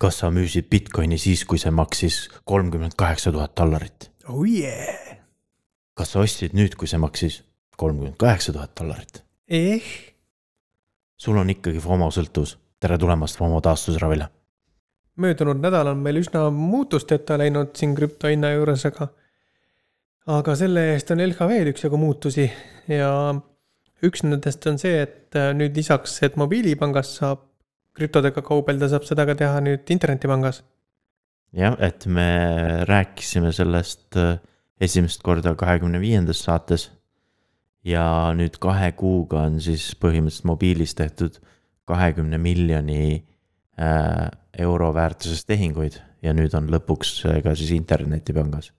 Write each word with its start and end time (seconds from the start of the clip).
kas 0.00 0.22
sa 0.22 0.30
müüsid 0.32 0.70
Bitcoini 0.72 1.18
siis, 1.20 1.44
kui 1.44 1.60
see 1.60 1.72
maksis 1.74 2.22
kolmkümmend 2.48 2.96
kaheksa 2.96 3.32
tuhat 3.32 3.52
dollarit? 3.56 4.10
oh 4.28 4.44
yeah. 4.48 5.18
kas 5.94 6.14
sa 6.14 6.24
ostsid 6.24 6.56
nüüd, 6.56 6.76
kui 6.80 6.88
see 6.88 7.00
maksis 7.00 7.42
kolmkümmend 7.76 8.16
kaheksa 8.20 8.54
tuhat 8.56 8.72
dollarit? 8.80 9.22
eh, 9.48 9.84
sul 11.20 11.36
on 11.36 11.52
ikkagi 11.52 11.82
FOMO 11.84 12.08
sõltuvus. 12.16 12.56
tere 12.80 12.98
tulemast 12.98 13.36
FOMO 13.36 13.60
taastusravile. 13.60 14.30
möödunud 15.20 15.60
nädal 15.60 15.92
on 15.92 16.00
meil 16.00 16.22
üsna 16.22 16.48
muutusteta 16.54 17.38
läinud 17.38 17.76
siin 17.76 17.94
krüptohinna 17.94 18.54
juures, 18.56 18.86
aga 18.88 19.10
aga 20.40 20.56
selle 20.56 20.86
eest 20.94 21.12
on 21.12 21.20
LHV-l 21.26 21.74
üksjagu 21.74 22.00
muutusi 22.00 22.48
ja 22.88 23.12
üks 24.00 24.24
nendest 24.24 24.64
on 24.66 24.80
see, 24.80 25.04
et 25.04 25.36
nüüd 25.56 25.76
lisaks, 25.76 26.22
et 26.24 26.40
mobiilipangas 26.40 27.16
saab 27.20 27.49
krüptodega 27.96 28.42
kaubelda, 28.46 28.88
saab 28.90 29.06
seda 29.08 29.26
ka 29.28 29.36
teha 29.38 29.60
nüüd 29.64 29.90
internetipangas. 29.92 30.62
jah, 31.56 31.76
et 31.82 32.06
me 32.06 32.84
rääkisime 32.88 33.52
sellest 33.52 34.16
äh, 34.16 34.38
esimest 34.80 35.22
korda 35.22 35.54
kahekümne 35.58 36.00
viiendas 36.00 36.44
saates. 36.46 36.90
ja 37.84 38.04
nüüd 38.36 38.58
kahe 38.60 38.92
kuuga 38.92 39.46
on 39.48 39.60
siis 39.64 39.94
põhimõtteliselt 39.96 40.44
mobiilis 40.44 40.92
tehtud 40.94 41.38
kahekümne 41.88 42.38
miljoni 42.38 43.24
äh, 43.80 44.28
euro 44.58 44.92
väärtuses 44.94 45.46
tehinguid 45.48 45.96
ja 46.22 46.34
nüüd 46.36 46.52
on 46.54 46.68
lõpuks 46.70 47.22
ka 47.42 47.54
siis 47.56 47.72
internetipangas. 47.72 48.72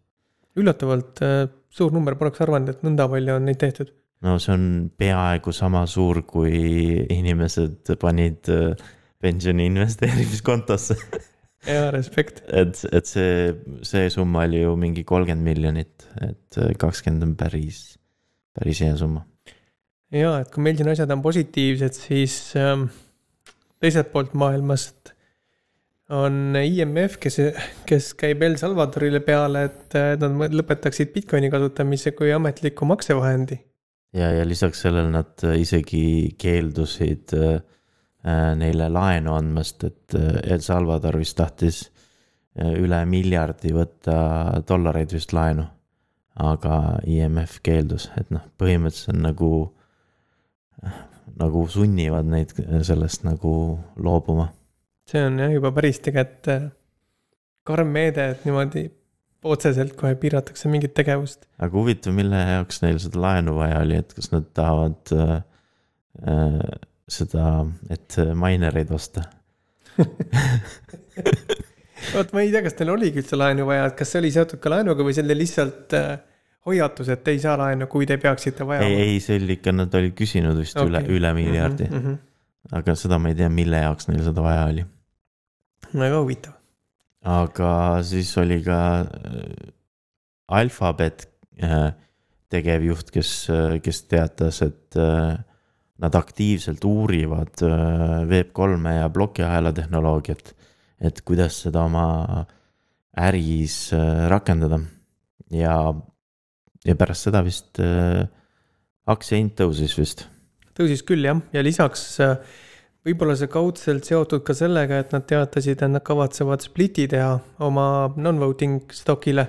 üllatavalt 0.55 1.23
äh, 1.25 1.49
suur 1.71 1.91
number, 1.91 2.15
poleks 2.15 2.43
arvanud, 2.45 2.69
et 2.69 2.85
nõnda 2.85 3.09
palju 3.09 3.35
on 3.39 3.49
neid 3.49 3.59
tehtud 3.59 3.91
no 4.21 4.37
see 4.39 4.53
on 4.53 4.65
peaaegu 4.97 5.53
sama 5.55 5.83
suur, 5.89 6.21
kui 6.29 7.01
inimesed 7.09 7.95
panid 8.01 8.49
äh, 8.53 8.89
pensioni 9.21 9.67
investeerimiskontosse 9.69 10.97
ja 11.73 11.89
respekt. 11.93 12.43
et, 12.47 12.79
et 12.91 13.09
see, 13.09 13.53
see 13.87 14.09
summa 14.13 14.45
oli 14.47 14.63
ju 14.63 14.75
mingi 14.79 15.05
kolmkümmend 15.07 15.47
miljonit, 15.47 16.07
et 16.21 16.59
äh, 16.61 16.73
kakskümmend 16.81 17.29
on 17.29 17.37
päris, 17.39 17.83
päris 18.57 18.83
hea 18.85 18.97
summa. 18.99 19.25
ja, 20.13 20.37
et 20.41 20.51
kui 20.53 20.65
meil 20.65 20.77
siin 20.79 20.91
asjad 20.93 21.13
on 21.13 21.23
positiivsed, 21.25 21.97
siis 22.09 22.37
ähm, 22.59 22.89
teiselt 23.81 24.11
poolt 24.13 24.35
maailmast 24.37 25.15
on 26.11 26.57
IMF, 26.59 27.15
kes, 27.23 27.37
kes 27.87 28.13
käib 28.19 28.41
El 28.43 28.57
Salvadorile 28.59 29.21
peale, 29.23 29.63
et 29.69 29.95
nad 30.19 30.51
lõpetaksid 30.51 31.13
Bitcoini 31.13 31.47
kasutamise 31.53 32.11
kui 32.17 32.33
ametliku 32.35 32.89
maksevahendi 32.89 33.61
ja, 34.13 34.31
ja 34.31 34.47
lisaks 34.47 34.83
sellele 34.85 35.11
nad 35.11 35.45
äh, 35.47 35.59
isegi 35.61 36.35
keeldusid 36.39 37.35
äh, 37.37 37.53
äh, 37.55 37.61
neile 38.23 38.85
laenu 38.93 39.33
andmast, 39.33 39.83
et 39.87 40.15
El 40.15 40.61
Salvador 40.61 41.17
vist 41.17 41.33
tahtis 41.39 41.79
üle 42.53 42.99
miljardi 43.09 43.71
võtta 43.73 44.61
dollareid 44.67 45.15
vist 45.15 45.33
laenu. 45.33 45.65
aga 46.41 46.99
IMF 47.09 47.57
keeldus, 47.65 48.05
et 48.17 48.29
noh, 48.31 48.43
põhimõtteliselt 48.61 49.15
on 49.15 49.23
nagu, 49.25 49.49
nagu 51.41 51.63
sunnivad 51.67 52.29
neid 52.29 52.53
sellest 52.87 53.25
nagu 53.27 53.79
loobuma. 53.97 54.51
see 55.09 55.25
on 55.25 55.41
jah 55.41 55.51
juba 55.51 55.73
päris 55.75 55.99
tegelikult 55.99 56.71
karm 57.67 57.91
meede, 57.93 58.29
et 58.33 58.45
niimoodi 58.45 58.85
otseselt 59.43 59.95
kohe 59.97 60.15
piiratakse 60.21 60.69
mingit 60.71 60.93
tegevust. 60.97 61.47
aga 61.57 61.77
huvitav, 61.77 62.13
mille 62.17 62.37
jaoks 62.37 62.81
neil 62.83 62.99
seda 63.01 63.21
laenu 63.25 63.55
vaja 63.57 63.81
oli, 63.85 63.97
et 64.03 64.13
kas 64.17 64.31
nad 64.33 64.47
tahavad 64.57 65.13
äh, 65.17 65.33
äh, 66.27 66.59
seda, 67.11 67.45
et 67.93 68.17
minereid 68.37 68.91
osta 68.95 69.25
vot 72.15 72.31
ma 72.33 72.43
ei 72.43 72.51
tea, 72.53 72.63
kas 72.65 72.77
neil 72.79 72.93
oligi 72.95 73.21
üldse 73.21 73.39
laenu 73.39 73.67
vaja, 73.69 73.89
et 73.91 73.97
kas 73.99 74.13
see 74.13 74.21
oli 74.23 74.31
seotud 74.33 74.61
ka 74.63 74.71
laenuga 74.73 75.05
või 75.05 75.15
see 75.17 75.25
oli 75.25 75.37
lihtsalt 75.43 75.97
äh, 75.97 76.13
hoiatus, 76.69 77.11
et 77.13 77.27
ei 77.33 77.41
saa 77.43 77.57
laenu, 77.59 77.89
kui 77.91 78.07
te 78.09 78.17
peaksite 78.21 78.67
vajama? 78.67 78.87
ei, 78.87 79.15
ei, 79.15 79.19
see 79.23 79.37
oli 79.41 79.59
ikka, 79.59 79.75
nad 79.75 79.99
olid 79.99 80.15
küsinud 80.17 80.57
vist 80.61 80.77
okay. 80.79 80.89
üle, 80.89 81.03
üle 81.17 81.35
miljardi 81.37 81.89
mm. 81.89 82.01
-hmm. 82.01 82.15
aga 82.79 82.97
seda 82.99 83.19
ma 83.21 83.33
ei 83.33 83.37
tea, 83.43 83.51
mille 83.51 83.83
jaoks 83.85 84.09
neil 84.11 84.23
seda 84.25 84.47
vaja 84.47 84.65
oli. 84.71 84.87
väga 85.91 86.17
huvitav 86.23 86.57
aga 87.27 88.01
siis 88.05 88.31
oli 88.41 88.59
ka 88.65 88.79
äh, 89.05 89.73
Alphabet 90.51 91.27
äh, 91.61 91.93
tegevjuht, 92.51 93.11
kes, 93.13 93.49
äh, 93.49 93.77
kes 93.83 94.03
teatas, 94.11 94.61
et 94.65 94.97
nad 96.01 96.15
aktiivselt 96.17 96.83
uurivad 96.85 97.61
Web3-e 97.61 98.95
ja 98.97 99.09
plokiahela 99.13 99.73
tehnoloogiat. 99.73 100.55
et 101.01 101.21
kuidas 101.25 101.63
seda 101.63 101.83
oma 101.85 102.45
äris 103.17 103.91
rakendada 104.29 104.79
ja, 105.49 105.75
ja 106.85 106.95
pärast 106.95 107.29
seda 107.29 107.41
vist 107.45 107.81
aktsia 109.09 109.39
hind 109.39 109.55
tõusis 109.57 109.95
vist. 109.97 110.25
tõusis 110.77 111.03
küll 111.05 111.25
jah, 111.25 111.39
ja 111.53 111.63
lisaks 111.63 112.03
äh, 112.23 112.37
võib-olla 113.05 113.35
see 113.37 113.49
kaudselt 113.51 114.07
seotud 114.07 114.43
ka 114.45 114.55
sellega, 114.57 115.01
et 115.01 115.15
nad 115.15 115.25
teatasid, 115.27 115.81
et 115.81 115.91
nad 115.91 116.03
kavatsevad 116.05 116.63
split'i 116.65 117.07
teha 117.11 117.33
oma 117.65 117.85
non-voting 118.17 118.93
stock'ile. 118.95 119.47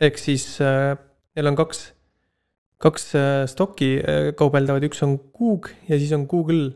ehk 0.00 0.18
siis 0.18 0.46
äh, 0.60 0.94
neil 1.36 1.52
on 1.52 1.58
kaks, 1.58 1.84
kaks 2.82 3.12
äh, 3.18 3.42
stokki 3.50 3.90
äh, 4.00 4.30
kaubeldavad, 4.38 4.84
üks 4.88 5.02
on 5.06 5.18
Coog 5.36 5.70
ja 5.88 5.98
siis 5.98 6.12
on 6.16 6.28
Google. 6.30 6.72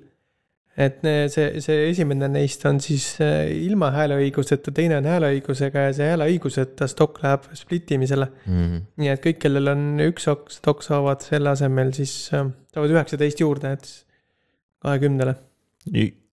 et 0.77 0.99
see, 1.33 1.61
see 1.65 1.87
esimene 1.89 2.27
neist 2.29 2.67
on 2.69 2.77
siis 2.85 3.15
äh, 3.25 3.47
ilma 3.49 3.89
hääleõiguseta, 3.95 4.75
teine 4.77 4.99
on 4.99 5.07
hääleõigusega 5.09 5.87
ja 5.87 5.95
see 5.97 6.11
hääleõiguseta 6.11 6.85
stokk 6.93 7.23
läheb 7.23 7.47
split 7.57 7.95
imisele 7.97 8.27
mm. 8.29 8.59
-hmm. 8.59 8.83
nii 9.01 9.09
et 9.15 9.23
kõik, 9.25 9.39
kellel 9.41 9.73
on 9.73 9.87
üks 10.05 10.29
stokk, 10.59 10.85
saavad 10.85 11.25
selle 11.25 11.55
asemel 11.55 11.95
siis 11.97 12.13
saavad 12.29 12.93
üheksateist 12.93 13.41
juurde, 13.41 13.73
et 13.73 13.89
kahekümnele 14.85 15.35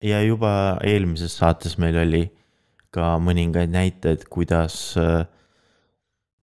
ja 0.01 0.21
juba 0.25 0.53
eelmises 0.89 1.37
saates 1.37 1.77
meil 1.81 1.97
oli 2.01 2.23
ka 2.91 3.15
mõningaid 3.23 3.71
näiteid, 3.71 4.25
kuidas 4.31 4.97
äh, 4.99 5.23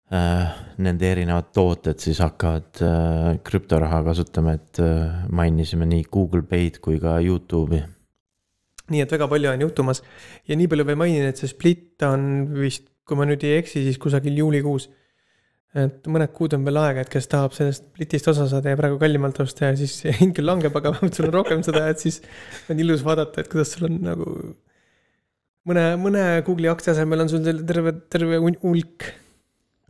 nende 0.07 1.09
erinevad 1.11 1.49
tooted 1.51 1.99
siis 1.99 2.21
hakkavad 2.23 2.79
äh, 2.85 3.31
krüptoraha 3.43 4.03
kasutama, 4.05 4.53
et 4.55 4.79
äh, 4.79 5.25
mainisime 5.35 5.87
nii 5.89 6.05
Google 6.11 6.45
Pay'd 6.47 6.79
kui 6.83 7.01
ka 7.03 7.17
Youtube'i. 7.19 7.81
nii 8.87 9.01
et 9.03 9.11
väga 9.11 9.27
palju 9.27 9.51
on 9.51 9.65
juhtumas 9.65 9.99
ja 10.47 10.55
nii 10.55 10.69
palju 10.71 10.85
veel 10.87 11.01
mainin, 11.01 11.27
et 11.27 11.41
see 11.41 11.51
split 11.51 12.07
on 12.07 12.47
vist, 12.55 12.87
kui 13.07 13.19
ma 13.19 13.27
nüüd 13.27 13.43
ei 13.43 13.57
eksi, 13.59 13.83
siis 13.83 13.99
kusagil 13.99 14.39
juulikuus 14.39 14.87
et 15.77 16.07
mõned 16.09 16.31
kuud 16.35 16.55
on 16.55 16.63
veel 16.65 16.79
aega, 16.81 17.03
et 17.03 17.11
kes 17.11 17.27
tahab 17.31 17.55
sellest 17.55 17.89
Britist 17.95 18.29
osa 18.31 18.47
saada 18.49 18.71
ja 18.71 18.79
praegu 18.79 18.97
kallimalt 19.01 19.39
osta 19.43 19.71
ja 19.71 19.75
siis 19.79 19.99
hind 20.21 20.35
küll 20.37 20.47
langeb, 20.47 20.75
aga 20.77 20.93
vähemalt 20.95 21.19
sul 21.19 21.27
on 21.29 21.35
rohkem 21.35 21.63
seda, 21.65 21.83
et 21.91 22.01
siis 22.03 22.21
on 22.71 22.79
ilus 22.81 23.03
vaadata, 23.05 23.43
et 23.43 23.51
kuidas 23.51 23.75
sul 23.75 23.89
on 23.89 23.99
nagu. 24.07 24.33
mõne, 25.67 25.85
mõne 25.99 26.25
Google'i 26.47 26.71
aktsia 26.71 26.95
asemel 26.95 27.25
on 27.25 27.31
sul 27.31 27.43
terve, 27.43 27.97
terve 28.07 28.39
hulk. 28.39 29.11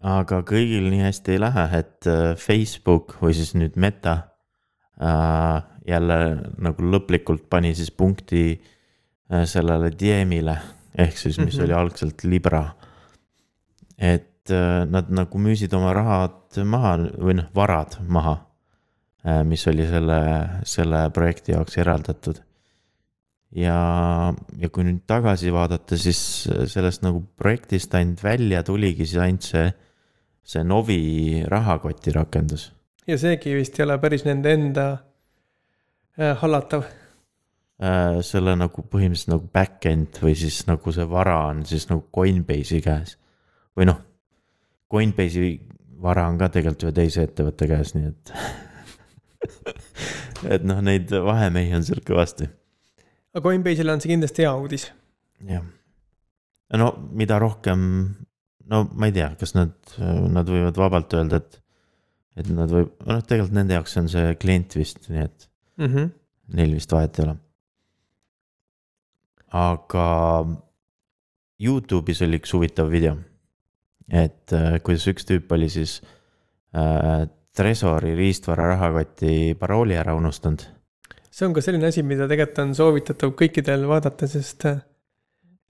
Aga 0.01 0.41
kõigil 0.45 0.89
nii 0.91 1.03
hästi 1.07 1.35
ei 1.35 1.41
lähe, 1.41 1.67
et 1.79 2.07
äh, 2.07 2.35
Facebook 2.37 3.17
või 3.21 3.33
siis 3.33 3.55
nüüd 3.57 3.75
Meta 3.75 4.17
äh, 5.01 5.61
jälle 5.87 6.19
nagu 6.61 6.83
lõplikult 6.83 7.47
pani 7.49 7.73
siis 7.75 7.91
punkti 7.91 8.49
äh, 8.53 9.45
sellele 9.45 9.91
Diemile 9.91 10.57
ehk 10.97 11.17
siis, 11.17 11.37
mis 11.37 11.55
mm 11.55 11.59
-hmm. 11.59 11.63
oli 11.63 11.73
algselt 11.73 12.23
Libra. 12.23 12.65
et 13.97 14.37
et 14.47 14.55
äh, 14.55 14.85
nad 14.87 15.09
nagu 15.11 15.39
müüsid 15.39 15.73
oma 15.75 15.93
rahad 15.95 16.57
maha 16.63 16.95
või 17.19 17.37
noh, 17.41 17.47
varad 17.55 17.97
maha. 18.07 18.37
Äh, 19.27 19.43
mis 19.47 19.65
oli 19.67 19.87
selle, 19.89 20.19
selle 20.67 21.07
projekti 21.15 21.55
jaoks 21.55 21.77
eraldatud. 21.77 22.43
ja, 23.55 24.33
ja 24.59 24.69
kui 24.69 24.83
nüüd 24.83 25.05
tagasi 25.07 25.51
vaadata, 25.55 25.97
siis 25.97 26.19
sellest 26.67 27.03
nagu 27.05 27.21
projektist 27.39 27.93
ainult 27.95 28.19
välja 28.23 28.59
tuligi 28.63 29.05
siis 29.07 29.21
ainult 29.23 29.47
see, 29.47 29.69
see 30.47 30.63
Novi 30.63 31.43
rahakoti 31.47 32.13
rakendus. 32.15 32.71
ja 33.07 33.17
seegi 33.17 33.55
vist 33.55 33.79
ei 33.79 33.85
ole 33.87 33.99
päris 34.03 34.25
nende 34.27 34.53
enda 34.55 34.87
äh, 36.17 36.33
hallatav 36.41 36.87
äh,. 36.87 38.19
selle 38.25 38.55
nagu 38.55 38.83
põhimõtteliselt 38.83 39.35
nagu 39.35 39.49
back-end 39.53 40.21
või 40.23 40.35
siis 40.39 40.63
nagu 40.69 40.95
see 40.95 41.07
vara 41.09 41.39
on 41.51 41.65
siis 41.67 41.89
nagu 41.91 42.07
Coinbase'i 42.15 42.81
käes 42.85 43.17
või 43.77 43.91
noh 43.91 44.03
Coinbase'i 44.91 45.57
vara 46.01 46.27
on 46.29 46.37
ka 46.39 46.49
tegelikult 46.53 46.87
ühe 46.87 46.95
teise 46.95 47.25
ettevõtte 47.27 47.67
käes, 47.69 47.93
nii 47.95 48.11
et 48.11 48.31
et 50.55 50.67
noh, 50.67 50.79
neid 50.85 51.11
vahemehi 51.11 51.75
on 51.77 51.85
seal 51.87 52.03
kõvasti. 52.05 52.47
aga 53.33 53.43
Coinbase'ile 53.49 53.93
on 53.93 54.03
see 54.03 54.13
kindlasti 54.13 54.45
hea 54.45 54.53
uudis. 54.55 54.87
jah. 55.49 55.65
no 56.81 56.91
mida 57.11 57.39
rohkem, 57.43 57.81
no 58.71 58.83
ma 58.93 59.09
ei 59.09 59.15
tea, 59.15 59.31
kas 59.39 59.55
nad, 59.57 59.73
nad 60.33 60.49
võivad 60.51 60.77
vabalt 60.79 61.15
öelda, 61.17 61.41
et, 61.41 61.59
et 62.41 62.51
nad 62.53 62.71
võib, 62.71 62.93
noh, 63.07 63.23
tegelikult 63.23 63.55
nende 63.57 63.77
jaoks 63.77 63.97
on 64.01 64.09
see 64.11 64.35
klient 64.41 64.77
vist, 64.77 65.09
nii 65.09 65.23
et 65.23 65.49
mm 65.77 65.91
-hmm. 65.91 66.13
neil 66.59 66.73
vist 66.77 66.91
vahet 66.91 67.19
ei 67.19 67.27
ole. 67.27 67.35
aga 69.57 70.05
Youtube'is 71.57 72.21
oli 72.21 72.37
üks 72.37 72.53
huvitav 72.53 72.91
video. 72.91 73.17
et 74.07 74.53
äh, 74.53 74.79
kuidas 74.83 75.07
üks 75.07 75.25
tüüp 75.27 75.51
oli 75.51 75.69
siis 75.69 76.01
äh, 76.75 77.27
Tresori 77.57 78.13
riistvara 78.15 78.67
rahakoti 78.67 79.55
parooli 79.59 79.95
ära 79.97 80.13
unustanud. 80.15 80.61
see 81.31 81.47
on 81.47 81.53
ka 81.53 81.61
selline 81.61 81.87
asi, 81.87 82.03
mida 82.03 82.27
tegelikult 82.27 82.59
on 82.59 82.75
soovitatav 82.75 83.33
kõikidel 83.35 83.87
vaadata, 83.87 84.27
sest 84.27 84.65
äh, 84.65 84.79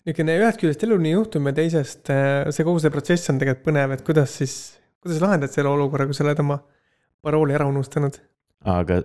niisugune 0.08 0.38
ühest 0.40 0.62
küljest 0.62 0.84
eluline 0.88 1.12
juhtum 1.12 1.50
ja 1.50 1.56
teisest 1.58 2.12
äh, 2.14 2.48
see 2.56 2.66
kogu 2.68 2.80
see 2.84 2.94
protsess 2.94 3.34
on 3.34 3.42
tegelikult 3.42 3.66
põnev, 3.68 3.94
et 3.96 4.06
kuidas 4.08 4.38
siis, 4.40 4.56
kuidas 5.04 5.20
lahendad 5.24 5.52
selle 5.52 5.72
olukorra, 5.74 6.08
kui 6.08 6.16
sa 6.16 6.24
oled 6.24 6.40
oma 6.44 6.62
parooli 7.26 7.56
ära 7.58 7.68
unustanud. 7.68 8.16
aga 8.68 9.02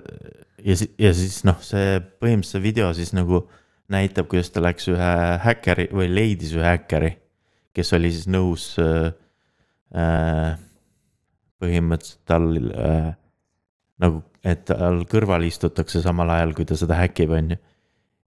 ja 0.63 0.77
ja 0.99 1.13
siis 1.17 1.43
noh, 1.49 1.59
see 1.65 1.99
põhimõtteliselt 2.23 2.59
see 2.59 2.65
video 2.65 2.93
siis 2.95 3.13
nagu 3.17 3.43
näitab, 3.93 4.29
kuidas 4.31 4.53
ta 4.53 4.63
läks 4.63 4.89
ühe 4.93 5.15
häkkeri 5.43 5.89
või 5.93 6.09
leidis 6.13 6.55
ühe 6.57 6.67
häkkeri, 6.67 7.11
kes 7.75 7.93
oli 7.99 8.13
siis 8.15 8.29
nõus 8.31 8.69
äh, 8.81 9.11
äh, 9.97 10.55
põhimõtteliselt 11.63 12.23
tal 12.31 12.49
äh, 12.73 13.11
nagu, 14.03 14.23
et 14.45 14.65
tal 14.71 15.03
kõrval 15.11 15.47
istutakse 15.47 16.03
samal 16.05 16.31
ajal, 16.35 16.55
kui 16.57 16.67
ta 16.69 16.79
seda 16.79 16.99
häkib, 16.99 17.35
on 17.37 17.55
ju. 17.55 17.61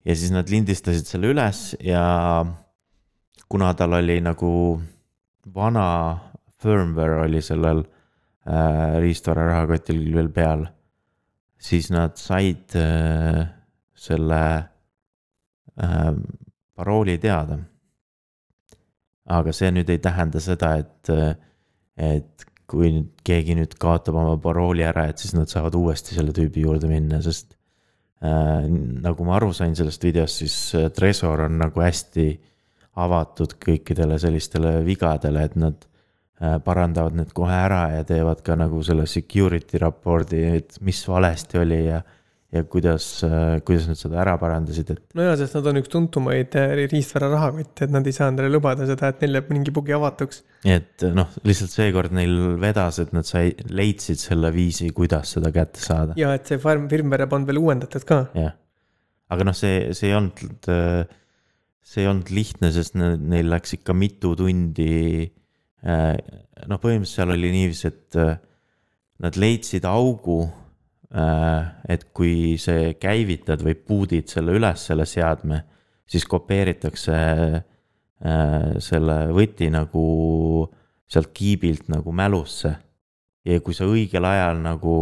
Ja 0.05 0.15
siis 0.15 0.31
nad 0.31 0.49
lindistasid 0.51 1.07
selle 1.07 1.33
üles 1.33 1.73
ja 1.83 2.03
kuna 3.49 3.73
tal 3.77 3.97
oli 3.99 4.19
nagu 4.23 4.51
vana 5.55 5.85
firmware 6.61 7.23
oli 7.25 7.41
sellel 7.43 7.83
äh, 7.83 8.99
riistvara 9.03 9.47
rahakotil 9.49 10.01
veel 10.15 10.29
peal, 10.35 10.65
siis 11.59 11.89
nad 11.91 12.19
said 12.19 12.75
äh, 12.77 13.41
selle 13.95 14.41
äh, 15.79 16.13
parooli 16.75 17.17
teada. 17.17 17.59
aga 19.29 19.51
see 19.53 19.69
nüüd 19.69 19.89
ei 19.93 19.99
tähenda 20.01 20.39
seda, 20.41 20.71
et, 20.81 21.09
et 22.01 22.45
kui 22.65 22.87
nüüd 22.95 23.19
keegi 23.21 23.53
nüüd 23.59 23.75
kaotab 23.77 24.15
oma 24.17 24.39
parooli 24.41 24.81
ära, 24.81 25.03
et 25.11 25.21
siis 25.21 25.35
nad 25.37 25.51
saavad 25.51 25.77
uuesti 25.77 26.17
selle 26.17 26.33
tüübi 26.33 26.63
juurde 26.63 26.89
minna, 26.89 27.19
sest 27.21 27.53
äh, 27.53 27.58
nagu 28.19 29.23
ma 29.23 29.37
aru 29.37 29.53
sain 29.55 29.75
sellest 29.79 30.03
videost, 30.03 30.41
siis 30.41 30.55
äh, 30.75 30.89
Tresor 30.91 31.45
on 31.45 31.59
nagu 31.61 31.79
hästi 31.79 32.27
avatud 32.99 33.55
kõikidele 33.63 34.17
sellistele 34.19 34.79
vigadele, 34.83 35.45
et 35.47 35.55
nad 35.59 35.85
äh, 36.41 36.57
parandavad 36.63 37.15
need 37.15 37.31
kohe 37.35 37.55
ära 37.55 37.85
ja 37.93 38.03
teevad 38.07 38.43
ka 38.43 38.57
nagu 38.59 38.81
selle 38.83 39.07
security 39.07 39.79
raport'i, 39.79 40.43
et 40.59 40.81
mis 40.83 40.99
valesti 41.07 41.61
oli 41.61 41.85
ja 41.85 42.01
ja 42.49 42.63
kuidas, 42.65 43.05
kuidas 43.65 43.85
nad 43.89 43.97
seda 43.99 44.17
ära 44.23 44.33
parandasid, 44.41 44.89
et. 44.95 45.01
nojah, 45.17 45.35
sest 45.37 45.53
nad 45.59 45.67
on 45.69 45.79
üks 45.83 45.91
tuntumaid 45.93 46.55
eh, 46.57 46.71
riistvara 46.89 47.29
rahakotte, 47.29 47.85
et 47.85 47.93
nad 47.93 48.07
ei 48.09 48.15
saa 48.15 48.31
endale 48.31 48.49
lubada 48.49 48.87
seda, 48.89 49.11
et 49.11 49.21
neil 49.21 49.37
jääb 49.37 49.51
mingi 49.53 49.73
bugi 49.75 49.93
avatuks. 49.93 50.41
nii 50.65 50.77
et 50.79 51.05
noh, 51.13 51.29
lihtsalt 51.45 51.75
seekord 51.75 52.15
neil 52.17 52.33
vedas, 52.61 52.97
et 53.03 53.13
nad 53.13 53.27
sai, 53.27 53.53
leidsid 53.69 54.21
selle 54.21 54.49
viisi, 54.55 54.89
kuidas 54.97 55.35
seda 55.37 55.53
kätte 55.53 55.83
saada. 55.83 56.17
ja 56.19 56.33
et 56.37 56.49
see 56.49 56.61
farm, 56.61 56.89
firmware 56.89 57.29
on 57.37 57.45
veel 57.49 57.61
uuendatud 57.61 58.07
ka. 58.09 58.23
jah, 58.37 58.55
aga 59.29 59.49
noh, 59.51 59.57
see, 59.57 59.91
see 59.97 60.09
ei 60.09 60.17
olnud, 60.17 60.71
see 61.85 62.01
ei 62.01 62.09
olnud 62.09 62.33
lihtne, 62.33 62.71
sest 62.73 62.97
neil 62.97 63.53
läks 63.53 63.77
ikka 63.77 63.93
mitu 63.93 64.33
tundi. 64.39 65.29
noh, 65.85 66.81
põhimõtteliselt 66.81 67.13
seal 67.13 67.35
oli 67.37 67.53
niiviisi, 67.53 67.93
et 67.93 68.17
nad 69.21 69.37
leidsid 69.37 69.85
augu 69.85 70.47
Äh, 70.47 70.68
et 71.09 72.03
kui 72.13 72.57
see 72.61 72.93
käivitad 73.01 73.63
või 73.65 73.73
boot'id 73.73 74.29
selle 74.29 74.53
üles, 74.59 74.83
selle 74.91 75.07
seadme, 75.09 75.63
siis 76.09 76.25
kopeeritakse 76.29 77.15
äh, 77.17 77.63
selle 78.81 79.17
võti 79.33 79.71
nagu 79.73 80.03
sealt 81.09 81.31
kiibilt 81.33 81.89
nagu 81.89 82.13
mälusse. 82.13 82.75
ja 83.45 83.57
kui 83.65 83.73
sa 83.73 83.87
õigel 83.89 84.25
ajal 84.27 84.61
nagu 84.61 84.95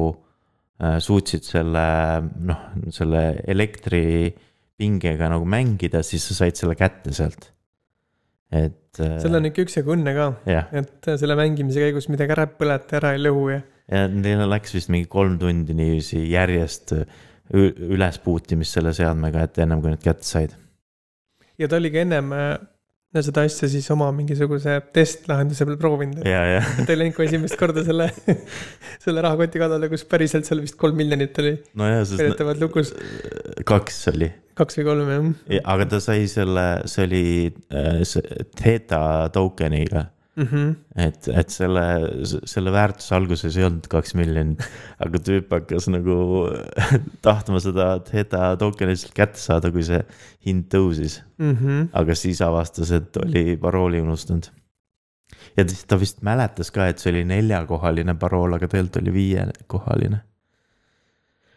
äh, 0.79 0.95
suutsid 1.03 1.43
selle 1.43 1.83
noh, 2.39 2.65
selle 2.95 3.41
elektripingega 3.43 5.31
nagu 5.33 5.43
mängida, 5.43 6.03
siis 6.07 6.29
sa 6.29 6.43
said 6.43 6.55
selle 6.55 6.79
kätte 6.79 7.11
sealt. 7.11 7.51
et. 8.47 8.95
seal 8.95 9.35
on 9.35 9.51
ikka 9.51 9.67
üksjagu 9.67 9.91
õnne 9.97 10.15
ka, 10.15 10.29
et 10.71 11.15
selle 11.19 11.35
mängimise 11.35 11.83
käigus 11.83 12.07
midagi 12.07 12.31
ära 12.31 12.47
põleta, 12.47 13.01
ära 13.01 13.11
ei 13.17 13.27
lõhu 13.27 13.49
ja 13.51 13.65
ja 13.91 14.07
neil 14.11 14.43
läks 14.51 14.75
vist 14.75 14.91
mingi 14.93 15.07
kolm 15.11 15.37
tundi 15.41 15.75
niiviisi 15.77 16.25
järjest 16.31 16.95
üles 17.53 18.17
puutimist 18.23 18.75
selle 18.75 18.91
seadmega, 18.95 19.45
et 19.47 19.59
ennem 19.63 19.83
kui 19.83 19.93
nad 19.93 20.01
kätte 20.03 20.27
said. 20.27 20.55
ja 21.59 21.69
ta 21.71 21.79
oli 21.79 21.91
ka 21.93 22.01
ennem 22.03 22.33
äh, 22.35 22.57
seda 23.23 23.45
asja 23.47 23.69
siis 23.71 23.87
oma 23.93 24.09
mingisuguse 24.15 24.75
testlahenduse 24.93 25.65
peal 25.67 25.77
proovinud. 25.79 26.25
ta 26.85 26.91
ei 26.91 26.99
läinud 26.99 27.15
ka 27.15 27.23
esimest 27.25 27.57
korda 27.59 27.85
selle, 27.87 28.09
selle 29.05 29.23
rahakoti 29.23 29.61
kallale, 29.61 29.89
kus 29.93 30.03
päriselt 30.09 30.49
seal 30.49 30.61
vist 30.65 30.77
kolm 30.79 30.99
miljonit 30.99 31.39
oli 31.43 31.55
no. 31.79 31.87
väidetavalt 31.87 32.61
lukus. 32.65 32.91
kaks 33.67 34.03
oli. 34.13 34.29
kaks 34.57 34.81
või 34.81 34.89
kolm 34.91 35.15
jah 35.15 35.31
ja,. 35.55 35.63
aga 35.75 35.89
ta 35.95 36.03
sai 36.03 36.27
selle, 36.31 36.67
see 36.91 37.07
oli 37.07 37.25
äh, 37.71 38.03
Theta 38.59 39.01
token'iga 39.33 40.09
mm. 40.37 40.47
-hmm. 40.51 40.75
et, 41.07 41.27
et 41.27 41.49
selle, 41.49 41.83
selle 42.45 42.71
väärtus 42.71 43.11
alguses 43.15 43.57
ei 43.57 43.65
olnud 43.67 43.87
kaks 43.91 44.13
miljonit, 44.19 44.63
aga 45.05 45.21
tüüp 45.29 45.51
hakkas 45.53 45.89
nagu 45.93 46.19
tahtma 47.27 47.61
seda 47.63 47.89
Theta 48.05 48.53
token'i 48.61 48.93
lihtsalt 48.93 49.15
kätte 49.17 49.41
saada, 49.41 49.71
kui 49.73 49.85
see 49.87 49.99
hind 50.45 50.69
tõusis 50.73 51.19
mm. 51.37 51.57
-hmm. 51.57 51.89
aga 52.01 52.15
siis 52.15 52.41
avastas, 52.45 52.91
et 52.91 53.17
oli 53.23 53.57
parooli 53.57 54.01
unustanud. 54.01 54.49
ja 55.57 55.67
siis 55.67 55.85
ta 55.85 55.99
vist 55.99 56.21
mäletas 56.21 56.71
ka, 56.71 56.87
et 56.87 56.99
see 56.99 57.11
oli 57.11 57.25
neljakohaline 57.25 58.15
parool, 58.15 58.53
aga 58.53 58.67
tegelikult 58.67 59.01
oli 59.01 59.13
viiekohaline 59.13 60.19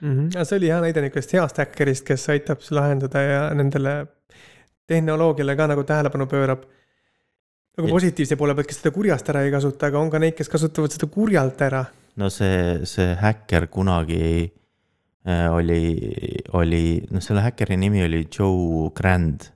mm. 0.01 0.17
-hmm. 0.17 0.33
aga 0.37 0.45
see 0.45 0.57
oli 0.57 0.73
hea 0.73 0.81
näide 0.81 1.05
niisugusest 1.05 1.37
heast 1.39 1.59
häkkerist, 1.59 2.07
kes 2.07 2.29
aitab 2.29 2.65
lahendada 2.71 3.23
ja 3.23 3.55
nendele 3.55 4.07
tehnoloogiale 4.87 5.57
ka 5.57 5.67
nagu 5.67 5.85
tähelepanu 5.85 6.27
pöörab 6.27 6.65
nagu 7.79 7.91
positiivse 7.91 8.39
poole 8.39 8.55
pealt, 8.57 8.69
kes 8.71 8.81
seda 8.83 8.93
kurjast 8.95 9.29
ära 9.33 9.45
ei 9.47 9.53
kasuta, 9.55 9.91
aga 9.91 10.01
on 10.01 10.11
ka 10.13 10.21
neid, 10.23 10.37
kes 10.39 10.51
kasutavad 10.53 10.95
seda 10.95 11.11
kurjalt 11.13 11.63
ära. 11.67 11.85
no 12.21 12.31
see, 12.33 12.81
see 12.89 13.15
häkker 13.21 13.69
kunagi 13.73 14.25
äh, 15.27 15.47
oli, 15.55 15.83
oli, 16.59 16.85
noh, 17.11 17.23
selle 17.25 17.45
häkkeri 17.47 17.79
nimi 17.81 18.03
oli 18.05 18.25
Joe 18.27 18.91
Grand 18.97 19.47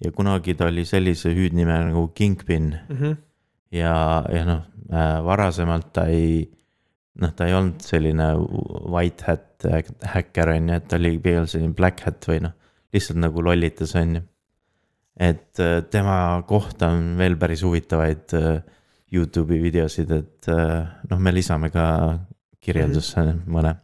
ja 0.00 0.12
kunagi 0.14 0.54
ta 0.56 0.70
oli 0.70 0.86
sellise 0.88 1.34
hüüdnime 1.34 1.76
nagu 1.90 2.06
Kingpin 2.14 2.70
mm. 2.88 2.96
-hmm. 2.96 3.16
ja, 3.76 4.24
ja 4.32 4.44
noh 4.46 4.62
äh,, 4.92 5.18
varasemalt 5.24 5.92
ta 5.92 6.06
ei, 6.06 6.46
noh, 7.20 7.34
ta 7.36 7.46
ei 7.46 7.54
olnud 7.54 7.82
selline 7.84 8.32
white 8.88 9.26
hat 9.26 9.68
häkker 10.14 10.54
on 10.54 10.68
ju, 10.68 10.74
et 10.74 10.88
ta 10.88 10.96
oli 10.96 11.18
pigem 11.18 11.46
selline 11.46 11.74
black 11.74 12.06
hat 12.06 12.24
või 12.28 12.40
noh, 12.46 12.54
lihtsalt 12.94 13.20
nagu 13.20 13.42
lollitas 13.44 13.94
on 13.98 14.16
ju 14.16 14.22
et 15.20 15.60
äh, 15.60 15.82
tema 15.92 16.40
kohta 16.48 16.88
on 16.94 17.14
veel 17.20 17.36
päris 17.40 17.62
huvitavaid 17.66 18.34
äh, 18.38 18.62
Youtube'i 19.12 19.60
videosid, 19.60 20.10
et 20.14 20.48
äh, 20.48 20.88
noh, 21.10 21.20
me 21.20 21.34
lisame 21.34 21.70
ka 21.70 21.84
kirjeldusse 22.60 23.20
mm 23.20 23.30
-hmm. 23.30 23.54
mõne. 23.56 23.74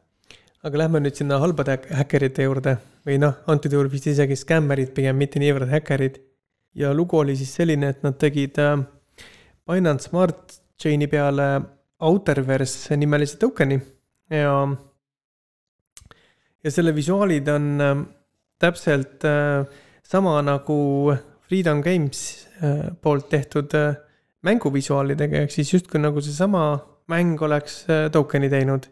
aga 0.67 0.79
lähme 0.79 1.01
nüüd 1.01 1.15
sinna 1.15 1.39
halbade 1.39 1.79
häkkerite 1.99 2.43
juurde 2.43 2.79
või 3.07 3.19
noh, 3.23 3.35
antud 3.47 3.73
juhul 3.73 3.91
vist 3.93 4.07
isegi 4.07 4.37
skämmerid 4.37 4.95
pigem, 4.95 5.17
mitte 5.17 5.39
niivõrd 5.39 5.69
häkkerid. 5.71 6.21
ja 6.75 6.95
lugu 6.95 7.19
oli 7.19 7.37
siis 7.37 7.55
selline, 7.55 7.89
et 7.89 8.03
nad 8.03 8.19
tegid 8.19 8.57
Binance 9.67 10.09
Smart 10.09 10.61
Chain'i 10.83 11.07
peale 11.07 11.63
Outerverse 12.01 12.97
nimelise 12.97 13.39
token'i 13.39 13.81
ja, 14.31 14.69
ja 16.65 16.71
selle 16.71 16.95
visuaalid 16.95 17.49
on 17.49 18.07
täpselt 18.59 19.25
äh, 19.25 19.67
sama 20.07 20.43
nagu 20.43 21.15
Freedom 21.49 21.83
Games 21.83 22.47
äh, 22.63 22.91
poolt 23.03 23.29
tehtud 23.31 23.75
äh, 23.75 23.97
mänguvisuaalidega, 24.47 25.45
ehk 25.45 25.55
siis 25.55 25.73
justkui 25.75 26.01
nagu 26.03 26.23
seesama 26.23 26.67
mäng 27.11 27.41
oleks 27.43 27.85
äh, 27.91 28.07
token'i 28.13 28.51
teinud. 28.51 28.91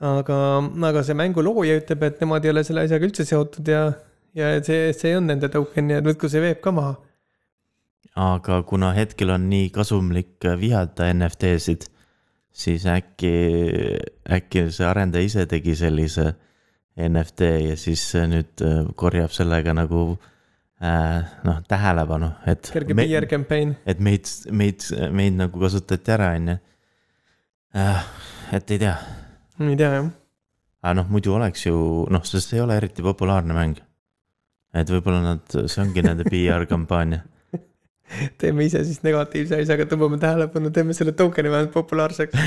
aga, 0.00 0.38
aga 0.84 1.02
see 1.08 1.16
mängu 1.16 1.40
looja 1.40 1.78
ütleb, 1.78 2.02
et 2.04 2.18
nemad 2.20 2.44
ei 2.44 2.52
ole 2.52 2.62
selle 2.68 2.82
asjaga 2.84 3.08
üldse 3.08 3.24
seotud 3.24 3.68
ja, 3.72 3.84
ja 4.36 4.50
see, 4.64 4.90
see 4.92 5.14
on 5.16 5.24
nende 5.30 5.48
token 5.52 5.88
ja 5.94 6.02
võtku 6.04 6.28
see 6.28 6.42
veeb 6.44 6.60
ka 6.64 6.72
maha. 6.76 6.98
aga 8.26 8.60
kuna 8.68 8.92
hetkel 8.96 9.32
on 9.32 9.48
nii 9.48 9.70
kasumlik 9.72 10.44
vihata 10.60 11.08
NFT-sid, 11.14 11.88
siis 12.52 12.84
äkki, 12.92 13.32
äkki 14.36 14.66
see 14.68 14.88
arendaja 14.88 15.30
ise 15.30 15.48
tegi 15.48 15.76
sellise 15.80 16.34
NFT 16.96 17.50
ja 17.68 17.76
siis 17.80 18.02
nüüd 18.28 18.64
äh, 18.64 18.80
korjab 18.96 19.34
sellega 19.36 19.74
nagu 19.76 20.06
äh, 20.80 21.20
noh, 21.44 21.60
tähelepanu, 21.68 22.30
et. 22.48 22.70
kerge 22.72 22.96
PR 22.96 23.28
campaign. 23.30 23.74
et 23.86 24.00
meid, 24.00 24.30
meid, 24.50 24.86
meid 25.12 25.36
nagu 25.36 25.60
kasutati 25.60 26.14
ära, 26.16 26.32
on 26.38 26.54
ju. 26.54 26.58
Äh, 27.76 28.08
et 28.56 28.72
ei 28.72 28.80
tea. 28.80 28.96
ei 29.60 29.76
tea 29.76 29.92
jah. 29.98 30.10
aga 30.82 30.96
noh, 31.02 31.12
muidu 31.12 31.36
oleks 31.36 31.66
ju 31.66 31.76
noh, 32.12 32.24
sest 32.24 32.52
see 32.52 32.60
ei 32.60 32.64
ole 32.64 32.80
eriti 32.80 33.04
populaarne 33.04 33.56
mäng. 33.56 33.80
et 34.76 34.92
võib-olla 34.92 35.22
nad, 35.24 35.58
see 35.68 35.82
ongi 35.84 36.04
nende 36.04 36.28
PR 36.32 36.64
kampaania 36.70 37.24
teeme 38.38 38.66
ise 38.66 38.82
siis 38.86 39.00
negatiivse 39.04 39.58
asjaga, 39.60 39.86
tõmbame 39.90 40.18
tähelepanu, 40.22 40.70
teeme 40.74 40.94
selle 40.96 41.14
token'i 41.16 41.50
vähemalt 41.50 41.72
populaarseks. 41.74 42.38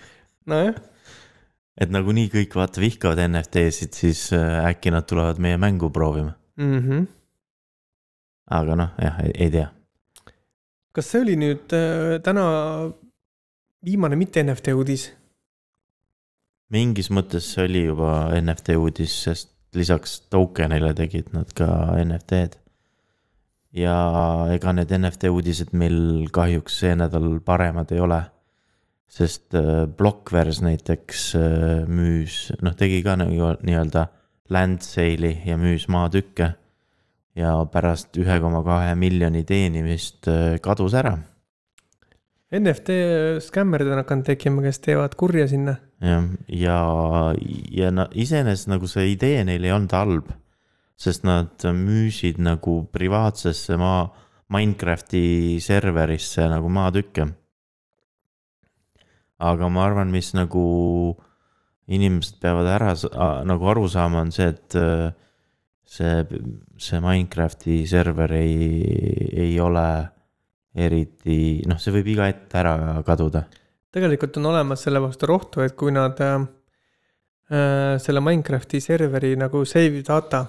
nojah, 0.50 0.78
et 1.78 1.92
nagunii 1.94 2.28
kõik 2.32 2.56
vaata 2.58 2.82
vihkavad 2.82 3.20
NFT-sid, 3.28 3.94
siis 3.94 4.28
äh, 4.36 4.64
äkki 4.68 4.92
nad 4.94 5.06
tulevad 5.08 5.38
meie 5.42 5.58
mängu 5.60 5.90
proovima. 5.94 6.34
mhmh. 6.56 7.06
aga 8.50 8.78
noh, 8.80 8.94
jah, 9.02 9.20
ei 9.34 9.50
tea. 9.50 9.68
kas 10.92 11.12
see 11.12 11.22
oli 11.22 11.36
nüüd 11.38 11.76
äh, 11.76 12.18
täna 12.24 12.44
viimane 13.84 14.18
mitte 14.18 14.42
NFT 14.42 14.74
uudis? 14.74 15.10
mingis 16.74 17.12
mõttes 17.14 17.52
see 17.54 17.68
oli 17.68 17.84
juba 17.86 18.14
NFT 18.40 18.76
uudis, 18.76 19.14
sest 19.28 19.54
lisaks 19.76 20.22
token'ile 20.32 20.94
tegid 20.96 21.30
nad 21.36 21.52
ka 21.56 21.68
NFT-d. 22.02 22.58
ja 23.78 23.94
ega 24.54 24.74
need 24.74 24.92
NFT 24.96 25.30
uudised 25.30 25.72
meil 25.76 26.26
kahjuks 26.34 26.80
see 26.82 26.96
nädal 26.98 27.38
paremad 27.44 27.92
ei 27.92 28.02
ole. 28.02 28.22
Sest 29.08 29.56
äh, 29.56 29.86
Blockverse 29.86 30.64
näiteks 30.64 31.24
äh, 31.38 31.88
müüs, 31.88 32.48
noh, 32.62 32.76
tegi 32.78 33.00
ka 33.06 33.16
nagu 33.20 33.54
nii-öelda 33.64 34.08
land 34.52 34.84
sale'i 34.84 35.48
ja 35.48 35.58
müüs 35.60 35.88
maatükke. 35.88 36.54
ja 37.38 37.52
pärast 37.70 38.16
ühe 38.18 38.40
koma 38.42 38.64
kahe 38.66 38.94
miljoni 38.98 39.44
teenimist 39.46 40.26
äh, 40.28 40.58
kadus 40.60 40.94
ära 40.98 41.16
NFT 42.48 42.94
skämmerid 43.44 43.90
on 43.92 44.00
hakanud 44.00 44.24
tekkima, 44.24 44.62
kes 44.64 44.80
teevad 44.80 45.14
kurja 45.20 45.44
sinna. 45.48 45.76
jah, 46.00 46.24
ja, 46.48 46.78
ja 47.70 47.90
no 47.92 48.06
iseenesest 48.14 48.70
nagu 48.72 48.88
see 48.88 49.10
idee 49.12 49.42
neil 49.44 49.66
ei 49.66 49.74
olnud 49.74 49.92
halb, 49.92 50.30
sest 50.96 51.26
nad 51.28 51.66
müüsid 51.76 52.40
nagu 52.40 52.80
privaatsesse 52.92 53.76
maa, 53.80 54.08
Minecrafti 54.48 55.58
serverisse 55.60 56.46
nagu 56.48 56.70
maatükke. 56.72 57.26
Aga 59.38 59.68
ma 59.70 59.86
arvan, 59.86 60.10
mis 60.10 60.32
nagu 60.34 60.64
inimesed 61.88 62.40
peavad 62.42 62.68
ära 62.68 62.92
nagu 63.48 63.70
aru 63.70 63.86
saama, 63.88 64.24
on 64.26 64.32
see, 64.34 64.50
et 64.52 64.76
äh, 64.76 65.08
see, 65.86 66.42
see 66.76 67.00
Minecrafti 67.04 67.84
server 67.88 68.34
ei, 68.36 68.82
ei 69.46 69.54
ole 69.60 69.86
eriti, 70.78 71.62
noh, 71.66 71.78
see 71.80 71.94
võib 71.94 72.12
iga 72.14 72.28
hetk 72.28 72.58
ära 72.60 72.74
kaduda 73.06 73.46
tegelikult 73.94 74.36
on 74.40 74.50
olemas 74.52 74.84
selle 74.84 75.00
vastu 75.02 75.28
rohtu, 75.28 75.62
et 75.64 75.76
kui 75.78 75.92
nad 75.94 76.18
äh, 76.24 76.36
äh, 77.52 77.96
selle 78.02 78.22
Minecrafti 78.24 78.80
serveri 78.84 79.34
nagu 79.40 79.64
save 79.68 80.02
data 80.06 80.44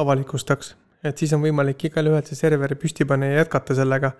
avalikustaks, 0.00 0.74
et 1.06 1.18
siis 1.18 1.32
on 1.36 1.42
võimalik 1.44 1.88
igalühel 1.88 2.24
see 2.26 2.38
serveri 2.38 2.78
püsti 2.78 3.06
panna 3.08 3.30
ja 3.30 3.42
jätkata 3.42 3.76
sellega. 3.78 4.12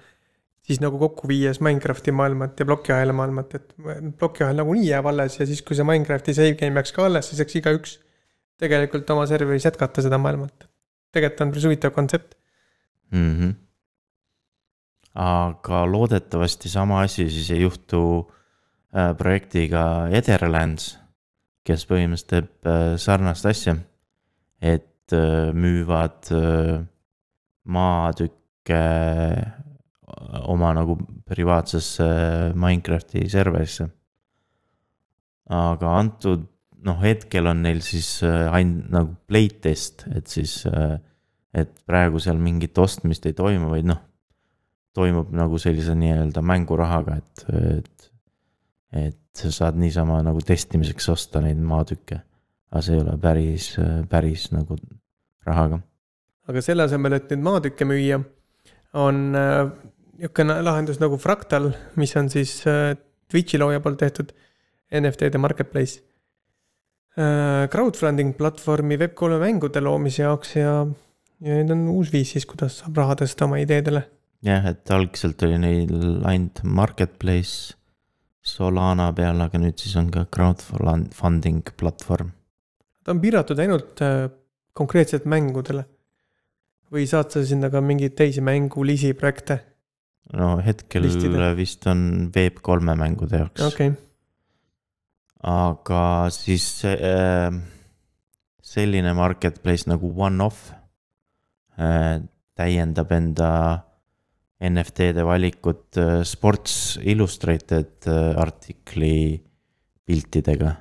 Siis 0.66 0.80
nagu 0.82 0.98
kokku 0.98 1.28
viies 1.30 1.60
Minecrafti 1.62 2.12
maailmat 2.14 2.58
ja 2.60 2.66
plokiahela 2.66 3.14
maailmat, 3.16 3.54
et 3.54 3.74
plokiahel 4.18 4.58
nagunii 4.58 4.88
jääb 4.88 5.06
alles 5.12 5.38
ja 5.38 5.46
siis, 5.46 5.62
kui 5.62 5.78
see 5.78 5.86
Minecrafti 5.86 6.34
save 6.34 6.56
game 6.58 6.80
jääks 6.80 6.94
ka 6.96 7.06
alles, 7.06 7.30
siis 7.30 7.40
saaks 7.42 7.58
igaüks 7.60 7.98
tegelikult 8.60 9.10
oma 9.14 9.26
serveris 9.30 9.68
jätkata 9.68 10.04
seda 10.04 10.18
maailmat. 10.18 10.68
tegelikult 11.14 11.44
on 11.44 11.52
päris 11.52 11.68
huvitav 11.68 11.94
kontsept. 11.94 12.34
mm. 13.10 13.32
-hmm. 13.38 13.54
aga 15.14 15.84
loodetavasti 15.92 16.68
sama 16.68 17.00
asi 17.00 17.30
siis 17.30 17.50
ei 17.50 17.60
juhtu 17.62 18.32
äh, 18.96 19.16
projektiga 19.16 20.08
Ederlands, 20.10 20.98
kes 21.64 21.86
põhimõtteliselt 21.86 22.28
teeb 22.28 22.66
äh, 22.66 22.96
sarnast 22.96 23.46
asja. 23.46 23.76
et 24.60 25.12
äh, 25.12 25.52
müüvad 25.54 26.26
maatükke 27.64 28.82
oma 30.46 30.72
nagu 30.76 30.96
privaatsesse 31.28 32.06
Minecrafti 32.56 33.26
serverisse. 33.30 33.88
aga 35.46 35.90
antud 35.98 36.46
noh, 36.86 36.98
hetkel 37.02 37.46
on 37.50 37.62
neil 37.64 37.82
siis 37.84 38.20
äh, 38.26 38.46
ainult 38.54 38.90
nagu 38.94 39.14
playtest, 39.28 40.06
et 40.16 40.26
siis 40.30 40.60
äh, 40.70 40.96
et 41.56 41.72
praegu 41.88 42.20
seal 42.20 42.38
mingit 42.42 42.76
ostmist 42.78 43.26
ei 43.28 43.34
toimu, 43.36 43.70
vaid 43.72 43.88
noh, 43.88 44.02
toimub 44.96 45.32
nagu 45.36 45.58
sellise 45.60 45.94
nii-öelda 45.96 46.42
mängurahaga, 46.44 47.16
et, 47.20 47.44
et, 47.78 48.08
et 49.06 49.20
sa 49.36 49.52
saad 49.52 49.80
niisama 49.80 50.20
nagu 50.24 50.40
testimiseks 50.44 51.08
osta 51.12 51.42
neid 51.44 51.60
maatükke. 51.60 52.22
aga 52.72 52.82
see 52.82 52.96
ei 52.96 53.02
ole 53.02 53.16
päris, 53.20 53.66
päris 54.10 54.50
nagu 54.52 54.76
rahaga. 55.46 55.80
aga 56.48 56.62
selle 56.64 56.86
asemel, 56.88 57.18
et 57.18 57.30
nüüd 57.32 57.44
maatükke 57.46 57.88
müüa, 57.88 58.20
on 58.96 59.22
äh, 59.36 59.70
niisugune 60.16 60.58
lahendus 60.64 61.00
nagu 61.02 61.18
Fractal, 61.20 61.70
mis 62.00 62.14
on 62.16 62.30
siis 62.32 62.58
äh, 62.68 62.96
Twitch'i 63.30 63.58
looja 63.60 63.80
poolt 63.84 63.98
tehtud 64.00 64.32
NFT-de 64.94 65.38
marketplace 65.38 66.00
äh,. 67.18 67.68
Crowdfunding 67.72 68.36
platvormi 68.36 68.98
Web3 69.00 69.40
mängude 69.42 69.82
loomise 69.82 70.22
jaoks 70.22 70.56
ja, 70.56 70.74
ja 71.40 71.58
nüüd 71.58 71.72
on 71.74 71.88
uus 71.96 72.12
viis 72.14 72.34
siis, 72.34 72.46
kuidas 72.48 72.80
saab 72.82 72.96
raha 73.00 73.18
tõsta 73.22 73.48
oma 73.48 73.60
ideedele. 73.62 74.06
jah, 74.46 74.68
et 74.70 74.90
algselt 74.94 75.42
oli 75.42 75.58
neil 75.58 76.22
ainult 76.24 76.62
marketplace 76.64 77.74
Solana 78.46 79.08
peal, 79.12 79.40
aga 79.42 79.58
nüüd 79.58 79.80
siis 79.82 79.96
on 79.98 80.10
ka 80.14 80.28
crowdfunding 80.30 81.74
platvorm. 81.76 82.30
ta 83.02 83.12
on 83.12 83.20
piiratud 83.20 83.58
ainult 83.58 84.02
äh, 84.06 84.28
konkreetselt 84.72 85.26
mängudele. 85.26 85.84
või 86.92 87.08
saad 87.10 87.32
sa 87.34 87.42
sinna 87.42 87.66
ka 87.66 87.80
mingeid 87.82 88.14
teisi 88.14 88.40
mängulisi 88.40 89.10
projekte, 89.18 89.58
no 90.34 90.56
hetkel 90.64 91.06
Listida. 91.06 91.52
vist 91.54 91.86
on 91.86 92.30
Web3 92.34 92.96
mängude 92.98 93.42
jaoks 93.44 93.66
okay., 93.68 93.92
aga 95.46 96.02
siis 96.34 96.66
äh, 96.88 97.52
selline 98.62 99.12
marketplace 99.14 99.86
nagu 99.90 100.10
One-Off 100.16 100.72
äh, 101.78 102.24
täiendab 102.56 103.12
enda 103.14 103.50
NFT-de 104.66 105.24
valikut 105.26 106.00
äh, 106.00 106.22
Sports 106.24 106.98
Illustrated 107.02 108.08
äh, 108.08 108.32
artikli 108.40 109.42
piltidega. 110.06 110.74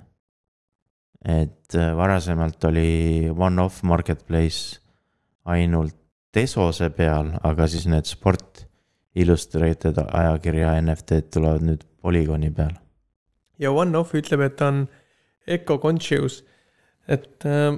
et 1.25 1.75
äh, 1.75 1.92
varasemalt 1.98 2.64
oli 2.66 3.30
One-Off 3.30 3.84
marketplace 3.84 4.80
ainult 5.46 5.96
Tesose 6.36 6.90
peal, 6.92 7.30
aga 7.48 7.68
siis 7.72 7.86
need 7.88 8.04
Sport 8.10 8.64
Illustrated 9.15 10.00
ajakirja 10.05 10.75
NFT-d 10.81 11.31
tulevad 11.38 11.65
nüüd 11.65 11.84
Polygoni 12.03 12.51
peal. 12.53 12.75
ja 13.60 13.72
One-Off 13.72 14.15
ütleb, 14.17 14.43
et 14.45 14.57
ta 14.60 14.72
on 14.74 14.86
eco-conscious, 15.48 16.41
et 17.07 17.45
äh, 17.48 17.77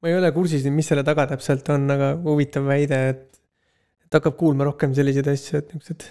ma 0.00 0.10
ei 0.10 0.16
ole 0.16 0.32
kursis, 0.34 0.64
mis 0.74 0.88
selle 0.90 1.04
taga 1.06 1.28
täpselt 1.30 1.68
on, 1.70 1.86
aga 1.94 2.14
huvitav 2.24 2.66
väide, 2.66 3.02
et, 3.12 3.42
et 4.06 4.18
hakkab 4.18 4.38
kuulma 4.40 4.66
rohkem 4.66 4.96
selliseid 4.96 5.30
asju, 5.30 5.60
et 5.60 5.76
niisugused 5.76 6.08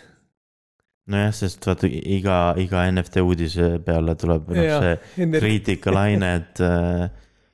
nojah, 1.10 1.34
sest 1.36 1.66
vaata 1.68 1.90
iga, 1.90 2.38
iga 2.62 2.86
NFT 2.92 3.24
uudise 3.26 3.72
peale 3.86 4.16
tuleb 4.20 4.52
noh, 4.54 4.86
see 4.86 5.28
kriitikalaine, 5.34 6.32
et 6.42 6.62
äh, 6.66 7.08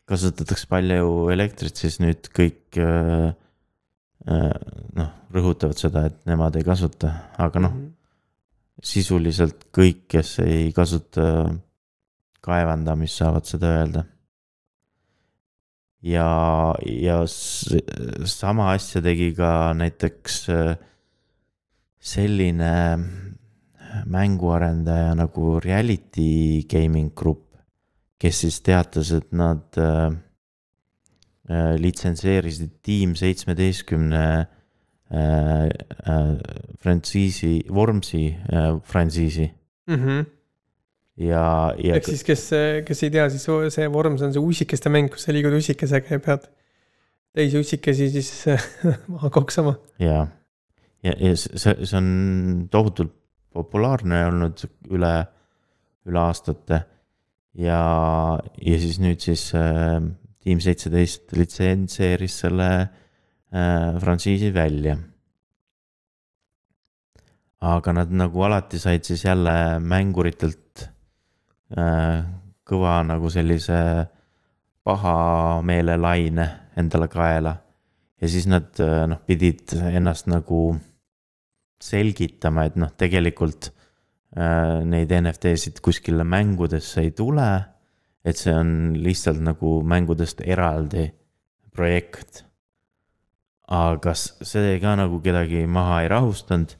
kasutatakse 0.10 0.70
palju 0.72 1.30
elektrit, 1.34 1.80
siis 1.80 1.98
nüüd 2.04 2.30
kõik 2.36 2.80
äh, 2.82 3.32
noh, 4.26 5.10
rõhutavad 5.34 5.78
seda, 5.78 6.06
et 6.10 6.18
nemad 6.26 6.56
ei 6.58 6.66
kasuta, 6.66 7.12
aga 7.38 7.60
noh, 7.62 7.74
Mhm. 7.76 7.92
sisuliselt 8.82 9.68
kõik, 9.72 10.08
kes 10.10 10.40
ei 10.40 10.72
kasuta 10.74 11.54
kaevandamist, 12.42 13.22
saavad 13.22 13.46
seda 13.46 13.68
öelda. 13.80 14.06
ja, 16.06 16.76
ja 16.86 17.24
sama 18.26 18.72
asja 18.74 19.02
tegi 19.02 19.32
ka 19.34 19.74
näiteks 19.74 20.50
äh, 20.54 20.76
selline 21.98 23.00
mänguarendaja 24.06 25.16
nagu 25.18 25.60
Reality 25.64 26.64
Gaming 26.70 27.14
Group, 27.16 27.56
kes 28.20 28.44
siis 28.44 28.62
teatas, 28.62 29.12
et 29.16 29.32
nad 29.34 29.80
äh, 29.82 30.12
äh, 30.12 30.20
litsenseerisid 31.78 32.72
Team 32.82 33.14
seitsmeteistkümne 33.16 34.48
äh, 35.12 35.64
äh, 35.66 36.38
frantsiisi, 36.80 37.66
Wormsi 37.70 38.36
äh, 38.52 38.82
frantsiisi 38.84 39.52
mm. 39.88 39.96
-hmm. 39.96 40.26
ja, 41.18 41.74
ja 41.78 41.96
ehk 41.96 42.06
siis, 42.06 42.24
kes, 42.24 42.50
kes 42.88 43.04
ei 43.04 43.12
tea, 43.12 43.30
siis 43.30 43.46
see 43.74 43.88
Worms 43.88 44.22
on 44.22 44.34
see 44.34 44.42
ussikeste 44.42 44.90
mäng, 44.90 45.12
kus 45.12 45.24
sa 45.24 45.34
liigud 45.34 45.54
ussikesega 45.54 46.18
ja 46.18 46.20
pead 46.20 46.50
teisi 47.36 47.60
ussikesi 47.60 48.10
siis 48.10 48.46
maha 49.14 49.30
koksama. 49.30 49.76
ja, 50.00 50.28
ja, 51.04 51.14
ja 51.20 51.36
see, 51.36 51.86
see 51.86 51.98
on 51.98 52.68
tohutult 52.72 53.14
populaarne 53.54 54.26
olnud 54.26 54.66
üle, 54.90 55.14
üle 56.06 56.20
aastate. 56.20 56.82
ja, 57.54 57.80
ja 58.66 58.80
siis 58.80 59.00
nüüd 59.00 59.22
siis 59.22 59.52
Team 60.46 60.62
seitseteist 60.62 61.34
litsenseeris 61.34 62.40
selle 62.44 62.70
äh, 62.86 64.00
frantsiisi 64.02 64.54
välja. 64.54 64.98
aga 67.66 67.94
nad 67.98 68.12
nagu 68.14 68.44
alati 68.46 68.78
said 68.78 69.08
siis 69.08 69.24
jälle 69.26 69.80
mänguritelt 69.82 70.84
äh, 71.74 72.20
kõva 72.66 73.00
nagu 73.08 73.30
sellise 73.34 73.80
pahameelelaine 74.86 76.46
endale 76.78 77.08
kaela. 77.08 77.56
ja 78.22 78.28
siis 78.30 78.46
nad 78.48 78.78
äh, 78.80 79.08
noh, 79.10 79.22
pidid 79.26 79.74
ennast 79.74 80.30
nagu 80.30 80.76
selgitama, 81.82 82.66
et 82.70 82.78
noh, 82.80 82.92
tegelikult 82.98 83.72
äh, 84.38 84.82
neid 84.88 85.12
NFT-sid 85.12 85.82
kuskile 85.84 86.26
mängudesse 86.28 87.04
ei 87.06 87.12
tule. 87.18 87.50
Et 88.26 88.38
see 88.38 88.54
on 88.54 88.96
lihtsalt 88.98 89.42
nagu 89.44 89.82
mängudest 89.86 90.42
eraldi 90.42 91.12
projekt. 91.76 92.44
aga 93.68 94.14
see 94.14 94.80
ka 94.80 94.96
nagu 94.96 95.20
kedagi 95.26 95.66
maha 95.66 96.02
ei 96.04 96.10
rahustanud 96.10 96.76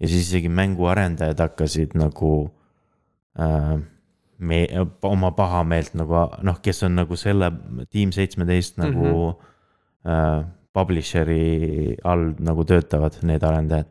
ja 0.00 0.08
siis 0.08 0.28
isegi 0.28 0.48
mänguarendajad 0.52 1.38
hakkasid 1.40 1.94
nagu 1.96 2.32
äh, 3.40 3.78
me, 4.38 4.58
oma 5.02 5.30
pahameelt 5.32 5.94
nagu 5.96 6.26
noh, 6.44 6.60
kes 6.62 6.82
on 6.84 6.98
nagu 7.00 7.16
selle 7.16 7.50
Team 7.90 8.12
seitsmeteist 8.12 8.76
nagu 8.76 9.06
mm 9.06 9.32
-hmm. 9.32 10.12
äh, 10.12 10.44
publisher'i 10.76 11.96
all 12.04 12.34
nagu 12.38 12.64
töötavad, 12.64 13.16
need 13.22 13.42
arendajad. 13.42 13.88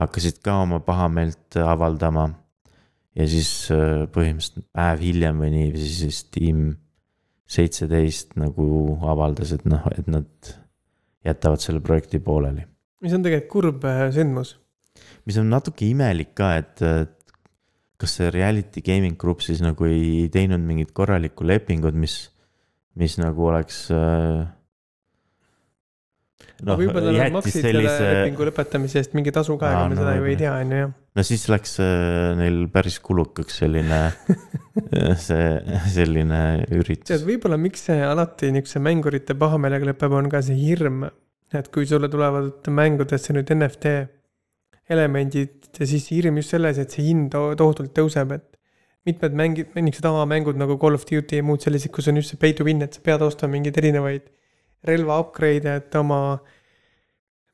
hakkasid 0.00 0.38
ka 0.42 0.62
oma 0.62 0.78
pahameelt 0.80 1.56
avaldama. 1.56 2.30
Ja 3.18 3.26
siis 3.30 3.50
äh, 3.74 4.06
põhimõtteliselt 4.12 4.68
päev 4.76 5.04
hiljem 5.04 5.42
või 5.42 5.52
nii, 5.56 5.70
siis 5.80 6.24
Team 6.30 6.74
seitseteist 7.50 8.36
nagu 8.38 8.66
avaldas, 9.10 9.54
et 9.56 9.64
noh, 9.66 9.86
et 9.96 10.06
nad 10.10 10.52
jätavad 11.26 11.62
selle 11.62 11.82
projekti 11.84 12.20
pooleli. 12.22 12.66
mis 13.02 13.14
on 13.16 13.24
tegelikult 13.24 13.52
kurb 13.52 13.88
äh, 13.88 14.08
sündmus 14.14 14.56
mis 15.26 15.38
on 15.40 15.50
natuke 15.50 15.88
imelik 15.88 16.32
ka, 16.38 16.54
et 16.60 16.82
kas 18.00 18.16
see 18.16 18.30
Reality 18.32 18.82
Gaming 18.84 19.18
Group 19.20 19.44
siis 19.44 19.60
nagu 19.64 19.88
ei 19.88 20.28
teinud 20.32 20.62
mingit 20.64 20.94
korralikku 20.96 21.44
lepingut, 21.46 21.96
mis, 21.96 22.30
mis 22.98 23.18
nagu 23.20 23.50
oleks 23.50 23.84
äh, 23.94 24.46
no, 26.66 26.76
võib-olla 26.80 27.12
nad 27.16 27.34
maksid 27.34 27.64
sellise... 27.64 28.06
lepingu 28.06 28.46
lõpetamise 28.48 29.00
eest 29.00 29.16
mingi 29.16 29.32
tasu 29.34 29.56
ka, 29.60 29.70
ega 29.72 29.86
me 29.88 29.96
no, 29.96 30.02
seda 30.02 30.14
ju 30.18 30.28
ei 30.30 30.36
tea, 30.40 30.52
on 30.54 30.74
ju, 30.74 30.80
jah. 30.82 30.92
no 31.18 31.24
siis 31.26 31.46
läks 31.52 31.74
äh, 31.84 32.32
neil 32.38 32.60
päris 32.72 32.98
kulukaks 33.04 33.60
selline 33.62 34.00
see, 35.26 35.48
selline 35.94 36.42
üritus. 36.76 37.08
tead, 37.12 37.26
võib-olla 37.28 37.60
miks 37.60 37.88
see 37.90 37.98
alati 38.06 38.52
niisuguse 38.54 38.82
mängurite 38.84 39.36
pahameelega 39.40 39.92
lõpeb, 39.92 40.16
on 40.20 40.30
ka 40.32 40.42
see 40.46 40.58
hirm, 40.60 41.04
et 41.56 41.70
kui 41.74 41.88
sulle 41.90 42.10
tulevad 42.12 42.70
mängudesse 42.70 43.36
nüüd 43.36 43.50
NFT 43.56 43.96
elemendid 44.90 45.70
ja 45.78 45.86
siis 45.86 46.08
hirm 46.10 46.40
just 46.40 46.54
selles, 46.56 46.80
et 46.82 46.94
see 46.94 47.06
hind 47.10 47.34
tohutult 47.34 47.94
tõuseb, 47.96 48.34
et 48.36 48.46
mitmed 49.08 49.36
mängid, 49.36 49.72
niisugused 49.78 50.10
avamängud 50.10 50.58
nagu 50.60 50.76
Call 50.80 50.98
of 50.98 51.06
Duty 51.08 51.40
ja 51.40 51.46
muud 51.46 51.62
sellised, 51.64 51.92
kus 51.94 52.10
on 52.10 52.20
just 52.20 52.34
see 52.34 52.40
pay 52.40 52.52
to 52.56 52.66
win, 52.66 52.82
et 52.84 52.96
sa 52.96 53.02
pead 53.04 53.22
ostma 53.24 53.48
mingeid 53.52 53.78
erinevaid 53.80 54.26
relva 54.86 55.20
upgrade'e, 55.22 55.76
et 55.82 55.96
oma 56.00 56.20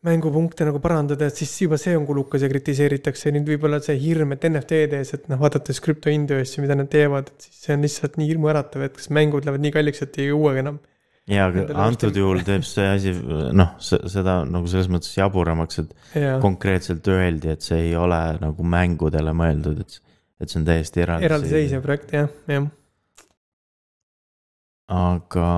mängupunkte 0.06 0.66
nagu 0.68 0.78
parandada, 0.82 1.26
et 1.26 1.38
siis 1.38 1.52
juba 1.64 1.78
see 1.80 1.96
on 1.98 2.04
kulukas 2.06 2.44
ja 2.44 2.50
kritiseeritakse 2.50 3.32
nüüd 3.34 3.48
võib-olla 3.50 3.80
see 3.82 3.96
hirm, 3.98 4.36
et 4.36 4.44
NFT-de 4.46 5.00
ees, 5.00 5.14
et 5.16 5.24
noh, 5.32 5.40
vaadates 5.40 5.80
krüptohindu 5.82 6.36
ja 6.38 6.44
asju, 6.46 6.62
mida 6.62 6.76
nad 6.78 6.90
teevad, 6.92 7.32
et 7.32 7.48
siis 7.48 7.64
see 7.64 7.74
on 7.74 7.86
lihtsalt 7.86 8.20
nii 8.20 8.28
hirmuäratav, 8.30 8.84
et 8.86 8.94
kas 8.98 9.10
mängud 9.14 9.48
lähevad 9.48 9.64
nii 9.64 9.74
kalliks, 9.74 10.04
et 10.06 10.20
ei 10.22 10.28
jõuagi 10.30 10.62
enam 10.62 10.78
ja, 11.30 11.48
aga 11.48 11.76
antud 11.82 12.16
juhul 12.16 12.42
teeb 12.46 12.64
see 12.66 12.86
asi 12.86 13.12
noh, 13.56 13.74
seda 13.82 14.38
nagu 14.46 14.70
selles 14.70 14.88
mõttes 14.92 15.14
jaburamaks, 15.16 15.82
et 15.82 16.20
ja. 16.22 16.36
konkreetselt 16.42 17.08
öeldi, 17.10 17.50
et 17.56 17.66
see 17.66 17.88
ei 17.88 17.96
ole 17.98 18.20
nagu 18.42 18.66
mängudele 18.76 19.34
mõeldud, 19.36 19.82
et, 19.82 19.98
et 20.42 20.52
see 20.52 20.60
on 20.62 20.68
täiesti 20.68 21.02
eraldi. 21.02 21.26
eraldiseisev 21.30 21.82
projekt 21.82 22.14
jah, 22.14 22.30
jah. 22.52 22.70
aga 24.94 25.48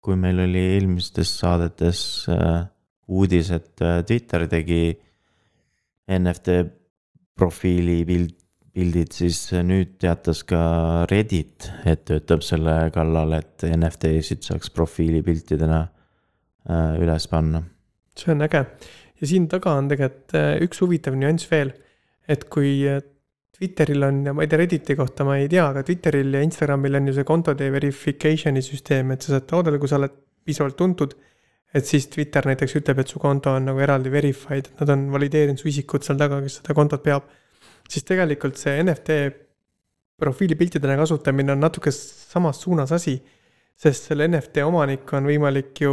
kui 0.00 0.16
meil 0.16 0.40
oli 0.46 0.62
eelmistes 0.76 1.32
saadetes 1.42 2.02
äh, 2.32 2.64
uudis, 3.10 3.50
et 3.52 3.82
äh, 3.84 4.00
Twitter 4.06 4.46
tegi 4.50 4.84
NFT 6.10 6.60
profiili 7.36 8.02
pilt 8.08 8.36
pildid, 8.70 9.10
siis 9.10 9.38
nüüd 9.66 9.96
teatas 9.98 10.44
ka 10.46 10.60
Reddit, 11.10 11.66
et 11.90 12.04
töötab 12.06 12.44
selle 12.46 12.74
kallal, 12.94 13.32
et 13.40 13.64
NFT-sid 13.66 14.46
saaks 14.46 14.70
profiilipiltidena 14.70 15.80
äh, 15.82 16.92
üles 17.02 17.26
panna. 17.28 17.64
see 18.14 18.30
on 18.30 18.46
äge 18.46 18.60
ja 18.62 19.26
siin 19.26 19.48
taga 19.50 19.74
on 19.80 19.88
tegelikult 19.90 20.36
üks 20.62 20.80
huvitav 20.84 21.18
nüanss 21.18 21.50
veel, 21.50 21.74
et 22.30 22.46
kui 22.52 22.78
Twitteril 23.60 24.06
on, 24.06 24.22
ma 24.32 24.44
ei 24.44 24.48
tea, 24.48 24.58
Redditi 24.62 24.94
kohta 24.96 25.24
ma 25.28 25.34
ei 25.36 25.48
tea, 25.52 25.66
aga 25.66 25.82
Twitteril 25.84 26.32
ja 26.32 26.40
Instagramil 26.44 26.96
on 26.96 27.10
ju 27.10 27.18
see 27.18 27.26
kontode 27.28 27.66
verification'i 27.74 28.62
süsteem, 28.64 29.12
et 29.12 29.26
sa 29.26 29.34
saad 29.34 29.44
taotleda, 29.50 29.80
kui 29.82 29.90
sa 29.90 29.98
oled 30.00 30.14
piisavalt 30.44 30.78
tuntud. 30.78 31.18
et 31.70 31.86
siis 31.86 32.08
Twitter 32.10 32.42
näiteks 32.48 32.72
ütleb, 32.80 32.98
et 32.98 33.12
su 33.12 33.20
konto 33.22 33.52
on 33.54 33.68
nagu 33.68 33.78
eraldi 33.78 34.10
verified, 34.10 34.72
et 34.72 34.80
nad 34.82 34.90
on 34.90 35.04
valideerinud 35.12 35.60
su 35.60 35.68
isikut 35.70 36.02
seal 36.02 36.16
taga, 36.18 36.40
kes 36.42 36.56
seda 36.58 36.74
kontot 36.74 37.04
peab 37.04 37.28
siis 37.90 38.06
tegelikult 38.06 38.58
see 38.60 38.78
NFT 38.82 39.18
profiilipiltidena 40.20 40.96
kasutamine 41.00 41.52
on 41.52 41.62
natuke 41.64 41.90
samas 41.94 42.60
suunas 42.62 42.92
asi. 42.92 43.20
sest 43.80 44.10
selle 44.10 44.26
NFT 44.28 44.60
omanikku 44.68 45.16
on 45.16 45.24
võimalik 45.24 45.78
ju 45.80 45.92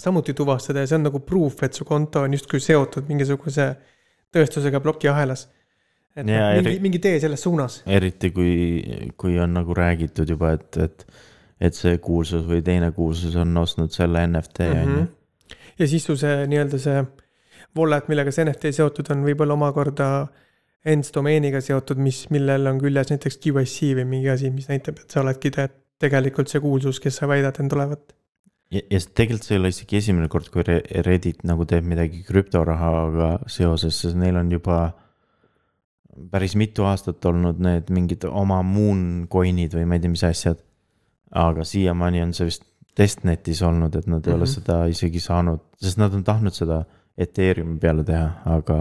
samuti 0.00 0.32
tuvastada 0.32 0.80
ja 0.80 0.88
see 0.88 0.96
on 0.96 1.02
nagu 1.04 1.20
proof, 1.20 1.60
et 1.62 1.76
su 1.76 1.84
konto 1.84 2.22
on 2.24 2.32
justkui 2.32 2.62
seotud 2.64 3.04
mingisuguse 3.10 3.66
tõestusega 4.32 4.80
plokiahelas. 4.80 5.42
Et 6.16 6.30
ja, 6.32 6.48
mingi, 6.56 6.78
mingi 6.84 7.00
tee 7.02 7.20
selles 7.20 7.42
suunas. 7.44 7.82
eriti 7.86 8.32
kui, 8.34 8.54
kui 9.20 9.38
on 9.42 9.54
nagu 9.58 9.76
räägitud 9.76 10.30
juba, 10.32 10.54
et, 10.56 10.80
et, 10.82 11.06
et 11.68 11.76
see 11.76 11.98
kuulsus 12.02 12.46
või 12.48 12.62
teine 12.64 12.90
kuulsus 12.96 13.36
on 13.40 13.52
ostnud 13.60 13.92
selle 13.94 14.24
NFT 14.26 14.70
on 14.70 14.76
mm 14.76 14.94
-hmm. 14.94 14.98
ju. 14.98 15.56
ja 15.78 15.88
siis 15.92 16.08
su 16.08 16.16
see 16.16 16.46
nii-öelda 16.46 16.80
see 16.82 17.04
wallet, 17.76 18.08
millega 18.08 18.32
see 18.32 18.44
NFT 18.44 18.72
seotud 18.72 19.10
on, 19.12 19.24
võib-olla 19.26 19.56
omakorda 19.56 20.10
ends 20.86 21.12
domeeniga 21.14 21.60
seotud, 21.60 21.98
mis, 21.98 22.26
millel 22.30 22.66
on 22.70 22.78
küljes 22.80 23.10
näiteks 23.10 23.40
QIC 23.42 23.96
või 23.98 24.04
mingi 24.04 24.30
asi, 24.32 24.50
mis 24.54 24.68
näitab, 24.70 25.02
et 25.02 25.10
sa 25.10 25.20
oledki 25.20 25.50
te, 25.50 25.68
tegelikult 26.02 26.52
see 26.52 26.62
kuulsus, 26.62 27.00
kes 27.02 27.16
sa 27.20 27.28
väidad 27.28 27.58
end 27.60 27.72
olevat. 27.76 28.14
ja, 28.70 28.80
ja 28.90 29.00
tegelikult 29.00 29.48
see 29.48 29.56
ei 29.56 29.60
ole 29.60 29.72
isegi 29.74 29.96
esimene 29.96 30.28
kord, 30.32 30.48
kui 30.54 30.64
Reddit 31.06 31.44
nagu 31.44 31.66
teeb 31.68 31.84
midagi 31.84 32.22
krüptorahaga 32.26 33.32
seoses, 33.46 34.00
sest 34.00 34.16
neil 34.16 34.38
on 34.40 34.52
juba 34.52 34.78
päris 36.30 36.56
mitu 36.56 36.86
aastat 36.88 37.24
olnud 37.24 37.60
need 37.62 37.90
mingid 37.94 38.24
oma 38.28 38.62
moon 38.66 39.26
coin'id 39.32 39.74
või 39.76 39.84
ma 39.88 39.98
ei 39.98 40.04
tea, 40.04 40.12
mis 40.12 40.24
asjad. 40.26 40.62
aga 41.36 41.64
siiamaani 41.66 42.22
on 42.22 42.32
see 42.36 42.46
vist 42.46 42.64
testnetis 42.96 43.60
olnud, 43.66 43.94
et 43.94 44.06
nad 44.06 44.24
ei 44.24 44.32
mm 44.32 44.32
-hmm. 44.32 44.36
ole 44.36 44.44
mhm. 44.44 44.52
seda 44.52 44.86
isegi 44.86 45.20
saanud, 45.20 45.60
sest 45.82 45.98
nad 45.98 46.14
on 46.14 46.24
tahtnud 46.24 46.54
seda 46.54 46.84
Ethereumi 47.18 47.78
peale 47.80 48.04
teha, 48.04 48.30
aga 48.44 48.78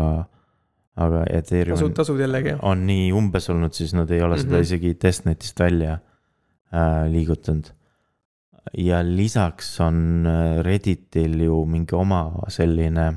aga 0.95 1.23
Ethereum 1.29 1.75
tasud, 1.75 1.93
tasud 1.95 2.19
jällegi. 2.19 2.55
on 2.61 2.85
nii 2.87 3.11
umbes 3.15 3.49
olnud, 3.51 3.73
siis 3.75 3.93
nad 3.93 4.11
ei 4.11 4.21
ole 4.21 4.35
mm 4.35 4.41
-hmm. 4.41 4.43
seda 4.47 4.59
isegi 4.59 4.93
testnetist 4.93 5.59
välja 5.59 5.93
äh, 5.93 7.11
liigutanud. 7.11 7.65
ja 8.77 9.03
lisaks 9.03 9.79
on 9.81 10.25
äh, 10.27 10.63
Redditil 10.63 11.41
ju 11.41 11.65
mingi 11.65 11.95
oma 11.95 12.31
selline 12.47 13.13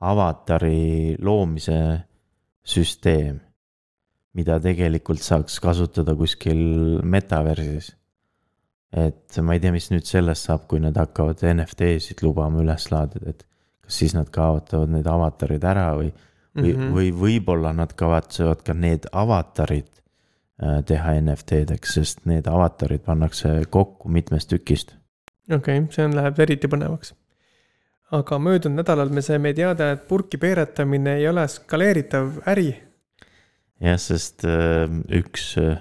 avatari 0.00 1.16
loomise 1.18 2.00
süsteem, 2.64 3.40
mida 4.32 4.58
tegelikult 4.62 5.22
saaks 5.22 5.58
kasutada 5.60 6.14
kuskil 6.16 7.00
metaversis. 7.02 7.92
et 8.92 9.38
ma 9.40 9.54
ei 9.56 9.60
tea, 9.60 9.72
mis 9.72 9.88
nüüd 9.90 10.04
sellest 10.04 10.48
saab, 10.48 10.66
kui 10.68 10.80
nad 10.80 10.96
hakkavad 10.96 11.40
NFT-sid 11.48 12.20
lubama 12.22 12.60
üles 12.60 12.90
laadida, 12.92 13.32
et 13.32 13.46
kas 13.80 14.02
siis 14.02 14.12
nad 14.14 14.28
kaotavad 14.30 14.92
need 14.92 15.08
avatarid 15.08 15.64
ära 15.64 15.94
või 15.96 16.12
või 16.56 16.74
mm, 16.74 16.80
-hmm. 16.80 16.92
või 16.94 17.12
võib-olla 17.16 17.72
nad 17.72 17.92
kavatsevad 17.96 18.62
ka 18.66 18.74
need 18.74 19.08
avatarid 19.12 19.88
äh, 19.88 20.82
teha 20.84 21.14
NFT-deks, 21.20 21.94
sest 21.96 22.26
need 22.28 22.46
avatarid 22.46 23.04
pannakse 23.04 23.62
kokku 23.70 24.08
mitmest 24.08 24.50
tükist. 24.52 24.94
okei 25.50 25.78
okay,, 25.78 25.88
see 25.90 26.04
on, 26.04 26.16
läheb 26.16 26.38
eriti 26.38 26.68
põnevaks. 26.68 27.14
Aga 28.12 28.38
möödunud 28.38 28.82
nädalal 28.82 29.12
me 29.14 29.22
saime 29.24 29.54
teada, 29.56 29.92
et 29.94 30.04
purki 30.08 30.38
peeretamine 30.40 31.16
ei 31.20 31.28
ole 31.28 31.46
skaleeritav 31.48 32.42
äri. 32.52 32.74
jah, 33.80 33.98
sest 33.98 34.44
äh, 34.44 34.86
üks, 35.08 35.56
äh, 35.60 35.80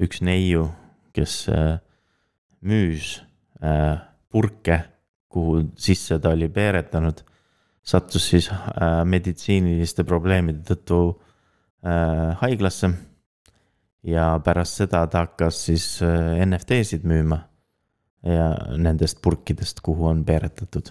üks 0.00 0.22
neiu, 0.22 0.68
kes 1.16 1.48
müüs 2.60 3.18
purke, 4.30 4.76
kuhu 5.28 5.58
sisse 5.76 6.16
ta 6.22 6.30
oli 6.32 6.46
peeretanud 6.48 7.24
sattus 7.82 8.30
siis 8.30 8.48
äh, 8.50 9.02
meditsiiniliste 9.04 10.04
probleemide 10.04 10.62
tõttu 10.68 11.00
äh, 11.84 12.36
haiglasse. 12.42 12.92
ja 14.02 14.40
pärast 14.44 14.78
seda 14.80 15.02
ta 15.12 15.26
hakkas 15.26 15.64
siis 15.66 15.86
äh, 16.02 16.40
NFT-sid 16.46 17.04
müüma 17.04 17.42
ja 18.24 18.50
nendest 18.76 19.20
purkidest, 19.22 19.80
kuhu 19.80 20.06
on 20.06 20.24
peeretatud. 20.24 20.90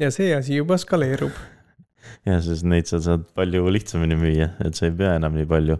Ja 0.00 0.10
see 0.14 0.32
asi 0.36 0.60
juba 0.60 0.78
skaleerub. 0.80 1.34
ja 2.28 2.38
sest 2.44 2.66
neid 2.68 2.88
sa 2.90 3.00
saad 3.02 3.26
palju 3.36 3.66
lihtsamini 3.72 4.18
müüa, 4.20 4.52
et 4.64 4.78
sa 4.78 4.88
ei 4.88 4.96
pea 4.96 5.16
enam 5.20 5.36
nii 5.36 5.48
palju 5.50 5.78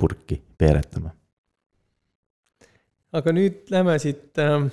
purki 0.00 0.40
peeretama. 0.58 1.14
aga 3.14 3.32
nüüd 3.34 3.70
lähme 3.70 3.94
siit 4.02 4.40
ähm, 4.42 4.68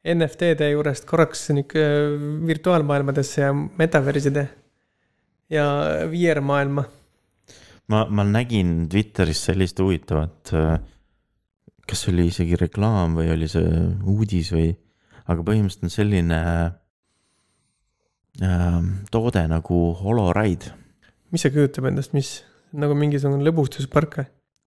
NFT-de 0.00 0.72
juurest 0.72 1.04
korraks 1.06 1.50
nihuke 1.54 1.82
virtuaalmaailmadesse 2.48 3.44
ja 3.44 3.52
metaverside 3.54 4.48
ja 5.50 5.66
VR-maailma. 6.10 6.84
ma, 7.88 8.04
ma 8.06 8.24
nägin 8.24 8.88
Twitteris 8.90 9.44
sellist 9.50 9.78
huvitavat, 9.82 10.52
kas 11.86 12.04
see 12.04 12.14
oli 12.14 12.28
isegi 12.30 12.58
reklaam 12.58 13.16
või 13.18 13.32
oli 13.34 13.48
see 13.50 13.70
uudis 14.08 14.52
või, 14.54 14.70
aga 15.30 15.46
põhimõtteliselt 15.46 15.86
on 15.86 15.94
selline 15.94 16.38
äh, 16.38 16.79
toode 19.10 19.42
nagu 19.50 19.78
Holoride. 19.98 20.70
mis 21.30 21.42
see 21.42 21.50
kujutab 21.54 21.88
endast, 21.90 22.12
mis 22.14 22.40
nagu 22.72 22.94
mingisugune 22.94 23.42
lõbustuspark 23.44 24.20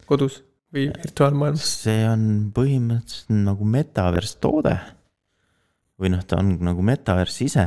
kodus 0.09 0.41
või 0.75 0.89
virtuaalmaailmas? 0.91 1.69
see 1.85 2.03
on 2.09 2.27
põhimõtteliselt 2.55 3.33
nagu 3.47 3.69
metaverse 3.69 4.39
toode. 4.43 4.77
või 6.01 6.13
noh, 6.17 6.25
ta 6.27 6.41
on 6.43 6.57
nagu 6.65 6.83
metaverse 6.83 7.45
ise, 7.47 7.67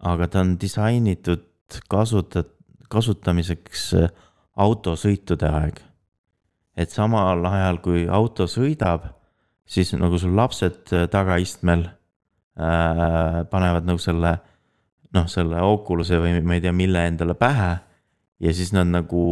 aga 0.00 0.28
ta 0.28 0.40
on 0.40 0.56
disainitud 0.60 1.44
kasutat-, 1.92 2.54
kasutamiseks 2.92 3.88
äh, 4.00 4.12
autosõitude 4.56 5.48
aeg. 5.48 5.80
et 6.76 6.90
samal 6.90 7.44
ajal, 7.46 7.82
kui 7.84 8.06
auto 8.08 8.46
sõidab, 8.48 9.10
siis 9.68 9.92
nagu 9.96 10.18
sul 10.18 10.36
lapsed 10.36 10.94
äh, 10.94 11.08
tagaistmel 11.12 11.84
äh, 11.88 13.42
panevad 13.50 13.88
nagu 13.88 14.00
selle 14.00 14.38
noh, 15.14 15.28
selle 15.28 15.60
Oculus'e 15.62 16.18
või 16.22 16.40
ma 16.42 16.56
ei 16.56 16.64
tea, 16.64 16.72
mille 16.76 17.06
endale 17.06 17.34
pähe 17.38 17.72
ja 18.42 18.54
siis 18.54 18.72
nad 18.74 18.90
nagu 18.90 19.22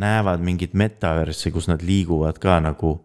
näevad 0.00 0.42
mingit 0.42 0.74
metaversi, 0.74 1.52
kus 1.54 1.68
nad 1.70 1.82
liiguvad 1.86 2.38
ka 2.42 2.58
nagu 2.62 2.96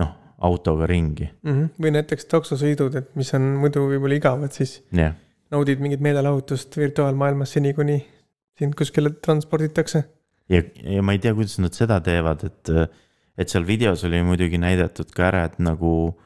noh, 0.00 0.10
autoga 0.44 0.86
ringi, 0.86 1.30
Mm 1.42 1.52
-hmm. 1.52 1.68
või 1.80 1.90
näiteks 1.96 2.26
taksosõidud, 2.28 2.96
et 2.96 3.16
mis 3.16 3.34
on 3.34 3.42
muidu 3.60 3.86
võib-olla 3.88 4.18
igavad, 4.18 4.52
siis 4.52 4.82
jah. 4.92 5.14
naudid 5.50 5.80
mingit 5.80 6.00
meelelahutust 6.00 6.76
virtuaalmaailmas 6.76 7.52
seni, 7.52 7.72
kuni 7.74 8.04
sind 8.58 8.74
kuskile 8.74 9.10
transporditakse. 9.10 10.04
ja, 10.48 10.62
ja 10.82 11.02
ma 11.02 11.12
ei 11.12 11.18
tea, 11.18 11.34
kuidas 11.34 11.58
nad 11.58 11.72
seda 11.72 12.00
teevad, 12.00 12.44
et, 12.44 12.68
et 13.38 13.48
seal 13.48 13.66
videos 13.66 14.04
oli 14.04 14.22
muidugi 14.22 14.58
näidatud 14.58 15.10
ka 15.10 15.28
ära, 15.28 15.44
et 15.44 15.58
nagu 15.58 16.18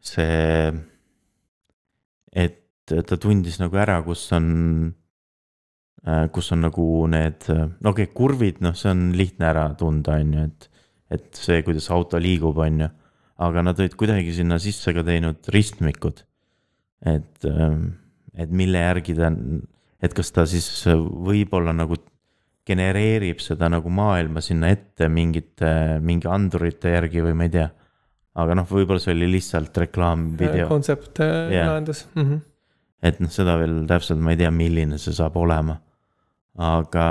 see, 0.00 0.72
et 2.32 2.67
ta 2.88 3.18
tundis 3.20 3.58
nagu 3.60 3.78
ära, 3.80 3.98
kus 4.06 4.24
on, 4.36 4.48
kus 6.32 6.52
on 6.54 6.64
nagu 6.66 6.84
need, 7.10 7.48
no 7.50 7.92
okei 7.92 8.08
okay,, 8.08 8.14
kurvid, 8.16 8.62
noh, 8.64 8.76
see 8.78 8.92
on 8.92 9.08
lihtne 9.18 9.48
ära 9.50 9.66
tunda, 9.78 10.18
on 10.22 10.34
ju, 10.36 10.46
et, 10.48 10.84
et 11.18 11.40
see, 11.40 11.62
kuidas 11.66 11.90
auto 11.94 12.20
liigub, 12.22 12.58
on 12.64 12.84
ju. 12.84 12.90
aga 13.48 13.62
nad 13.62 13.78
olid 13.78 13.94
kuidagi 13.98 14.32
sinna 14.34 14.56
sisse 14.58 14.94
ka 14.96 15.04
teinud 15.06 15.50
ristmikud. 15.54 16.24
et, 17.06 17.44
et 18.34 18.50
mille 18.50 18.80
järgi 18.82 19.14
ta, 19.18 19.30
et 20.02 20.14
kas 20.14 20.32
ta 20.34 20.46
siis 20.46 20.66
võib-olla 20.88 21.74
nagu 21.76 21.98
genereerib 22.68 23.40
seda 23.42 23.70
nagu 23.72 23.90
maailma 23.92 24.42
sinna 24.44 24.70
ette 24.74 25.08
mingite, 25.12 25.70
mingi 26.04 26.28
andurite 26.30 26.92
järgi 26.94 27.24
või 27.24 27.36
ma 27.38 27.48
ei 27.48 27.54
tea. 27.56 27.68
aga 28.38 28.54
noh, 28.60 28.68
võib-olla 28.70 29.02
see 29.02 29.14
oli 29.16 29.30
lihtsalt 29.32 29.80
reklaamvideo, 29.84 30.68
kontsept 30.70 31.22
Jah. 31.22 31.48
yeah. 31.50 31.70
lahendus 31.72 32.04
mm. 32.14 32.22
-hmm. 32.22 32.44
Et 33.02 33.20
noh, 33.22 33.30
seda 33.32 33.58
veel 33.60 33.84
täpselt 33.90 34.22
ma 34.22 34.34
ei 34.34 34.40
tea, 34.40 34.50
milline 34.54 34.98
see 34.98 35.14
saab 35.16 35.36
olema. 35.38 35.78
aga, 36.58 37.04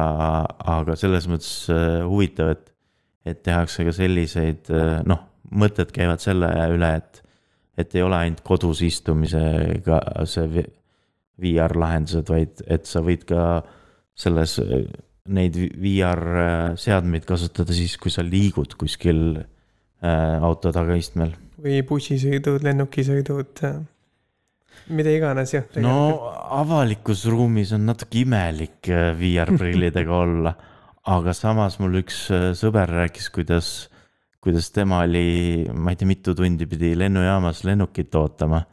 aga 0.67 0.95
selles 0.99 1.27
mõttes 1.31 1.69
äh, 1.71 2.01
huvitav, 2.03 2.51
et, 2.51 2.65
et 3.23 3.43
tehakse 3.45 3.85
ka 3.87 3.93
selliseid 3.95 4.67
äh, 4.75 4.97
noh, 5.07 5.21
mõtted 5.55 5.93
käivad 5.95 6.19
selle 6.19 6.49
üle, 6.73 6.89
et, 6.99 7.21
et 7.79 7.95
ei 7.95 8.03
ole 8.03 8.17
ainult 8.19 8.43
kodus 8.43 8.81
istumisega 8.83 10.01
see 10.27 10.49
vi- 10.51 10.67
VR 11.37 11.77
lahendused, 11.77 12.27
vaid 12.33 12.63
et 12.65 12.89
sa 12.89 13.03
võid 13.05 13.23
ka 13.29 13.61
selles, 14.17 14.57
neid 15.29 15.57
VR 15.77 16.23
seadmeid 16.79 17.27
kasutada 17.29 17.75
siis, 17.77 17.93
kui 18.01 18.11
sa 18.13 18.25
liigud 18.25 18.73
kuskil 18.79 19.21
äh, 19.37 20.37
auto 20.41 20.73
tagaistmel. 20.75 21.35
või 21.61 21.81
bussisõidud, 21.87 22.65
lennukisõidud, 22.65 23.63
mida 24.89 25.13
iganes 25.13 25.53
jah. 25.53 25.67
no 25.83 25.97
avalikus 26.59 27.25
ruumis 27.31 27.73
on 27.75 27.87
natuke 27.89 28.23
imelik 28.23 28.89
äh, 28.91 29.11
VR-prillidega 29.17 30.17
olla, 30.23 30.55
aga 31.07 31.35
samas 31.37 31.79
mul 31.81 32.01
üks 32.01 32.25
äh, 32.35 32.49
sõber 32.57 32.91
rääkis, 33.01 33.29
kuidas, 33.35 33.71
kuidas 34.43 34.71
tema 34.75 35.03
oli, 35.05 35.67
ma 35.73 35.93
ei 35.93 35.99
tea, 35.99 36.09
mitu 36.09 36.35
tundi 36.37 36.69
pidi 36.69 36.93
lennujaamas 36.99 37.63
lennukit 37.67 38.15
ootama 38.15 38.63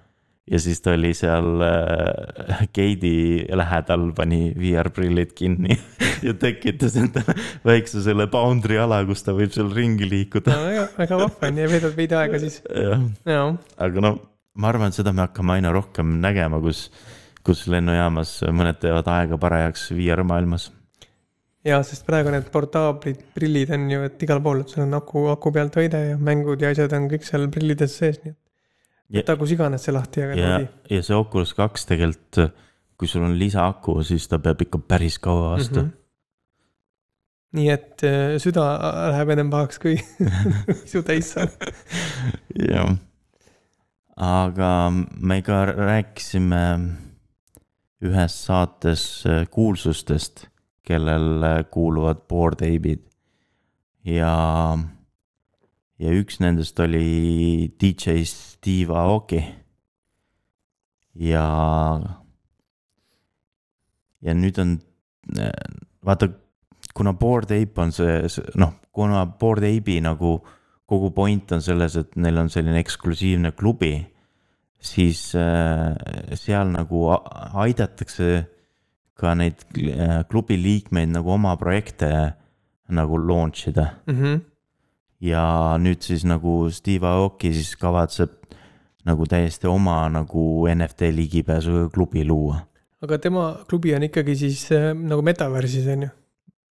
ja 0.51 0.61
siis 0.61 0.81
ta 0.85 0.93
oli 0.93 1.15
seal 1.17 1.63
äh, 1.65 2.67
gate'i 2.77 3.47
lähedal, 3.57 4.11
pani 4.17 4.53
VR-prillid 4.59 5.33
kinni 5.37 5.79
ja 6.27 6.35
tekitas 6.37 6.99
endale 7.01 7.37
väikse 7.65 8.03
selle 8.05 8.27
boundary 8.33 8.79
ala, 8.81 9.01
kus 9.09 9.25
ta 9.25 9.35
võib 9.37 9.55
seal 9.57 9.73
ringi 9.75 10.09
liikuda. 10.11 10.53
no 10.53 10.69
väga, 10.99 11.19
vahva 11.25 11.51
on 11.51 11.63
ja 11.63 11.71
veedad 11.73 11.97
veidi 11.97 12.19
aega 12.21 12.41
siis, 12.43 12.61
jah, 13.35 13.55
aga 13.89 14.05
no 14.05 14.15
ma 14.55 14.69
arvan, 14.71 14.89
et 14.93 14.99
seda 14.99 15.13
me 15.13 15.25
hakkame 15.27 15.57
aina 15.59 15.73
rohkem 15.75 16.17
nägema, 16.23 16.61
kus, 16.63 16.87
kus 17.47 17.67
lennujaamas 17.73 18.37
mõned 18.55 18.79
teevad 18.83 19.09
aega 19.11 19.39
parajaks 19.41 19.89
VR-maailmas. 19.97 20.71
jaa, 21.65 21.81
sest 21.83 22.07
praegu 22.07 22.31
need 22.31 22.51
portaablid 22.53 23.23
prillid 23.35 23.71
on 23.75 23.89
ju, 23.91 24.03
et 24.05 24.23
igal 24.23 24.41
pool, 24.45 24.61
et 24.63 24.69
sul 24.69 24.85
on 24.85 24.95
aku, 25.01 25.27
aku 25.33 25.53
pealt 25.53 25.77
hoide 25.81 26.01
ja 26.11 26.17
mängud 26.21 26.61
ja 26.63 26.71
asjad 26.75 26.93
on 26.93 27.09
kõik 27.11 27.25
seal 27.27 27.49
prillides 27.53 27.99
sees, 27.99 28.21
nii 28.25 28.35
et 28.35 28.41
Ja- 29.15 29.21
võta 29.21 29.35
kus 29.37 29.51
iganes 29.53 29.83
see 29.85 29.93
lahti 29.93 30.21
ja 30.23 30.31
ja 30.33 30.47
naudi., 30.49 30.69
ja 30.91 31.03
see 31.05 31.17
Oculus 31.17 31.53
kaks 31.55 31.85
tegelikult, 31.87 32.55
kui 32.97 33.09
sul 33.11 33.23
on 33.27 33.35
lisaaku, 33.39 33.99
siis 34.07 34.25
ta 34.31 34.39
peab 34.39 34.63
ikka 34.65 34.79
päris 34.89 35.19
kaua 35.19 35.51
vastu 35.57 35.83
mm. 35.83 35.89
Mhm. 35.89 35.99
nii 37.59 37.69
et 37.71 38.05
äh, 38.09 38.37
süda 38.43 38.65
läheb 39.13 39.35
ennem 39.35 39.51
pahaks, 39.53 39.79
kui 39.83 39.99
su 40.91 41.03
täis 41.03 41.33
saab. 41.35 41.51
-hmm. 41.61 42.71
jah, 42.71 42.95
aga 44.17 44.91
me 44.91 45.41
ka 45.43 45.65
rääkisime 45.73 46.63
ühes 48.05 48.37
saates 48.47 49.25
äh, 49.27 49.47
kuulsustest, 49.51 50.47
kellel 50.85 51.43
äh, 51.43 51.65
kuuluvad 51.71 52.27
Bored 52.29 52.63
Ape'id 52.63 53.03
ja, 54.05 54.79
ja 55.99 56.15
üks 56.21 56.41
nendest 56.45 56.79
oli 56.81 57.73
DJ 57.81 58.25
Steve 58.29 58.95
Aoki. 58.95 59.41
ja, 61.15 61.47
ja 64.21 64.35
nüüd 64.35 64.59
on, 64.61 64.77
vaata, 66.05 66.29
kuna 66.95 67.15
Bored 67.15 67.51
Ape 67.55 67.81
on 67.81 67.93
see, 67.95 68.29
see, 68.29 68.45
noh, 68.61 68.77
kuna 68.93 69.25
Bored 69.27 69.65
Ape'i 69.65 70.03
nagu 70.05 70.37
kogu 70.95 71.11
point 71.15 71.53
on 71.53 71.63
selles, 71.65 71.99
et 71.99 72.17
neil 72.17 72.39
on 72.39 72.51
selline 72.53 72.79
eksklusiivne 72.83 73.53
klubi, 73.59 73.97
siis 74.85 75.33
äh, 75.39 75.95
seal 76.39 76.71
nagu 76.75 77.07
aidatakse 77.11 78.45
ka 79.19 79.35
neid 79.39 79.63
äh, 79.79 80.23
klubi 80.31 80.59
liikmeid 80.61 81.13
nagu 81.15 81.35
oma 81.35 81.55
projekte 81.61 82.11
nagu 82.95 83.19
launch 83.19 83.69
ida 83.69 83.95
Mm 84.07 84.15
-hmm. 84.15 84.41
ja 85.21 85.77
nüüd 85.79 86.03
siis 86.03 86.25
nagu 86.25 86.71
Steve 86.71 87.07
Aoki 87.07 87.53
siis 87.53 87.77
kavatseb 87.77 88.31
nagu 89.05 89.27
täiesti 89.27 89.67
oma 89.67 90.09
nagu 90.09 90.67
NFT 90.75 91.01
ligipääsu 91.13 91.91
klubi 91.95 92.25
luua. 92.25 92.67
Aga 93.03 93.19
tema 93.19 93.57
klubi 93.69 93.95
on 93.95 94.03
ikkagi 94.03 94.37
siis 94.37 94.73
äh, 94.73 94.95
nagu 94.95 95.23
metaversis 95.23 95.87
on 95.87 96.03
ju? 96.03 96.09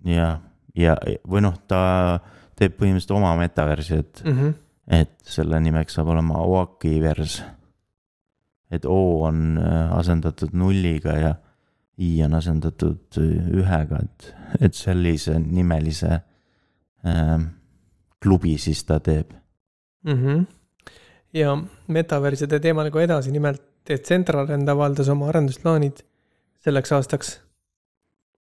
Ja, 0.05 0.39
ja, 0.75 0.97
või 1.29 1.41
noh, 1.41 1.57
ta 1.67 2.19
teeb 2.59 2.75
põhimõtteliselt 2.77 3.15
oma 3.17 3.33
metaversi, 3.39 3.99
et, 4.03 4.21
mm. 4.25 4.37
-hmm. 4.37 4.53
et 4.99 5.33
selle 5.35 5.59
nimeks 5.59 5.93
saab 5.97 6.13
olema 6.13 6.41
Oakivers. 6.43 7.41
et 8.71 8.85
O 8.85 9.23
on 9.27 9.57
äh, 9.57 9.97
asendatud 9.97 10.53
nulliga 10.53 11.17
ja 11.17 11.35
I 11.97 12.23
on 12.23 12.33
asendatud 12.33 13.17
äh, 13.17 13.49
ühega, 13.53 13.99
et, 14.03 14.35
et 14.61 14.73
sellise 14.73 15.39
nimelise 15.39 16.13
äh, 17.05 17.39
klubi 18.21 18.57
siis 18.57 18.83
ta 18.83 18.99
teeb. 18.99 19.33
Mm 20.03 20.13
-hmm. 20.13 20.45
ja 21.33 21.57
metaverside 21.87 22.59
teemal 22.59 22.91
ka 22.91 23.01
edasi, 23.01 23.31
nimelt 23.31 23.61
Decentraland 23.89 24.69
avaldas 24.69 25.09
oma 25.09 25.27
arendusplaanid 25.27 26.03
selleks 26.63 26.91
aastaks. 26.91 27.41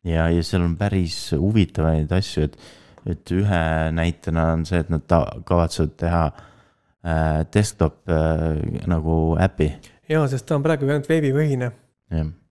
ja, 0.04 0.28
ja 0.30 0.42
seal 0.42 0.62
on 0.62 0.76
päris 0.76 1.32
huvitavaid 1.32 2.12
asju, 2.12 2.44
et, 2.48 2.58
et 3.12 3.32
ühe 3.34 3.62
näitena 3.94 4.52
on 4.56 4.66
see, 4.68 4.80
et 4.82 4.90
nad 4.92 5.04
kavatsevad 5.48 5.94
teha 6.00 6.24
äh, 6.28 7.46
desktop 7.54 8.08
äh, 8.12 8.58
nagu 8.90 9.36
äpi, 9.40 9.72
jaa, 10.08 10.26
sest 10.30 10.48
ta 10.48 10.58
on 10.58 10.66
praegu 10.66 10.88
ainult 10.88 11.08
veebipõhine 11.10 11.72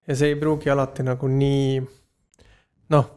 ja 0.08 0.16
see 0.16 0.34
ei 0.34 0.40
pruugi 0.40 0.72
alati 0.72 1.06
nagu 1.06 1.30
nii 1.32 1.78
noh, 2.94 3.08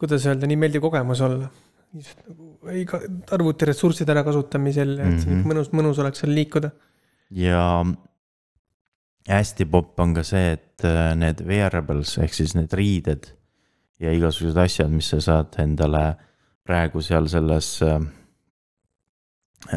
kuidas 0.00 0.26
öelda, 0.26 0.48
nii 0.50 0.60
meeldiv 0.60 0.84
kogemus 0.86 1.22
olla. 1.26 1.48
nagu 1.90 2.70
ei 2.70 2.84
ka 2.86 3.00
arvutiressursside 3.34 4.12
ärakasutamisel, 4.14 4.92
et 4.98 5.06
mm 5.06 5.18
-hmm. 5.18 5.42
mõnus, 5.48 5.72
mõnus 5.74 5.98
oleks 5.98 6.22
seal 6.22 6.34
liikuda. 6.34 6.70
ja 7.30 7.84
hästi 9.28 9.64
popp 9.64 10.00
on 10.00 10.14
ka 10.14 10.22
see, 10.22 10.52
et 10.52 10.84
äh, 10.84 11.14
need 11.16 11.42
wearables 11.46 12.18
ehk 12.18 12.34
siis 12.34 12.54
need 12.54 12.72
riided 12.72 13.30
ja 14.00 14.12
igasugused 14.12 14.56
asjad, 14.56 14.90
mis 14.90 15.10
sa 15.12 15.20
saad 15.20 15.58
endale 15.58 16.16
praegu 16.66 17.02
seal 17.04 17.28
selles 17.30 17.68
äh, 17.82 18.00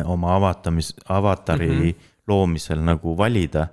oma 0.05 0.35
avatamis, 0.37 0.93
avatari 1.09 1.69
mm 1.69 1.81
-hmm. 1.81 2.11
loomisel 2.27 2.83
nagu 2.83 3.17
valida. 3.17 3.67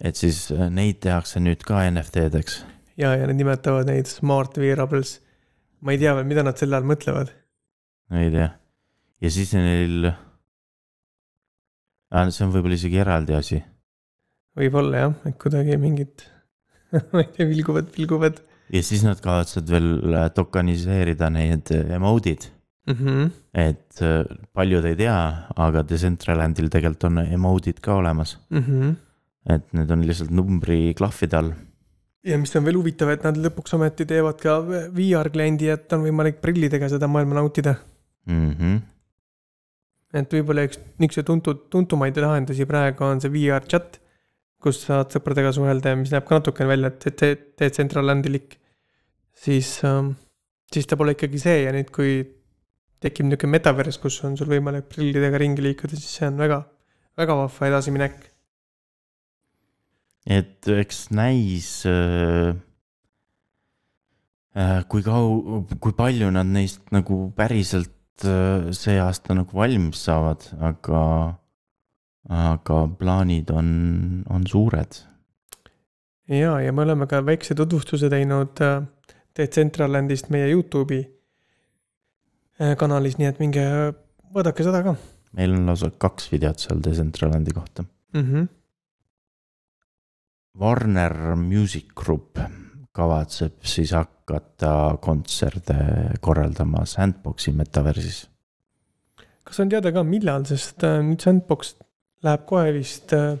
et 0.00 0.16
siis 0.16 0.52
äh, 0.52 0.70
neid 0.70 1.00
tehakse 1.00 1.40
nüüd 1.40 1.64
ka 1.66 1.82
NFT-deks. 1.90 2.64
ja, 2.96 3.16
ja 3.16 3.26
nad 3.26 3.36
nimetavad 3.36 3.86
neid 3.86 4.06
smart 4.06 4.58
wearables. 4.58 5.20
ma 5.80 5.92
ei 5.92 5.98
tea 5.98 6.14
veel, 6.14 6.24
mida 6.24 6.42
nad 6.42 6.56
selle 6.56 6.76
all 6.76 6.84
mõtlevad. 6.84 7.28
ei 8.12 8.30
tea, 8.30 8.50
ja 9.20 9.30
siis 9.30 9.52
neil 9.52 10.12
see 12.30 12.44
on 12.46 12.52
võib-olla 12.52 12.74
isegi 12.74 12.98
eraldi 12.98 13.34
asi. 13.34 13.62
võib-olla 14.56 14.96
jah, 14.96 15.14
et 15.26 15.38
kuidagi 15.38 15.76
mingid 15.76 16.24
ma 17.12 17.22
ei 17.22 17.30
tea, 17.34 17.46
vilguvad, 17.48 17.90
vilguvad. 17.96 18.40
Ja 18.72 18.82
siis 18.84 19.04
nad 19.06 19.20
kavatsevad 19.24 19.72
veel 19.72 19.90
äh, 20.12 20.28
dokaniseerida 20.36 21.30
need 21.32 21.72
emode'id 21.96 22.48
mm. 22.88 22.94
-hmm. 22.94 23.30
et 23.54 24.02
äh, 24.02 24.24
paljud 24.52 24.84
ei 24.84 24.96
tea, 24.96 25.18
aga 25.56 25.84
Decentralandil 25.88 26.68
tegelikult 26.72 27.08
on 27.10 27.22
emode'id 27.24 27.80
ka 27.80 27.94
olemas 27.94 28.38
mm. 28.50 28.64
-hmm. 28.66 28.94
et 29.54 29.72
need 29.72 29.90
on 29.90 30.06
lihtsalt 30.06 30.30
numbri 30.30 30.94
klahvide 30.94 31.36
all. 31.36 31.52
ja 32.24 32.38
mis 32.38 32.56
on 32.56 32.64
veel 32.64 32.76
huvitav, 32.76 33.10
et 33.10 33.24
nad 33.24 33.36
lõpuks 33.36 33.74
ometi 33.74 34.06
teevad 34.06 34.40
ka 34.40 34.60
VR 34.96 35.30
kliendi, 35.30 35.68
et 35.68 35.92
on 35.92 36.04
võimalik 36.04 36.40
prillidega 36.40 36.88
seda 36.88 37.06
maailma 37.06 37.40
nautida 37.40 37.74
mm. 38.26 38.52
-hmm. 38.52 38.80
et 40.14 40.32
võib-olla 40.32 40.66
üks 40.68 40.80
niisuguse 40.98 41.22
tuntud, 41.22 41.64
tuntumaid 41.70 42.16
lahendusi 42.16 42.66
praegu 42.66 43.04
on 43.04 43.20
see 43.20 43.32
VR 43.32 43.64
chat, 43.68 44.00
kus 44.62 44.80
saad 44.86 45.12
sõpradega 45.14 45.52
suhelda 45.54 45.92
ja 45.92 45.98
mis 45.98 46.10
näeb 46.14 46.26
ka 46.26 46.40
natukene 46.40 46.72
välja, 46.72 46.90
et 46.90 47.26
Decentralandilik, 47.60 48.56
siis 49.38 49.76
ähm, 49.86 50.16
siis 50.72 50.88
ta 50.88 50.98
pole 51.00 51.14
ikkagi 51.16 51.40
see 51.40 51.62
ja 51.64 51.74
nüüd, 51.74 51.90
kui 51.94 52.20
tekib 53.02 53.28
niisugune 53.28 53.56
metaverse, 53.56 54.00
kus 54.02 54.18
on 54.26 54.36
sul 54.38 54.50
võimalik 54.50 54.88
prillidega 54.90 55.40
ringi 55.40 55.64
liikuda, 55.64 55.96
siis 55.96 56.18
see 56.18 56.28
on 56.28 56.40
väga, 56.40 56.62
väga 57.18 57.36
vahva 57.42 57.70
edasiminek. 57.72 58.16
et 60.28 60.68
eks 60.68 61.06
näis 61.14 61.86
äh, 61.88 62.52
äh,, 64.58 64.82
kui 64.90 65.04
kau-, 65.06 65.62
kui 65.80 65.94
palju 65.96 66.28
nad 66.34 66.50
neist 66.52 66.82
nagu 66.92 67.30
päriselt 67.36 68.26
äh, 68.26 68.68
see 68.76 68.98
aasta 69.00 69.38
nagu 69.38 69.56
valmis 69.56 70.02
saavad, 70.04 70.50
aga, 70.72 71.00
aga 72.28 72.88
plaanid 72.98 73.50
on, 73.50 73.68
on 74.30 74.46
suured. 74.46 75.02
ja, 76.28 76.60
ja 76.60 76.72
me 76.72 76.82
oleme 76.82 77.06
ka 77.06 77.24
väikse 77.26 77.54
tutvustuse 77.54 78.10
teinud 78.10 78.60
äh, 78.60 78.82
Decentralandist 79.38 80.32
meie 80.34 80.48
Youtube'i 80.50 81.04
Äh, 82.58 82.74
kanalis, 82.74 83.14
nii 83.20 83.28
et 83.30 83.38
minge 83.38 83.64
vaadake 84.34 84.64
seda 84.66 84.80
ka. 84.82 84.96
meil 85.38 85.52
on 85.54 85.68
lausa 85.68 85.92
kaks 85.94 86.26
videot 86.32 86.58
seal 86.58 86.80
Decentralandi 86.82 87.52
kohta 87.54 87.84
mm. 87.84 88.24
-hmm. 88.24 88.48
Warner 90.58 91.36
Music 91.36 91.92
Group 91.94 92.40
kavatseb 92.92 93.62
siis 93.62 93.92
hakata 93.94 94.98
kontserte 95.00 95.76
korraldama 96.20 96.84
Sandboxi 96.84 97.52
metaversis. 97.52 98.28
kas 99.44 99.60
on 99.60 99.68
teada 99.68 99.92
ka, 99.92 100.02
millal, 100.02 100.44
sest 100.44 100.82
äh, 100.82 100.98
nüüd 101.02 101.22
Sandbox 101.22 101.76
läheb 102.22 102.46
kohe 102.46 102.72
vist 102.74 103.12
äh, 103.16 103.36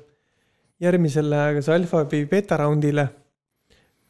järgmisele, 0.80 1.54
kas 1.58 1.70
alfa 1.74 2.04
või 2.06 2.26
beeta 2.30 2.58
raundile. 2.60 3.08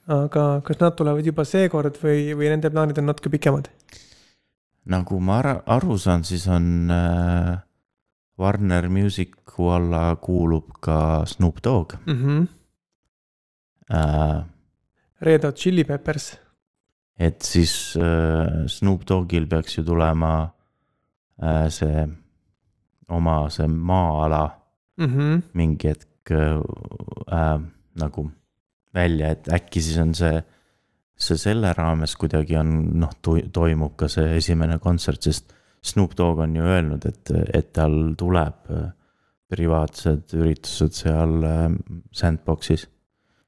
aga 0.09 0.63
kas 0.65 0.79
nad 0.81 0.95
tulevad 0.97 1.27
juba 1.27 1.45
seekord 1.45 1.99
või, 2.01 2.33
või 2.33 2.49
nende 2.49 2.71
plaanid 2.73 2.99
on 2.99 3.11
natuke 3.11 3.29
pikemad? 3.29 3.69
nagu 4.89 5.21
ma 5.21 5.39
aru, 5.43 5.55
aru 5.67 5.99
saan, 6.01 6.25
siis 6.25 6.47
on 6.49 6.91
äh, 6.91 7.59
Warner 8.39 8.89
Musicu 8.89 9.69
alla 9.75 10.17
kuulub 10.17 10.79
ka 10.81 11.25
Snoop 11.27 11.63
Dogg 11.65 11.99
mm. 12.07 12.15
-hmm. 12.15 12.47
Äh, 13.91 14.45
Red 15.21 15.45
Hot 15.45 15.57
Chili 15.57 15.85
Peppers. 15.85 16.39
et 17.19 17.43
siis 17.43 17.97
äh, 17.97 18.67
Snoop 18.67 19.03
Doggil 19.09 19.47
peaks 19.47 19.79
ju 19.79 19.85
tulema 19.85 20.51
äh, 21.43 21.69
see 21.69 22.09
oma 23.09 23.51
see 23.51 23.67
maa-ala 23.67 24.58
mm 24.99 25.07
-hmm. 25.07 25.43
mingi 25.55 25.89
hetk 25.89 26.31
äh, 26.31 26.61
äh, 27.33 27.61
nagu 27.99 28.31
välja, 28.95 29.31
et 29.31 29.49
äkki 29.49 29.83
siis 29.83 29.99
on 29.99 30.15
see 30.15 30.43
see 31.19 31.39
selle 31.41 31.73
raames 31.75 32.15
kuidagi 32.17 32.57
on 32.57 32.75
noh, 33.03 33.15
toimub 33.53 33.97
ka 33.97 34.09
see 34.09 34.37
esimene 34.39 34.79
kontsert, 34.79 35.23
sest 35.23 35.55
Snoop 35.83 36.15
Dogg 36.19 36.43
on 36.43 36.57
ju 36.57 36.63
öelnud, 36.63 37.05
et, 37.07 37.33
et 37.55 37.73
tal 37.73 38.15
tuleb 38.19 38.71
äh, 38.75 38.91
privaatsed 39.51 40.35
üritused 40.37 40.95
seal 41.01 41.43
äh, 41.47 41.67
Sandboxis. 42.13 42.87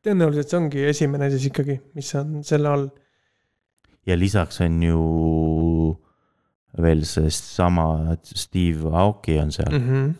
tõenäoliselt 0.04 0.50
see 0.50 0.58
ongi 0.58 0.84
esimene 0.88 1.30
siis 1.30 1.50
ikkagi, 1.50 1.80
mis 1.94 2.10
on 2.18 2.40
selle 2.46 2.74
all. 2.74 2.88
ja 4.06 4.16
lisaks 4.18 4.62
on 4.64 4.82
ju 4.82 5.00
veel 6.80 7.04
seesama 7.04 8.16
Steve 8.22 8.90
Aoki 8.94 9.38
on 9.42 9.52
seal 9.52 9.72
mm. 9.74 9.86
-hmm. 9.86 10.12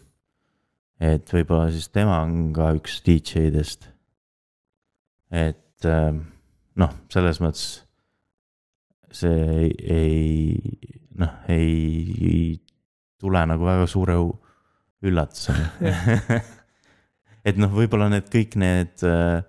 Et 1.01 1.33
võib-olla 1.33 1.71
siis 1.73 1.89
tema 1.89 2.21
on 2.27 2.51
ka 2.57 2.71
üks 2.77 3.01
DJ-dest. 3.07 3.89
et 5.33 5.89
äh, 5.89 6.13
noh, 6.77 6.97
selles 7.13 7.41
mõttes 7.41 7.67
see 9.11 9.41
ei, 9.57 9.71
ei 9.91 10.99
noh, 11.19 11.33
ei 11.51 12.61
tule 13.21 13.43
nagu 13.49 13.67
väga 13.67 13.89
suure 13.91 14.17
üllatusena 15.01 15.73
et 17.49 17.59
noh, 17.59 17.73
võib-olla 17.73 18.11
need 18.13 18.29
kõik 18.33 18.59
need 18.61 19.07
äh, 19.09 19.41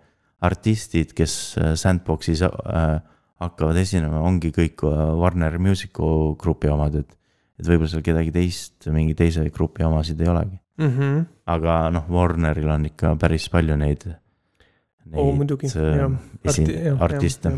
artistid, 0.41 1.13
kes 1.17 1.35
äh, 1.59 1.73
Sandboxis 1.77 2.45
äh, 2.47 2.97
hakkavad 3.41 3.77
esinema, 3.81 4.23
ongi 4.25 4.53
kõik 4.55 4.85
äh, 4.87 5.03
Warner 5.19 5.59
Musicu 5.61 6.37
grupi 6.39 6.71
omad, 6.71 7.01
et. 7.03 7.15
et 7.59 7.67
võib-olla 7.67 7.91
seal 7.91 8.05
kedagi 8.05 8.33
teist, 8.33 8.89
mingi 8.89 9.17
teise 9.17 9.45
grupi 9.53 9.85
omasid 9.85 10.21
ei 10.23 10.31
olegi 10.31 10.60
mm. 10.81 10.97
-hmm. 10.97 11.25
aga 11.55 11.77
noh, 11.93 12.09
Warneril 12.09 12.69
on 12.69 12.89
ikka 12.89 13.15
päris 13.21 13.47
palju 13.53 13.77
neid 13.77 14.07
oo, 15.13 15.31
muidugi, 15.35 15.69
äh, 15.75 15.97
jah. 15.97 17.01
artiste. 17.01 17.53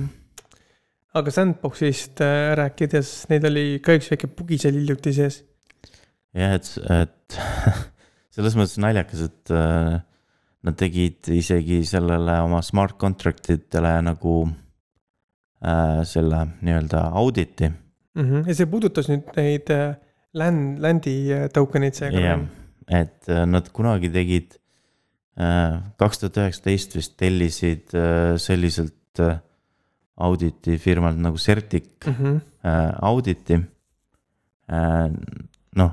aga 1.13 1.31
Sandboxist 1.31 2.21
äh, 2.21 2.53
rääkides, 2.59 3.13
neid 3.29 3.45
oli 3.49 3.65
ka 3.83 3.97
üks 3.99 4.11
väike 4.13 4.27
bugi 4.27 4.57
seal 4.61 4.79
hiljuti 4.79 5.13
sees. 5.13 5.43
jah, 6.33 6.55
et, 6.57 6.71
et 6.89 7.39
selles 8.35 8.57
mõttes 8.57 8.79
naljakas, 8.81 9.27
et 9.29 9.53
äh, 9.53 10.01
nad 10.63 10.79
tegid 10.79 11.27
isegi 11.35 11.83
sellele 11.85 12.39
oma 12.45 12.61
smart 12.63 12.97
contract 12.97 13.49
itele 13.51 13.97
nagu 14.01 14.37
äh, 14.47 16.01
selle 16.07 16.45
nii-öelda 16.61 17.09
auditi 17.11 17.69
mm. 17.69 18.23
-hmm. 18.23 18.47
ja 18.47 18.55
see 18.55 18.71
puudutas 18.71 19.11
nüüd 19.11 19.29
neid 19.37 19.69
land'i 20.33 21.15
äh, 21.33 21.47
token 21.53 21.83
eid 21.87 21.97
seega. 21.97 22.19
jah, 22.19 22.43
et 22.87 23.29
äh, 23.29 23.45
nad 23.47 23.69
kunagi 23.73 24.11
tegid 24.13 24.59
kaks 25.33 26.19
tuhat 26.21 26.37
üheksateist 26.43 26.93
vist 26.93 27.15
tellisid 27.17 27.93
äh, 27.97 28.35
selliselt 28.37 29.21
äh, 29.23 29.39
auditi 30.21 30.77
firmalt 30.77 31.17
nagu 31.17 31.37
Certic 31.41 32.05
mm 32.05 32.13
-hmm. 32.13 32.41
auditi. 33.01 33.57
noh, 35.75 35.91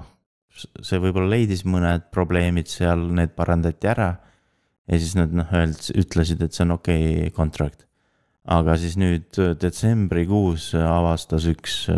see 0.82 0.98
võib-olla 1.00 1.30
leidis 1.30 1.64
mõned 1.64 2.10
probleemid 2.12 2.68
seal, 2.68 3.00
need 3.16 3.32
parandati 3.34 3.88
ära. 3.88 4.16
ja 4.86 4.98
siis 4.98 5.16
nad 5.16 5.32
noh, 5.32 5.46
ütlesid, 5.94 6.42
et 6.42 6.52
see 6.52 6.64
on 6.64 6.70
okei 6.70 7.16
okay 7.16 7.30
contract. 7.30 7.86
aga 8.44 8.76
siis 8.76 8.96
nüüd 8.96 9.32
detsembrikuus 9.60 10.74
avastas 10.74 11.46
üks, 11.46 11.88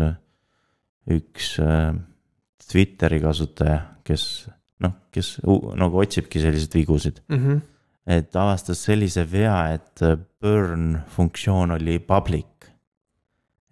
üks 1.07 1.59
Twitteri 2.71 3.19
kasutaja, 3.21 3.99
kes 4.03 4.47
noh, 4.83 4.95
kes 5.13 5.37
nagu 5.79 6.01
otsibki 6.03 6.41
selliseid 6.43 6.77
vigusid 6.77 7.21
mm. 7.29 7.39
-hmm. 7.39 7.61
et 8.17 8.35
avastas 8.35 8.83
sellise 8.87 9.25
vea, 9.31 9.57
et 9.77 10.05
äh, 10.05 10.17
burn 10.41 11.01
funktsioon 11.15 11.75
oli 11.77 11.99
public. 11.99 12.49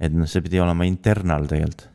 et 0.02 0.14
noh, 0.14 0.26
see 0.26 0.42
pidi 0.42 0.60
olema 0.60 0.88
internal 0.88 1.48
tegelikult. 1.48 1.88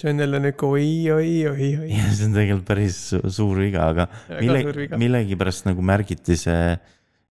see 0.00 0.10
on 0.12 0.22
jälle 0.22 0.40
nihuke 0.40 0.66
oi, 0.66 1.10
oi, 1.12 1.34
oi, 1.48 1.68
oi. 1.84 1.90
see 2.16 2.28
on 2.28 2.38
tegelikult 2.38 2.66
päris 2.68 3.02
suur 3.28 3.58
viga, 3.58 3.90
aga 3.90 4.08
mille, 4.40 4.88
millegipärast 4.96 5.68
nagu 5.68 5.82
märgiti 5.82 6.36
see, 6.40 6.78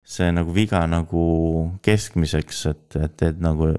see 0.04 0.30
nagu 0.36 0.54
viga 0.54 0.86
nagu 0.88 1.26
keskmiseks, 1.86 2.65
et, 2.74 3.00
et 3.00 3.18
teed 3.18 3.42
nagu, 3.42 3.72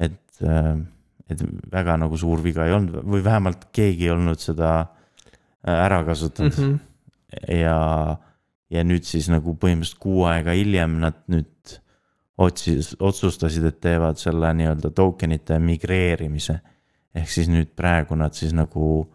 et, 0.00 0.42
et 1.32 1.46
väga 1.72 1.96
nagu 2.00 2.16
suur 2.20 2.40
viga 2.44 2.66
ei 2.66 2.74
olnud 2.76 3.04
või 3.04 3.24
vähemalt 3.24 3.68
keegi 3.72 4.08
ei 4.08 4.16
olnud 4.16 4.40
seda 4.40 4.72
ära 5.64 6.02
kasutanud 6.04 6.58
mm. 6.58 6.72
-hmm. 6.72 7.54
ja, 7.60 8.18
ja 8.70 8.84
nüüd 8.84 9.06
siis 9.06 9.28
nagu 9.30 9.54
põhimõtteliselt 9.54 10.02
kuu 10.02 10.24
aega 10.24 10.56
hiljem 10.56 10.98
nad 11.00 11.22
nüüd 11.30 11.78
otsis, 12.38 12.96
otsustasid, 12.98 13.64
et 13.64 13.80
teevad 13.80 14.18
selle 14.18 14.54
nii-öelda 14.54 14.90
tokenite 14.90 15.58
migreerimise. 15.58 16.60
ehk 17.14 17.28
siis 17.28 17.48
nüüd 17.48 17.74
praegu 17.76 18.16
nad 18.16 18.34
siis 18.34 18.52
nagu 18.52 19.06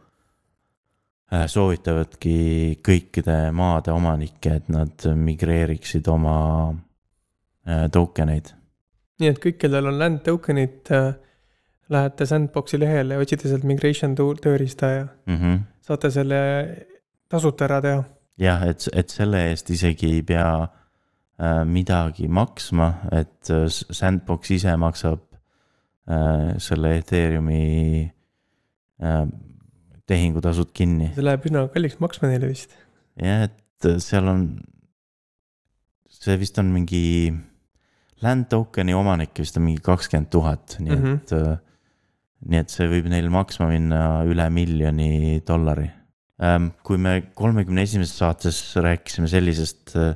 Äh, 1.27 1.43
soovitavadki 1.51 2.77
kõikide 2.87 3.49
maade 3.51 3.91
omanikke, 3.91 4.53
et 4.61 4.69
nad 4.71 5.07
migreeriksid 5.19 6.07
oma 6.07 6.35
äh, 7.67 7.89
token 7.91 8.31
eid. 8.31 8.53
nii 9.19 9.33
et 9.33 9.41
kõik, 9.43 9.57
kellel 9.59 9.89
on 9.89 9.97
land 9.99 10.21
token'id, 10.23 10.87
äh, 10.95 11.09
lähete 11.91 12.29
Sandboxi 12.29 12.79
lehele 12.79 13.17
ja 13.17 13.25
otsite 13.25 13.51
sealt 13.51 13.67
migration 13.67 14.15
tööriista 14.15 14.93
ja 14.93 15.03
mm 15.25 15.35
-hmm. 15.35 15.59
Saate 15.87 16.11
selle 16.11 16.41
tasuta 17.31 17.67
ära 17.67 17.79
teha. 17.83 18.03
jah, 18.41 18.67
et, 18.69 18.87
et 18.93 19.13
selle 19.13 19.41
eest 19.51 19.71
isegi 19.73 20.11
ei 20.17 20.23
pea 20.27 20.49
äh, 20.63 21.63
midagi 21.67 22.27
maksma, 22.27 22.91
et 23.15 23.51
Sandbox 23.71 24.53
ise 24.57 24.75
maksab 24.79 25.23
äh, 26.09 26.55
selle 26.63 26.97
Ethereumi 26.99 27.65
äh, 28.05 29.21
tehingutasud 30.07 30.73
kinni. 30.75 31.11
see 31.15 31.25
läheb 31.25 31.47
üsna 31.49 31.67
kalliks 31.73 31.99
maksma 32.03 32.31
neile 32.31 32.51
vist. 32.51 32.75
jah, 33.19 33.47
et 33.47 33.91
seal 34.03 34.27
on, 34.31 34.47
see 36.11 36.37
vist 36.41 36.59
on 36.61 36.73
mingi, 36.73 37.31
land 38.25 38.49
token'i 38.51 38.95
omanik 38.97 39.37
vist 39.39 39.59
on 39.59 39.67
mingi 39.69 39.83
kakskümmend 39.85 40.31
tuhat, 40.33 40.77
nii 40.79 40.91
mm 40.91 41.03
-hmm. 41.03 41.23
et 41.23 41.35
äh, 41.37 41.57
nii 42.45 42.59
et 42.61 42.73
see 42.73 42.87
võib 42.89 43.07
neil 43.11 43.29
maksma 43.33 43.69
minna 43.71 44.01
üle 44.27 44.45
miljoni 44.53 45.39
dollari. 45.47 45.87
Ähm, 46.37 46.69
kui 46.85 46.99
me 47.01 47.31
kolmekümne 47.33 47.81
esimeses 47.87 48.19
saates 48.19 48.59
rääkisime 48.77 49.29
sellisest 49.31 49.95
äh, 49.97 50.11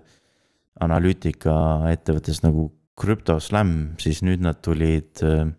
analüütikaettevõttest 0.81 2.45
nagu 2.45 2.67
CryptoSlam, 3.01 3.71
siis 4.01 4.21
nüüd 4.25 4.43
nad 4.45 4.59
tulid 4.61 5.23
äh, 5.25 5.49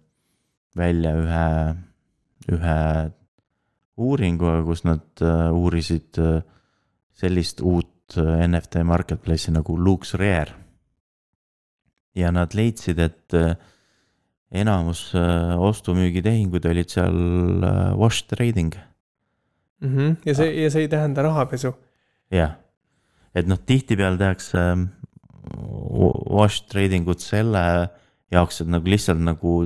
välja 0.78 1.16
ühe, 1.18 1.48
ühe 2.54 2.78
uuringuga, 3.98 4.62
kus 4.68 4.84
nad 4.86 5.24
äh, 5.24 5.50
uurisid 5.50 6.20
sellist 7.22 7.60
uut 7.60 8.14
NFT 8.14 8.84
marketplace'i 8.86 9.54
nagu 9.54 9.74
Lux 9.78 10.14
Rare. 10.20 10.60
ja 12.14 12.28
nad 12.30 12.52
leidsid, 12.54 12.98
et 13.00 13.34
enamus 14.52 15.04
ostu-müügitehinguid 15.68 16.66
olid 16.68 16.90
seal 16.92 17.16
wash 17.96 18.26
trading 18.28 18.74
mm. 19.80 19.94
-hmm. 19.94 20.16
ja 20.26 20.34
see, 20.34 20.50
ja 20.62 20.70
see 20.70 20.84
ei 20.86 20.90
tähenda 20.92 21.22
rahapesu. 21.22 21.74
jah, 22.30 22.58
et 23.34 23.48
noh, 23.48 23.58
tihtipeale 23.58 24.18
tehakse 24.18 24.58
wash 26.30 26.66
trading 26.68 27.08
ut 27.08 27.20
selle 27.20 27.88
jaoks, 28.32 28.60
et 28.60 28.68
nagu 28.68 28.88
lihtsalt 28.88 29.20
nagu 29.24 29.56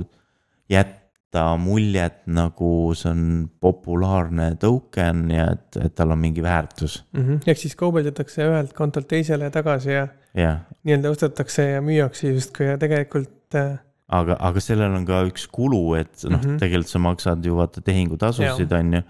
jät-, 0.71 0.97
jätta 1.27 1.57
muljet, 1.57 2.25
nagu 2.27 2.93
see 2.95 3.11
on 3.11 3.49
populaarne 3.59 4.55
token 4.59 5.29
ja 5.31 5.51
et, 5.51 5.77
et 5.83 5.95
tal 5.95 6.11
on 6.11 6.19
mingi 6.19 6.43
väärtus 6.43 7.03
mm. 7.13 7.21
-hmm. 7.21 7.39
ehk 7.47 7.57
siis 7.57 7.75
kaubeldatakse 7.75 8.43
ühelt 8.43 8.73
kontolt 8.73 9.07
teisele 9.07 9.49
tagasi 9.49 9.91
ja 9.91 10.07
yeah. 10.37 10.59
nii-öelda 10.83 11.09
ostetakse 11.09 11.69
ja 11.71 11.81
müüakse 11.81 12.31
justkui 12.33 12.65
ja 12.65 12.77
tegelikult 12.77 13.55
äh.... 13.55 13.79
aga, 14.07 14.37
aga 14.39 14.63
sellel 14.63 14.95
on 14.97 15.05
ka 15.07 15.23
üks 15.27 15.47
kulu, 15.51 15.81
et 15.99 16.23
noh 16.27 16.37
mm 16.37 16.43
-hmm., 16.43 16.59
tegelikult 16.61 16.91
sa 16.93 16.99
maksad 16.99 17.45
ju 17.45 17.55
vaata 17.57 17.81
tehingutasusid, 17.81 18.71
on 18.71 18.93
ju. 18.93 19.01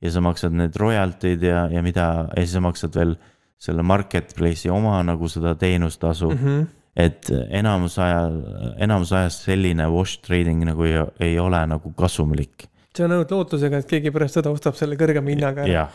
ja 0.00 0.10
sa 0.10 0.20
maksad 0.20 0.52
need 0.52 0.76
royalty'd 0.76 1.42
ja, 1.42 1.68
ja 1.72 1.82
mida, 1.82 2.28
ja 2.36 2.42
siis 2.42 2.52
sa 2.52 2.60
maksad 2.60 2.94
veel 2.94 3.16
selle 3.58 3.82
marketplace'i 3.82 4.70
oma 4.70 5.02
nagu 5.02 5.28
seda 5.28 5.54
teenustasu 5.54 6.30
mm. 6.30 6.42
-hmm 6.42 6.66
et 6.96 7.28
enamus 7.52 7.98
ajal, 8.00 8.38
enamus 8.80 9.12
ajast 9.12 9.44
selline 9.44 9.84
wash 9.92 10.22
trading 10.24 10.64
nagu 10.64 10.86
ei, 10.88 10.96
ei 11.20 11.38
ole 11.38 11.60
nagu 11.68 11.92
kasumlik. 11.92 12.68
see 12.96 13.04
on 13.04 13.12
ainult 13.12 13.30
lootusega, 13.30 13.82
et 13.82 13.90
keegi 13.90 14.10
pärast 14.10 14.38
seda 14.38 14.50
ostab 14.50 14.78
selle 14.78 14.96
kõrgema 14.96 15.28
hinnaga. 15.28 15.66
jah, 15.68 15.92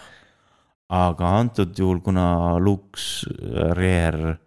aga 0.90 1.34
antud 1.40 1.74
juhul, 1.78 2.04
kuna 2.06 2.60
Lux 2.60 3.26
Rare 3.80 4.38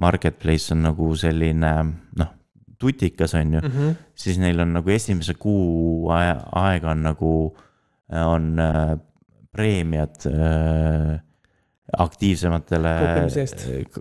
Marketplace 0.00 0.72
on 0.72 0.86
nagu 0.88 1.12
selline 1.20 1.72
noh, 2.16 2.32
tutikas 2.80 3.34
on 3.34 3.54
ju 3.54 3.60
mm, 3.60 3.70
-hmm. 3.70 3.94
siis 4.14 4.38
neil 4.38 4.60
on 4.60 4.72
nagu 4.72 4.90
esimese 4.90 5.34
kuu 5.34 6.10
aega 6.10 6.90
on 6.90 7.02
nagu, 7.02 7.56
on 8.08 8.58
äh, 8.58 8.98
preemiad 9.52 10.26
äh, 10.26 11.20
aktiivsematele 11.98 12.88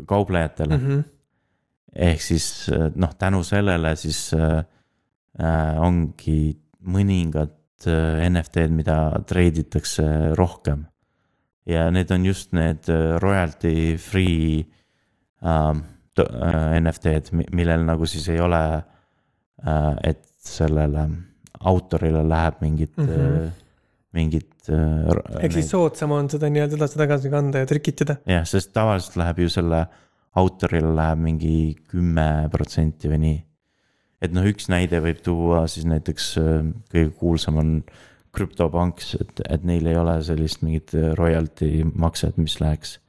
kauplejatele 0.06 0.78
mm. 0.78 0.88
-hmm 0.88 1.04
ehk 1.96 2.22
siis 2.22 2.70
noh, 2.96 3.14
tänu 3.18 3.44
sellele 3.44 3.96
siis 3.96 4.34
äh, 4.34 4.64
äh 5.40 5.80
ongi 5.82 6.58
mõningad 6.80 7.88
äh, 7.88 8.28
NFT-d, 8.30 8.72
mida 8.74 8.98
treiditakse 9.28 10.36
rohkem. 10.38 10.86
ja 11.66 11.90
need 11.92 12.12
on 12.12 12.26
just 12.26 12.54
need 12.54 12.90
äh, 12.90 13.20
royalty 13.22 13.98
free 13.98 14.66
äh, 15.44 15.50
äh 15.50 15.76
NFT-d, 16.80 17.46
millel 17.56 17.86
nagu 17.88 18.08
siis 18.10 18.28
ei 18.34 18.42
ole 18.44 18.62
äh,, 18.76 19.96
et 20.12 20.24
sellele 20.40 21.08
autorile 21.60 22.22
läheb 22.24 22.62
mingit 22.64 22.98
mm, 22.98 23.08
-hmm. 23.08 23.48
äh, 23.48 23.52
mingit 24.14 24.70
äh,. 24.70 25.44
ehk 25.44 25.58
siis 25.58 25.70
soodsam 25.70 26.12
on 26.16 26.30
seda 26.30 26.50
nii-öelda 26.50 26.80
edasi-tagasi 26.80 27.30
kanda 27.30 27.64
ja 27.64 27.66
trikitada. 27.66 28.16
jah, 28.26 28.46
sest 28.48 28.74
tavaliselt 28.74 29.20
läheb 29.20 29.44
ju 29.46 29.50
selle 29.50 29.82
äh, 29.82 29.98
autorile 30.38 30.92
läheb 30.96 31.24
mingi 31.24 31.56
kümme 31.90 32.50
protsenti 32.54 33.10
või 33.12 33.22
nii. 33.24 33.40
et 34.22 34.36
noh, 34.36 34.46
üks 34.46 34.70
näide 34.72 35.02
võib 35.04 35.24
tuua 35.26 35.66
siis 35.72 35.88
näiteks 35.90 36.30
äh, 36.42 36.62
kõige 36.92 37.12
kuulsam 37.18 37.60
on 37.62 37.74
krüptopanks, 38.36 39.16
et, 39.18 39.42
et 39.50 39.64
neil 39.66 39.88
ei 39.90 39.98
ole 39.98 40.20
sellist 40.22 40.62
mingit 40.62 40.94
royalty 41.18 41.88
makset, 41.96 42.38
mis 42.38 42.60
läheks 42.62 43.00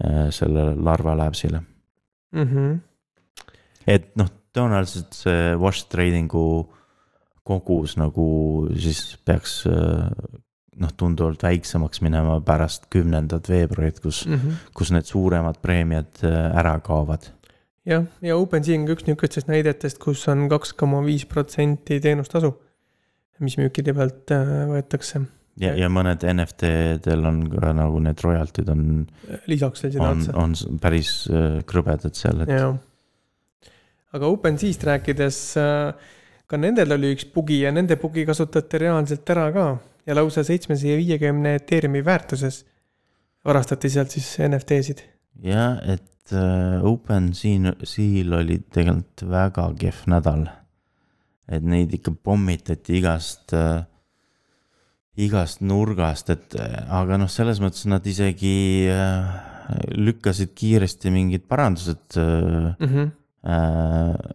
äh, 0.00 0.30
sellele 0.32 0.76
Larva 0.80 1.16
Labsile 1.18 1.64
mm. 2.34 2.48
-hmm. 2.50 2.78
et 3.86 4.10
noh, 4.20 4.30
tõenäoliselt 4.54 5.14
see 5.16 5.54
wash 5.58 5.88
trading'u 5.90 6.46
kogus 7.44 7.98
nagu 8.00 8.26
siis 8.80 9.16
peaks 9.24 9.64
äh, 9.68 10.08
noh, 10.80 10.92
tunduvalt 10.96 11.44
väiksemaks 11.44 12.02
minema 12.04 12.38
pärast 12.44 12.88
kümnendat 12.92 13.48
veebruarit, 13.50 14.00
kus 14.02 14.24
mm, 14.26 14.34
-hmm. 14.34 14.60
kus 14.74 14.92
need 14.94 15.08
suuremad 15.08 15.60
preemiad 15.62 16.24
äh, 16.24 16.58
ära 16.58 16.78
kaovad. 16.80 17.30
jah, 17.86 18.04
ja 18.22 18.36
OpenSea 18.36 18.78
on 18.80 18.86
ka 18.86 18.92
üks 18.96 19.06
niisugustest 19.06 19.48
näidetest, 19.48 19.98
kus 19.98 20.28
on 20.28 20.48
kaks 20.48 20.72
koma 20.72 21.04
viis 21.04 21.26
protsenti 21.26 22.00
teenustasu, 22.00 22.54
mis 23.40 23.58
müükide 23.60 23.94
pealt 23.94 24.30
äh, 24.30 24.68
võetakse. 24.70 25.20
Ja, 25.60 25.74
ja 25.78 25.90
mõned 25.92 26.24
NFT-del 26.32 27.28
on 27.28 27.44
ka 27.52 27.72
nagu 27.76 28.00
need 28.02 28.20
royalty'd 28.24 28.72
on. 28.72 28.82
lisaks 29.50 29.86
sinna 29.86 30.10
otsa. 30.14 30.34
on 30.40 30.56
päris 30.82 31.14
äh, 31.30 31.62
krõbedad 31.68 32.16
seal, 32.18 32.44
et. 32.46 33.72
aga 34.14 34.30
OpenSea'st 34.30 34.86
rääkides, 34.90 35.40
ka 36.46 36.60
nendel 36.60 36.96
oli 36.98 37.14
üks 37.16 37.26
bugi 37.34 37.62
ja 37.64 37.72
nende 37.74 37.98
bugi 38.00 38.26
kasutati 38.28 38.82
reaalselt 38.84 39.34
ära 39.34 39.50
ka 39.54 39.66
ja 40.06 40.16
lausa 40.18 40.44
seitsmesaja 40.46 40.96
viiekümne 41.00 41.56
Ethereumi 41.58 42.04
väärtuses 42.04 42.64
varastati 43.44 43.90
sealt 43.92 44.14
siis 44.14 44.34
NFT-sid. 44.44 45.02
jah, 45.44 45.80
et 45.82 46.32
äh, 46.32 46.84
OpenSea'l 46.84 48.36
oli 48.38 48.60
tegelikult 48.72 49.26
väga 49.30 49.70
kehv 49.80 50.04
nädal. 50.12 50.46
et 51.48 51.62
neid 51.62 51.92
ikka 51.92 52.14
pommitati 52.24 52.98
igast 52.98 53.52
äh,, 53.52 53.84
igast 55.16 55.62
nurgast, 55.62 56.30
et 56.34 56.54
äh, 56.58 56.78
aga 56.90 57.18
noh, 57.20 57.30
selles 57.30 57.60
mõttes 57.62 57.86
nad 57.90 58.06
isegi 58.06 58.88
äh, 58.90 59.34
lükkasid 59.94 60.54
kiiresti 60.58 61.12
mingid 61.14 61.46
parandused 61.48 62.18
mm. 62.18 62.74
-hmm. 62.80 63.12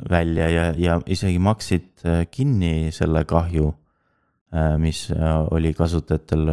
Välja 0.10 0.50
ja, 0.54 0.64
ja 0.78 1.00
isegi 1.10 1.40
maksid 1.42 2.04
kinni 2.30 2.92
selle 2.94 3.24
kahju 3.26 3.72
mis 4.78 5.10
oli 5.50 5.74
kasutajatel 5.74 6.46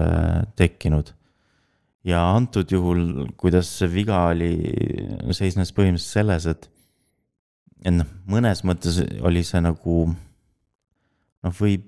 tekkinud. 0.56 1.12
ja 2.04 2.22
antud 2.36 2.72
juhul, 2.72 3.26
kuidas 3.36 3.68
see 3.78 3.92
viga 3.92 4.22
oli, 4.30 4.56
seisnes 5.36 5.72
põhimõtteliselt 5.76 6.12
selles, 6.16 6.46
et, 6.46 6.70
et 7.84 7.92
noh, 7.92 8.08
mõnes 8.24 8.64
mõttes 8.64 9.02
oli 9.20 9.44
see 9.44 9.60
nagu 9.60 10.14
noh, 11.42 11.52
võib. 11.60 11.84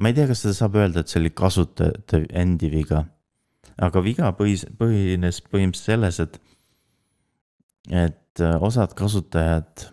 Ma 0.00 0.08
ei 0.08 0.16
tea, 0.16 0.26
kas 0.30 0.44
seda 0.44 0.56
saab 0.56 0.78
öelda, 0.80 1.02
et 1.02 1.12
see 1.12 1.20
oli 1.20 1.32
kasutajate 1.36 2.24
endi 2.42 2.70
viga. 2.72 3.04
aga 3.80 4.02
viga 4.04 4.32
põhis, 4.36 4.66
põhines 4.76 5.40
põhimõtteliselt 5.48 5.86
selles, 5.86 6.18
et, 6.20 6.34
et 7.88 8.42
äh, 8.44 8.56
osad 8.60 8.92
kasutajad 8.96 9.86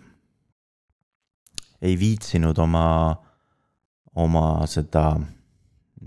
ei 1.88 1.96
viitsinud 2.00 2.58
oma, 2.60 2.88
oma 4.18 4.44
seda 4.68 5.06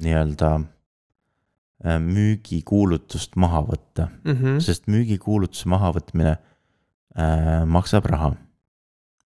nii-öelda 0.00 0.50
äh, 0.58 1.96
müügikuulutust 2.04 3.36
maha 3.40 3.62
võtta 3.68 4.10
mm. 4.10 4.32
-hmm. 4.34 4.60
sest 4.64 4.90
müügikuulutuse 4.92 5.68
mahavõtmine 5.72 6.36
äh, 6.36 7.64
maksab 7.66 8.08
raha. 8.12 8.34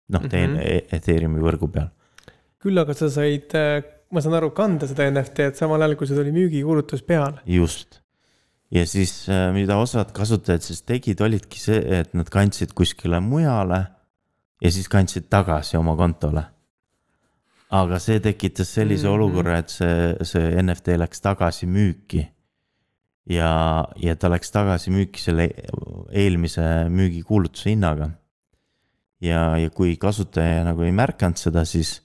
noh, 0.08 0.22
mm. 0.22 0.28
-hmm. 0.28 0.94
Ethereumi 0.94 1.42
võrgu 1.42 1.70
peal, 1.72 1.90
küll 2.62 2.78
aga 2.78 2.94
sa 2.94 3.10
said, 3.10 3.50
ma 4.12 4.22
saan 4.22 4.36
aru, 4.38 4.52
kanda 4.56 4.88
seda 4.90 5.06
NFT-d 5.10 5.58
samal 5.58 5.82
ajal, 5.84 5.96
kui 5.98 6.08
sul 6.10 6.22
oli 6.22 6.32
müügikuulutus 6.34 7.04
peal. 7.06 7.40
just. 7.46 8.00
ja 8.74 8.84
siis, 8.86 9.26
mida 9.54 9.76
osad 9.78 10.12
kasutajad 10.16 10.64
siis 10.64 10.82
tegid, 10.82 11.20
olidki 11.22 11.60
see, 11.60 11.80
et 12.00 12.14
nad 12.14 12.30
kandsid 12.32 12.74
kuskile 12.76 13.20
mujale 13.22 13.84
ja 14.64 14.72
siis 14.72 14.88
kandsid 14.88 15.28
tagasi 15.30 15.78
oma 15.78 15.96
kontole. 15.96 16.44
aga 17.74 17.98
see 17.98 18.20
tekitas 18.22 18.74
sellise 18.74 19.08
mm. 19.08 19.10
-hmm. 19.10 19.14
olukorra, 19.14 19.58
et 19.58 19.68
see, 19.68 20.14
see 20.22 20.62
NFT 20.62 20.98
läks 21.00 21.20
tagasi 21.20 21.66
müüki. 21.66 22.28
ja, 23.30 23.84
ja 23.96 24.16
ta 24.16 24.30
läks 24.30 24.50
tagasi 24.50 24.90
müüki 24.90 25.20
selle 25.20 25.50
eelmise 26.12 26.88
müügikuulutuse 26.88 27.70
hinnaga. 27.70 28.10
ja, 29.20 29.56
ja 29.58 29.70
kui 29.70 29.96
kasutaja 29.96 30.64
nagu 30.64 30.82
ei 30.82 30.92
märganud 30.92 31.36
seda, 31.36 31.64
siis 31.64 32.04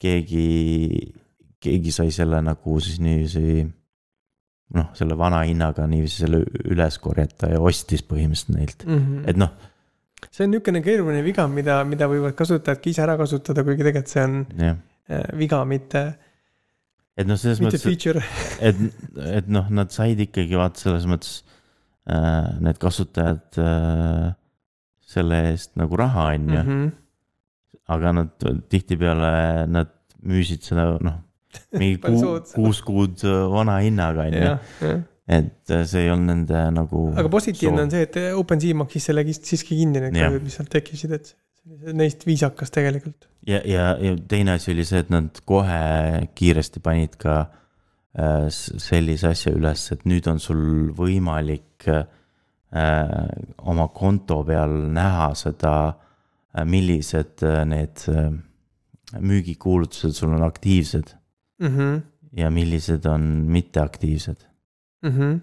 keegi, 0.00 1.12
keegi 1.60 1.92
sai 1.92 2.10
selle 2.14 2.40
nagu 2.44 2.78
siis 2.80 3.00
niiviisi 3.02 3.64
noh, 4.76 4.88
selle 4.96 5.16
vana 5.18 5.42
hinnaga 5.44 5.86
niiviisi 5.90 6.22
selle 6.24 6.44
üles 6.70 6.96
korjata 7.02 7.50
ja 7.52 7.60
ostis 7.60 8.04
põhimõtteliselt 8.06 8.54
neilt, 8.56 8.84
et 9.28 9.36
noh, 9.40 9.50
see 10.30 10.44
on 10.46 10.52
niisugune 10.54 10.82
keeruline 10.84 11.22
viga, 11.26 11.46
mida, 11.50 11.80
mida 11.88 12.06
võivad 12.10 12.36
kasutajad 12.38 12.80
ka 12.82 12.90
ise 12.92 13.02
ära 13.04 13.16
kasutada, 13.20 13.64
kuigi 13.66 13.82
tegelikult 13.86 14.12
see 14.12 14.24
on 14.28 14.36
jah, 14.60 14.76
äh, 15.10 15.24
viga, 15.40 15.62
mitte, 15.68 16.04
et 17.18 17.26
noh, 17.28 17.38
selles 17.40 17.60
mitte 17.60 17.76
mõttes, 17.80 17.86
feature. 17.88 18.22
et, 18.68 18.84
et 19.40 19.48
noh, 19.50 19.66
nad 19.74 19.90
said 19.92 20.20
ikkagi 20.22 20.56
vaata 20.60 20.84
selles 20.86 21.08
mõttes 21.10 21.40
äh, 22.06 22.52
need 22.62 22.78
kasutajad 22.80 23.58
äh, 23.64 24.28
selle 25.10 25.42
eest 25.50 25.74
nagu 25.80 25.98
raha, 25.98 26.30
on 26.36 26.48
ju, 26.54 26.62
Mhm. 26.62 26.88
aga 27.90 28.12
nad 28.14 28.44
tihtipeale 28.70 29.66
nad 29.66 29.88
müüsid 30.22 30.62
seda 30.62 30.92
noh, 31.02 31.16
mingi 31.80 31.98
kuu, 32.02 32.34
kuus 32.54 32.82
kuud 32.86 33.24
äh, 33.26 33.44
vana 33.52 33.78
hinnaga, 33.84 34.26
on 34.26 34.36
ju, 34.36 34.42
jah, 34.44 34.74
jah. 34.84 35.04
et 35.40 35.74
äh, 35.74 35.84
see 35.88 36.06
ei 36.06 36.12
olnud 36.14 36.32
nende 36.32 36.64
nagu. 36.76 37.06
aga 37.18 37.32
positiivne 37.32 37.86
on 37.86 37.92
see, 37.92 38.06
et 38.08 38.18
OpenSea 38.38 38.78
maksis 38.82 39.10
selle 39.10 39.24
siiski 39.30 39.78
kinni, 39.78 40.02
need 40.06 40.18
kahjud, 40.18 40.44
mis 40.46 40.58
sealt 40.60 40.72
tekkisid, 40.72 41.16
et 41.18 41.32
neist 41.96 42.26
viisakas 42.26 42.72
tegelikult. 42.74 43.28
ja, 43.46 43.62
ja, 43.64 43.94
ja 44.00 44.16
teine 44.28 44.56
asi 44.58 44.74
oli 44.74 44.86
see, 44.88 45.02
et 45.04 45.12
nad 45.12 45.42
kohe 45.48 45.80
kiiresti 46.38 46.82
panid 46.84 47.18
ka 47.20 47.40
äh, 47.42 48.46
sellise 48.50 49.34
asja 49.34 49.54
üles, 49.56 49.88
et 49.94 50.06
nüüd 50.08 50.28
on 50.30 50.42
sul 50.42 50.62
võimalik 50.96 51.88
äh, 51.90 52.04
oma 53.70 53.90
konto 53.94 54.42
peal 54.46 54.76
näha 54.94 55.32
seda, 55.38 55.74
millised 56.66 57.44
äh, 57.46 57.62
need 57.68 58.02
äh, 58.10 58.30
müügikuulutused 59.18 60.14
sul 60.14 60.34
on 60.34 60.42
aktiivsed 60.46 61.14
Mhm, 61.60 61.96
ja 62.36 62.50
millised 62.50 63.04
on 63.04 63.20
mitteaktiivsed, 63.52 64.46
mhm. 65.04 65.36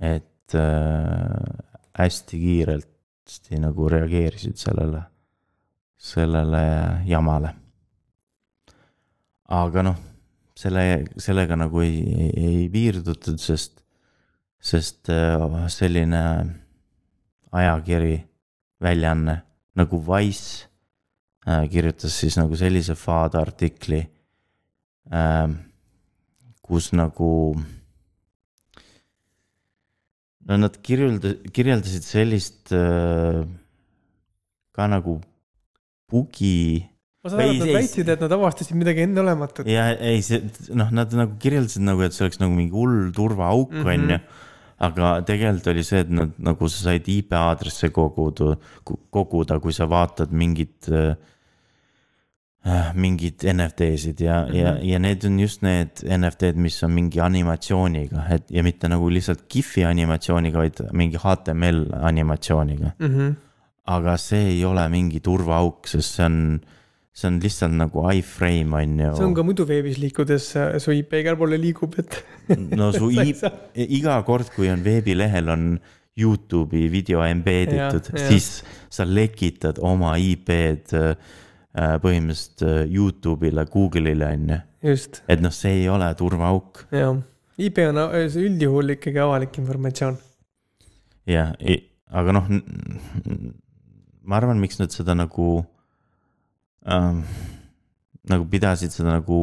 et 0.00 0.54
äh, 0.54 1.58
hästi 1.98 2.40
kiiresti 2.40 3.60
nagu 3.62 3.88
reageerisid 3.88 4.58
sellele, 4.58 5.02
sellele 5.96 6.64
jamale. 7.06 7.54
aga 9.50 9.82
noh, 9.82 9.96
selle, 10.58 11.04
sellega 11.18 11.56
nagu 11.58 11.80
ei, 11.82 12.02
ei, 12.10 12.30
ei 12.46 12.68
piirdutud, 12.70 13.38
sest, 13.38 13.84
sest 14.58 15.10
äh, 15.10 15.66
selline 15.70 16.24
ajakiri, 17.52 18.16
väljaanne 18.82 19.40
nagu 19.78 19.98
Wise 20.06 20.66
äh, 21.46 21.68
kirjutas 21.70 22.16
siis 22.20 22.38
nagu 22.40 22.58
sellise 22.58 22.94
faadartikli 22.98 24.00
äh,, 24.00 24.16
kus 26.62 26.92
nagu 26.94 27.30
no 30.48 30.56
nad 30.60 30.76
kirjelda-, 30.86 31.36
kirjeldasid 31.54 32.04
sellist 32.06 32.72
äh, 32.74 33.42
ka 34.76 34.86
nagu 34.90 35.18
bugi 36.10 36.82
ma 37.24 37.30
saan 37.32 37.42
aru, 37.44 37.52
et 37.56 37.60
nad 37.60 37.74
väitsid, 37.76 38.08
et 38.14 38.22
nad 38.24 38.32
avastasid 38.38 38.78
midagi 38.80 39.04
enneolematut. 39.04 39.66
ja 39.68 39.90
ei, 39.98 40.22
see 40.24 40.40
noh, 40.72 40.88
nad 40.94 41.12
nagu 41.16 41.36
kirjeldasid 41.42 41.84
nagu, 41.84 42.02
et 42.06 42.16
see 42.16 42.24
oleks 42.26 42.40
nagu 42.42 42.54
mingi 42.56 42.72
hull 42.74 43.10
turvaauk 43.16 43.74
Mhm. 43.74 43.90
on 43.94 44.14
ju. 44.14 44.20
aga 44.80 45.08
tegelikult 45.28 45.66
oli 45.74 45.82
see, 45.84 46.00
et 46.06 46.08
nad 46.08 46.30
nagu 46.40 46.68
sa 46.72 46.86
said 46.86 47.04
IP 47.12 47.34
aadresse 47.36 47.90
koguda, 47.92 48.54
koguda, 49.12 49.58
kui 49.60 49.74
sa 49.76 49.84
vaatad 49.90 50.32
mingit 50.32 50.88
äh, 50.88 51.12
äh, 52.66 52.90
mingid 52.94 53.44
NFT-sid 53.52 54.20
ja 54.20 54.42
mm, 54.44 54.50
-hmm. 54.52 54.56
ja, 54.56 54.72
Mhm. 54.74 54.84
ja 54.88 54.98
need 54.98 55.24
on 55.24 55.38
just 55.40 55.62
need 55.62 56.02
NFT-d, 56.18 56.56
mis 56.56 56.82
on 56.84 56.90
mingi 56.92 57.20
animatsiooniga, 57.20 58.26
et 58.30 58.50
ja 58.50 58.62
mitte 58.62 58.88
nagu 58.88 59.08
lihtsalt 59.10 59.46
GIF-i 59.48 59.84
animatsiooniga, 59.84 60.58
vaid 60.58 60.80
mingi 60.92 61.16
HTML 61.16 61.86
animatsiooniga. 62.02 62.92
Mhm. 62.98 63.30
aga 63.90 64.16
see 64.16 64.44
ei 64.52 64.64
ole 64.64 64.88
mingi 64.88 65.20
turvaauk, 65.20 65.86
sest 65.88 66.14
see 66.14 66.24
on, 66.26 66.60
see 67.12 67.26
on 67.28 67.40
lihtsalt 67.42 67.72
nagu 67.72 68.04
iframe 68.12 68.76
on 68.76 68.98
ju. 69.00 69.16
see 69.16 69.24
on 69.24 69.34
ka 69.34 69.42
muidu 69.42 69.64
veebis 69.66 69.98
liikudes, 69.98 70.54
su 70.78 70.92
IP 70.92 71.12
igal 71.12 71.36
poole 71.36 71.58
liigub, 71.58 71.94
et. 71.98 72.24
no 72.76 72.92
su 72.92 73.10
Sa 73.10 73.20
ei 73.24 73.30
i- 73.30 73.34
saa-, 73.34 73.50
iga 73.74 74.22
kord, 74.22 74.50
kui 74.54 74.68
on 74.70 74.84
veebilehel 74.84 75.48
on 75.48 75.80
Youtube'i 76.20 76.88
video 76.92 77.22
embed 77.24 77.72
itud 77.72 78.10
siis 78.28 78.62
sa 78.90 79.04
lekitad 79.06 79.78
oma 79.78 80.16
IP-d 80.18 80.92
äh, 80.92 81.14
põhimõtteliselt 81.76 82.64
äh, 82.66 82.80
Youtube'ile, 82.90 83.66
Google'ile 83.70 84.32
on 84.34 84.48
ju. 84.54 84.58
et 85.30 85.42
noh, 85.42 85.54
see 85.54 85.82
ei 85.82 85.88
ole 85.92 86.08
turvaauk 86.18 86.86
jah. 86.90 87.20
IP 87.60 87.78
on 87.90 88.00
üldjuhul 88.00 88.96
ikkagi 88.96 89.20
avalik 89.22 89.58
informatsioon. 89.60 90.18
ja, 91.30 91.50
aga 92.10 92.34
noh, 92.34 92.50
ma 94.24 94.40
arvan, 94.40 94.60
miks 94.62 94.80
nad 94.80 94.90
seda 94.94 95.14
nagu 95.14 95.60
ähm,, 96.88 97.22
nagu 98.30 98.46
pidasid 98.50 98.92
seda 98.94 99.18
nagu 99.18 99.40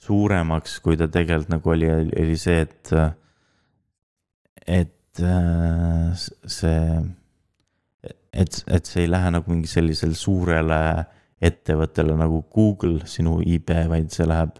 suuremaks, 0.00 0.78
kui 0.80 0.96
ta 0.96 1.10
tegelikult 1.12 1.52
nagu 1.52 1.72
oli, 1.74 1.88
oli 1.90 2.36
see, 2.40 2.62
et, 2.64 2.92
et 4.66 5.24
äh, 5.24 6.22
see, 6.46 6.84
et, 8.04 8.60
et 8.66 8.86
see 8.88 9.04
ei 9.04 9.10
lähe 9.10 9.30
nagu 9.34 9.52
mingi 9.52 9.70
sellisele 9.70 10.16
suurele 10.18 10.80
ettevõttele 11.40 12.16
nagu 12.20 12.42
Google 12.52 13.06
sinu 13.08 13.38
IP, 13.40 13.72
vaid 13.88 14.12
see 14.12 14.28
läheb 14.28 14.58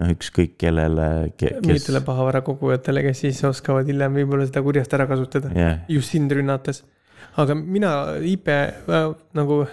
noh, 0.00 0.12
ükskõik 0.12 0.56
kellele 0.60 1.08
ke,, 1.38 1.56
kes 1.60 1.64
mingitele. 1.64 2.02
pahavara-kogujatele, 2.06 3.04
kes 3.06 3.24
siis 3.24 3.42
oskavad 3.48 3.88
hiljem 3.88 4.20
võib-olla 4.20 4.48
seda 4.48 4.62
kurjasti 4.66 4.98
ära 4.98 5.08
kasutada. 5.10 5.52
jah, 5.56 5.82
just 5.92 6.14
sind 6.14 6.32
rünnates. 6.34 6.82
aga 7.40 7.56
mina 7.58 7.92
IP 8.26 8.50
äh, 8.52 9.10
nagu 9.38 9.64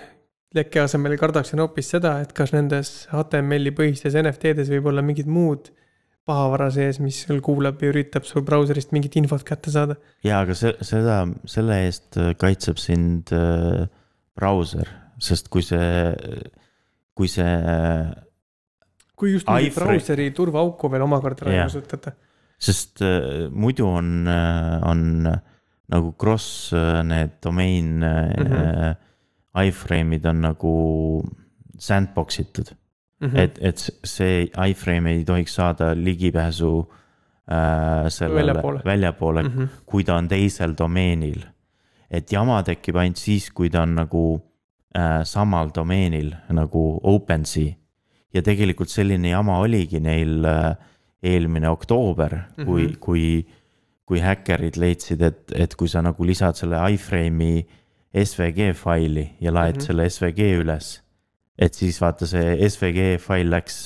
lekke 0.53 0.84
asemel 0.84 1.18
kardaksin 1.18 1.61
hoopis 1.64 1.89
seda, 1.95 2.20
et 2.22 2.34
kas 2.38 2.53
nendes 2.53 3.07
HTML-i 3.09 3.74
põhistes 3.74 4.18
NFT-des 4.20 4.70
võib 4.76 4.91
olla 4.91 5.01
mingid 5.05 5.30
muud 5.30 5.72
pahavara 6.28 6.69
sees, 6.71 6.99
mis 7.03 7.19
sul 7.26 7.41
kuulab 7.43 7.82
ja 7.84 7.91
üritab 7.91 8.28
sul 8.28 8.45
brauserist 8.47 8.93
mingit 8.95 9.17
infot 9.19 9.43
kätte 9.47 9.71
saada. 9.74 9.97
ja 10.24 10.39
aga 10.43 10.55
see, 10.57 10.74
seda, 10.86 11.24
selle 11.49 11.80
eest 11.88 12.19
äh, 12.19 12.32
kaitseb 12.39 12.80
sind 12.82 13.34
äh, 13.36 13.86
brauser, 14.38 14.89
sest 15.21 15.49
kui 15.53 15.65
see, 15.65 15.88
kui 17.17 17.32
see 17.32 17.47
äh, 17.47 18.13
kui 19.19 19.36
just 19.36 19.49
iFrame- 19.49 19.97
brauseri 19.97 20.30
turvaauku 20.36 20.91
veel 20.91 21.03
omakorda 21.05 21.47
ära 21.47 21.67
kasutada. 21.67 22.15
sest 22.63 23.03
muidu 23.51 23.89
on, 23.89 24.28
on 24.28 25.01
nagu 25.91 26.13
cross 26.19 26.71
need 27.03 27.36
domain 27.43 27.99
mm. 27.99 28.47
-hmm. 28.47 29.67
iframe'id 29.67 30.26
on 30.26 30.41
nagu 30.41 30.74
sandbox 31.78 32.39
itud 32.39 32.71
mm, 33.24 33.28
Mhm. 33.30 33.36
-hmm. 33.36 33.39
et, 33.39 33.59
et 33.61 33.89
see 34.03 34.47
iframe 34.69 35.11
ei 35.11 35.24
tohiks 35.26 35.55
saada 35.55 35.93
ligipääsu 35.95 36.91
äh, 37.51 38.09
sellele 38.09 38.53
Väljapoole. 38.53 38.82
väljapoole 38.86 39.43
mm, 39.43 39.49
Mhm. 39.49 39.61
-hmm. 39.63 39.67
kui 39.86 40.03
ta 40.03 40.15
on 40.15 40.28
teisel 40.28 40.74
domeenil. 40.78 41.43
et 42.11 42.32
jama 42.32 42.63
tekib 42.63 42.95
ainult 42.95 43.17
siis, 43.17 43.49
kui 43.51 43.69
ta 43.69 43.82
on 43.82 43.95
nagu 43.95 44.41
äh, 44.97 45.24
samal 45.24 45.69
domeenil 45.76 46.34
nagu 46.49 46.99
OpenSea 47.03 47.74
ja 48.34 48.41
tegelikult 48.41 48.89
selline 48.89 49.30
jama 49.30 49.57
oligi 49.59 49.99
neil 49.99 50.45
äh, 50.45 50.76
eelmine 51.24 51.69
oktoober 51.69 52.36
mm, 52.36 52.41
-hmm. 52.63 52.65
kui 52.65 52.84
Mhm., 52.88 52.95
kui, 52.99 53.45
kui 54.05 54.19
häkkerid 54.19 54.76
leidsid, 54.78 55.21
et, 55.21 55.38
et 55.55 55.76
kui 55.76 55.88
sa 55.88 56.01
nagu 56.01 56.24
lisad 56.26 56.53
selle 56.55 56.76
iframe'i 56.93 57.65
SVG 58.24 58.74
faili 58.76 59.30
ja 59.41 59.51
laed 59.53 59.65
mm 59.76 59.78
Mhm. 59.78 59.80
-hmm. 59.82 59.86
selle 59.88 60.09
SVG 60.09 60.39
üles, 60.61 61.03
et 61.60 61.74
siis 61.74 61.99
vaata 62.01 62.28
see 62.30 62.56
SVG 62.68 63.18
fail 63.22 63.51
läks, 63.54 63.84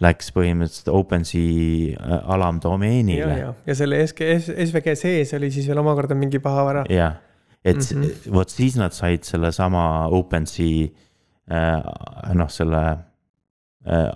läks 0.00 0.32
põhimõtteliselt 0.36 0.90
OpenSea 0.92 1.40
äh, 1.40 2.12
ja, 2.12 2.20
alamdomeenile. 2.34 3.36
ja, 3.42 3.52
ja 3.66 3.76
selle 3.76 4.00
SG, 4.06 4.32
SVG 4.66 4.96
sees 4.98 5.34
oli 5.36 5.50
siis 5.52 5.68
veel 5.68 5.80
omakorda 5.82 6.16
mingi 6.18 6.40
pahavara. 6.42 6.84
jah, 6.90 7.20
et 7.64 7.76
mm. 7.76 8.02
-hmm. 8.02 8.34
vot 8.34 8.48
siis 8.48 8.76
nad 8.76 8.96
said 8.96 9.24
sellesama 9.24 10.08
OpenSea 10.08 10.88
äh, 11.52 12.34
noh, 12.34 12.50
selle 12.50 12.84
äh, 13.86 14.10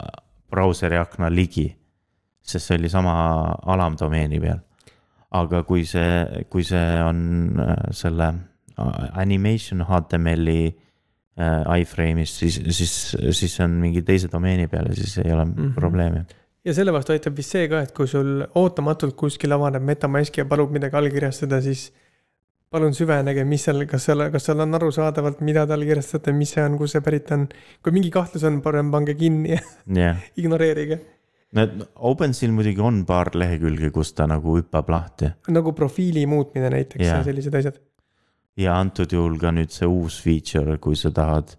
brauseri 0.50 0.96
akna 0.96 1.30
ligi. 1.30 1.76
sest 2.44 2.66
see 2.66 2.76
oli 2.78 2.88
sama 2.88 3.12
alamdomeeni 3.66 4.40
peal. 4.40 4.58
aga 5.30 5.62
kui 5.62 5.84
see, 5.84 6.44
kui 6.50 6.64
see 6.64 7.02
on 7.02 7.60
äh, 7.60 7.76
selle 7.90 8.34
äh, 8.78 9.18
animation 9.18 9.84
HTML-i 9.84 10.83
iframe'is, 11.34 12.38
siis, 12.38 12.60
siis, 12.70 12.94
siis 13.34 13.58
on 13.64 13.72
mingi 13.82 14.04
teise 14.06 14.28
domeeni 14.30 14.68
peal 14.70 14.86
ja 14.92 14.94
siis 14.94 15.18
ei 15.18 15.32
ole 15.32 15.44
mm. 15.44 15.54
-hmm. 15.56 15.74
probleemi. 15.74 16.24
ja 16.64 16.74
selle 16.74 16.92
vastu 16.92 17.12
aitab 17.12 17.36
vist 17.36 17.50
see 17.50 17.68
ka, 17.68 17.80
et 17.82 17.92
kui 17.92 18.06
sul 18.06 18.44
ootamatult 18.54 19.16
kuskil 19.16 19.52
avaneb 19.52 19.82
MetaMask 19.82 20.38
ja 20.38 20.44
palub 20.44 20.70
midagi 20.70 20.96
allkirjastada, 20.96 21.60
siis 21.62 21.92
palun 22.74 22.94
süvenege, 22.96 23.44
mis 23.46 23.64
seal, 23.68 23.84
kas 23.90 24.08
seal, 24.08 24.26
kas 24.34 24.48
seal 24.48 24.62
on 24.64 24.78
arusaadavalt, 24.78 25.42
mida 25.46 25.66
te 25.66 25.76
allkirjastate, 25.76 26.32
mis 26.34 26.54
see 26.56 26.64
on, 26.66 26.78
kust 26.80 26.96
see 26.96 27.04
pärit 27.06 27.30
on. 27.36 27.48
kui 27.82 27.94
mingi 27.94 28.10
kahtlus 28.14 28.46
on, 28.48 28.60
parem 28.64 28.90
pange 28.94 29.14
kinni 29.18 29.54
ja 29.54 29.60
jah, 30.00 30.22
ignoreerige. 30.40 31.00
need 31.54 31.84
OpenSeal 31.94 32.50
muidugi 32.54 32.82
on 32.82 33.04
paar 33.06 33.30
lehekülge, 33.38 33.90
kus 33.94 34.12
ta 34.18 34.26
nagu 34.30 34.56
hüppab 34.58 34.90
lahti 34.90 35.30
nagu 35.54 35.72
profiili 35.72 36.26
muutmine 36.26 36.70
näiteks 36.74 37.04
Jaa. 37.04 37.18
ja 37.18 37.26
sellised 37.28 37.54
asjad. 37.54 37.78
Ja 38.56 38.78
antud 38.78 39.12
juhul 39.12 39.38
ka 39.38 39.50
nüüd 39.54 39.72
see 39.74 39.86
uus 39.88 40.20
feature, 40.22 40.78
kui 40.78 40.96
sa 40.96 41.10
tahad 41.10 41.56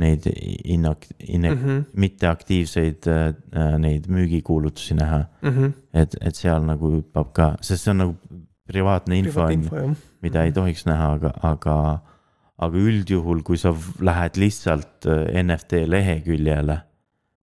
neid 0.00 0.26
innak-, 0.64 1.08
inne- 1.18 1.50
mm, 1.50 1.58
Mhm, 1.58 1.70
-hmm. 1.70 1.84
mitteaktiivseid 1.92 3.06
äh, 3.06 3.78
neid 3.78 4.06
müügikuulutusi 4.08 4.94
näha, 4.94 5.24
mhm. 5.42 5.72
et, 5.94 6.16
et 6.20 6.34
seal 6.36 6.62
nagu 6.64 6.92
hüppab 6.96 7.32
ka, 7.32 7.56
sest 7.60 7.84
see 7.84 7.90
on 7.90 7.98
nagu 8.04 8.16
privaatne 8.70 9.18
info 9.18 9.42
on 9.42 9.64
ju, 9.64 9.76
jah. 9.76 9.96
mida 10.22 10.44
ei 10.44 10.52
tohiks 10.52 10.86
näha, 10.86 11.12
aga, 11.18 11.32
aga, 11.42 11.76
aga 12.58 12.78
üldjuhul, 12.78 13.42
kui 13.42 13.58
sa 13.58 13.74
lähed 14.00 14.38
lihtsalt 14.38 15.06
äh, 15.06 15.42
NFT 15.42 15.82
leheküljele, 15.86 16.78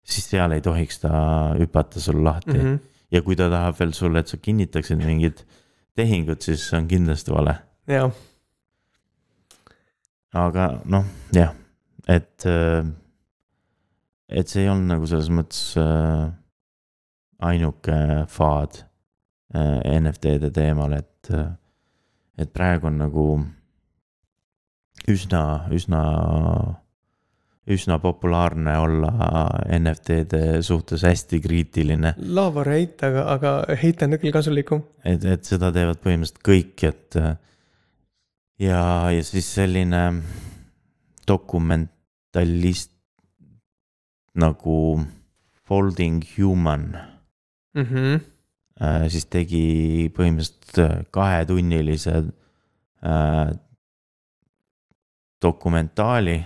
siis 0.06 0.30
seal 0.30 0.52
ei 0.52 0.62
tohiks 0.62 1.00
ta 1.02 1.56
hüpata 1.58 2.00
sul 2.00 2.24
lahti 2.24 2.54
mm. 2.54 2.60
-hmm. 2.60 2.78
Mhm. 2.78 2.80
ja 3.12 3.22
kui 3.22 3.36
ta 3.36 3.50
tahab 3.50 3.80
veel 3.80 3.94
sulle, 3.94 4.20
et 4.20 4.28
sa 4.28 4.38
kinnitaksid 4.38 5.02
mingit 5.02 5.46
tehingut, 5.96 6.42
siis 6.42 6.70
see 6.70 6.78
on 6.78 6.88
kindlasti 6.88 7.32
vale 7.32 7.56
jaa, 7.88 8.12
aga 10.36 10.70
noh, 10.92 11.06
jah, 11.36 11.54
et, 12.12 12.46
et 14.30 14.52
see 14.52 14.66
ei 14.66 14.72
olnud 14.72 14.92
nagu 14.92 15.08
selles 15.10 15.32
mõttes 15.34 15.62
äh, 15.80 16.26
ainuke 17.46 18.00
faad 18.32 18.82
äh, 19.56 20.00
NFT-de 20.00 20.52
teemal, 20.56 20.98
et, 21.00 21.32
et 22.40 22.52
praegu 22.56 22.90
on 22.92 23.00
nagu 23.00 23.28
üsna, 25.12 25.42
üsna, 25.76 26.02
üsna 27.72 27.98
populaarne 28.02 28.76
olla 28.82 29.32
NFT-de 29.78 30.62
suhtes 30.66 31.06
hästi 31.06 31.42
kriitiline. 31.44 32.16
laavar 32.18 32.72
heit, 32.74 33.02
aga, 33.06 33.28
aga 33.36 33.56
heit 33.82 34.04
on 34.06 34.18
küll 34.20 34.36
kasulikum. 34.36 34.86
et, 35.06 35.26
et 35.26 35.48
seda 35.48 35.72
teevad 35.76 36.02
põhimõtteliselt 36.04 36.44
kõik, 36.46 36.88
et 36.90 37.20
äh, 37.22 37.36
ja, 38.60 39.12
ja 39.12 39.24
siis 39.24 39.48
selline 39.56 40.22
dokumentalist 41.28 42.92
nagu 44.36 45.02
Folding 45.66 46.24
Human 46.38 46.96
Mhm. 47.76 48.22
äh, 48.80 49.10
siis 49.12 49.26
tegi 49.28 50.08
põhimõtteliselt 50.16 50.78
äh, 50.80 51.04
kahetunnilise 51.12 52.14
äh, 53.04 53.50
dokumentaali 55.44 56.38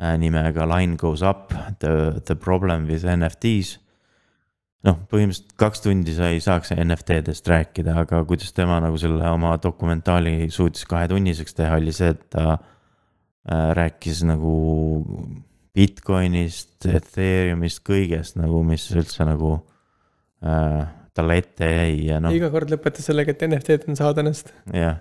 äh, 0.00 0.16
nimega 0.18 0.64
Line 0.64 0.96
goes 0.96 1.22
up, 1.22 1.52
the, 1.80 2.22
the 2.24 2.34
problem 2.34 2.86
with 2.88 3.04
NFT-s. 3.04 3.78
noh, 4.86 5.00
põhimõtteliselt 5.10 5.54
kaks 5.60 5.82
tundi 5.84 6.14
sa 6.16 6.30
ei 6.32 6.40
saaks 6.44 6.72
NFT-dest 6.76 7.48
rääkida, 7.50 7.94
aga 8.02 8.22
kuidas 8.28 8.54
tema 8.56 8.78
nagu 8.82 8.98
selle 9.00 9.26
oma 9.28 9.54
dokumentaali 9.60 10.48
suutis 10.52 10.86
kahetunniseks 10.88 11.56
teha, 11.58 11.76
oli 11.80 11.94
see, 11.96 12.12
et 12.14 12.22
ta 12.32 12.54
äh, 12.54 13.70
rääkis 13.76 14.22
nagu 14.28 14.54
Bitcoinist, 15.76 16.80
Ethereumist, 16.88 17.84
kõigest 17.86 18.40
nagu, 18.40 18.64
mis 18.66 18.88
üldse 18.94 19.26
nagu 19.28 19.58
äh, 20.42 20.82
talle 21.14 21.38
ette 21.42 21.68
jäi 21.68 22.08
ja 22.08 22.18
noh. 22.22 22.34
iga 22.34 22.50
kord 22.52 22.72
lõpetas 22.72 23.06
sellega, 23.10 23.34
et 23.34 23.46
NFT-d 23.46 23.92
on 23.92 24.00
saadanast. 24.00 24.54
jah, 24.74 25.00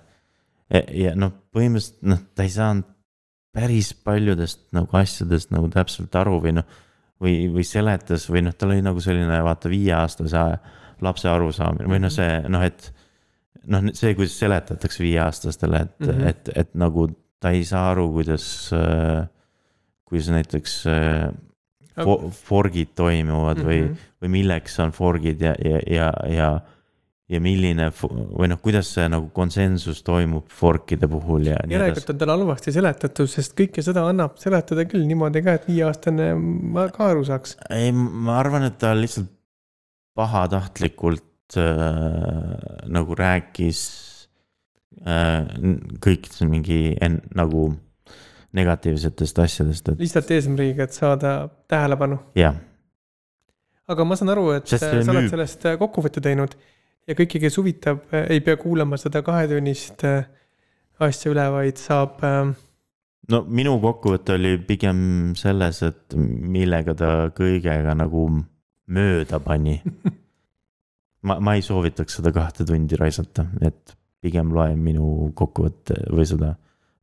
ja, 0.67 0.83
ja 1.07 1.15
noh, 1.17 1.33
põhimõtteliselt 1.55 2.03
noh, 2.11 2.21
ta 2.35 2.45
ei 2.45 2.53
saanud 2.53 2.87
päris 3.55 3.93
paljudest 4.05 4.67
nagu 4.75 4.93
asjadest 4.99 5.49
nagu 5.55 5.71
täpselt 5.73 6.13
aru 6.19 6.37
või 6.43 6.59
noh, 6.59 6.67
või, 7.21 7.49
või 7.53 7.63
seletas 7.67 8.29
või 8.29 8.41
noh, 8.45 8.53
tal 8.55 8.69
oli 8.73 8.81
nagu 8.85 9.01
selline 9.03 9.41
vaata 9.43 9.69
viieaastase 9.69 10.43
lapse 11.01 11.29
arusaamine 11.29 11.89
või 11.89 11.99
noh, 12.03 12.11
see 12.11 12.41
noh, 12.51 12.63
et 12.63 12.93
noh, 13.67 13.89
see, 13.93 14.15
kuidas 14.15 14.37
seletatakse 14.39 15.03
viieaastastele, 15.03 15.81
et 15.85 15.99
mm. 15.99 16.09
-hmm. 16.09 16.27
et, 16.27 16.49
et 16.55 16.73
nagu 16.75 17.07
ta 17.39 17.51
ei 17.55 17.63
saa 17.63 17.91
aru, 17.91 18.09
kuidas, 18.11 18.71
kuidas 20.09 20.29
näiteks 20.33 20.73
äh, 20.87 21.29
fo- 22.03 22.31
forg'id 22.31 22.95
toimuvad 22.95 23.57
mm 23.57 23.63
-hmm. 23.63 23.67
või, 23.69 23.81
Mhm. 23.83 23.95
või 24.21 24.29
milleks 24.29 24.79
on 24.79 24.91
forg'id 24.91 25.41
ja, 25.41 25.55
ja, 25.65 25.79
ja, 25.87 26.13
ja 26.33 26.49
ja 27.29 27.39
milline 27.43 27.89
või 27.93 28.49
noh, 28.49 28.59
kuidas 28.61 28.89
see 28.95 29.05
nagu 29.11 29.29
konsensus 29.33 30.01
toimub 30.05 30.49
fork'ide 30.53 31.09
puhul 31.09 31.49
ja 31.51 31.57
järelikult 31.69 32.13
on 32.13 32.21
tal 32.21 32.31
halvasti 32.33 32.73
seletatud, 32.73 33.29
sest 33.29 33.53
kõike 33.57 33.83
seda 33.85 34.07
annab 34.09 34.39
seletada 34.41 34.85
küll 34.89 35.05
niimoodi 35.09 35.43
ka, 35.45 35.59
et 35.59 35.67
viieaastane 35.69 36.31
ka 36.95 37.11
aru 37.11 37.25
saaks. 37.27 37.57
ei, 37.75 37.91
ma 37.93 38.39
arvan, 38.41 38.65
et 38.69 38.79
ta 38.81 38.95
lihtsalt 38.97 39.29
pahatahtlikult 40.17 41.59
äh, 41.59 42.87
nagu 42.89 43.19
rääkis 43.19 43.83
äh, 45.05 45.45
kõik 46.01 46.31
mingi 46.49 46.95
en, 46.97 47.21
nagu 47.37 47.69
negatiivsetest 48.57 49.43
asjadest, 49.45 49.93
et 49.93 50.01
lihtsalt 50.01 50.33
eesmärgiga, 50.33 50.89
et 50.89 50.97
saada 50.97 51.35
tähelepanu. 51.69 52.17
jah, 52.39 52.57
aga 53.89 54.09
ma 54.09 54.17
saan 54.17 54.33
aru, 54.33 54.49
et 54.57 54.65
Sest 54.65 54.87
sa 54.87 54.95
oled 54.97 55.13
müüb. 55.27 55.31
sellest 55.37 55.69
äh, 55.69 55.77
kokkuvõtte 55.77 56.25
teinud 56.25 56.57
ja 57.09 57.17
kõiki, 57.17 57.41
kes 57.41 57.57
huvitab, 57.57 58.05
ei 58.29 58.41
pea 58.45 58.57
kuulama 58.61 58.99
seda 59.01 59.23
kahetunnist 59.25 60.05
äh, 60.07 60.27
asja 61.01 61.33
üle, 61.33 61.45
vaid 61.53 61.81
saab 61.81 62.21
äh, 62.27 62.53
no 63.31 63.43
minu 63.47 63.75
kokkuvõte 63.81 64.35
oli 64.37 64.55
pigem 64.65 65.01
selles, 65.39 65.81
et 65.85 66.15
millega 66.15 66.95
ta 66.97 67.11
kõigega 67.35 67.95
nagu 67.97 68.25
mööda 68.89 69.39
pani. 69.43 69.77
ma, 71.27 71.37
ma 71.39 71.55
ei 71.57 71.65
soovitaks 71.65 72.19
seda 72.19 72.33
kahte 72.35 72.65
tundi 72.67 72.97
raisata, 72.99 73.45
et 73.65 73.95
pigem 74.23 74.53
loe 74.55 74.73
minu 74.75 75.31
kokkuvõtte 75.37 76.01
või 76.11 76.27
seda 76.27 76.53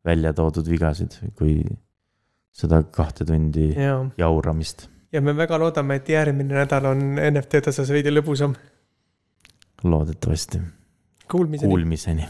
välja 0.06 0.32
toodud 0.36 0.68
vigasid, 0.70 1.18
kui 1.38 1.60
seda 2.56 2.82
kahte 2.92 3.26
tundi 3.28 3.72
ja, 3.74 3.98
jauramist. 4.18 4.86
ja 5.12 5.22
me 5.22 5.34
väga 5.36 5.58
loodame, 5.60 5.98
et 6.00 6.08
järgmine 6.08 6.62
nädal 6.62 6.92
on 6.92 7.04
NFT-d 7.20 7.72
osas 7.72 7.90
veidi 7.92 8.12
lõbusam. 8.12 8.54
loodetavasti, 9.84 10.58
Kuulmiseni. 11.30 11.68
kuulmiseni 11.70 12.24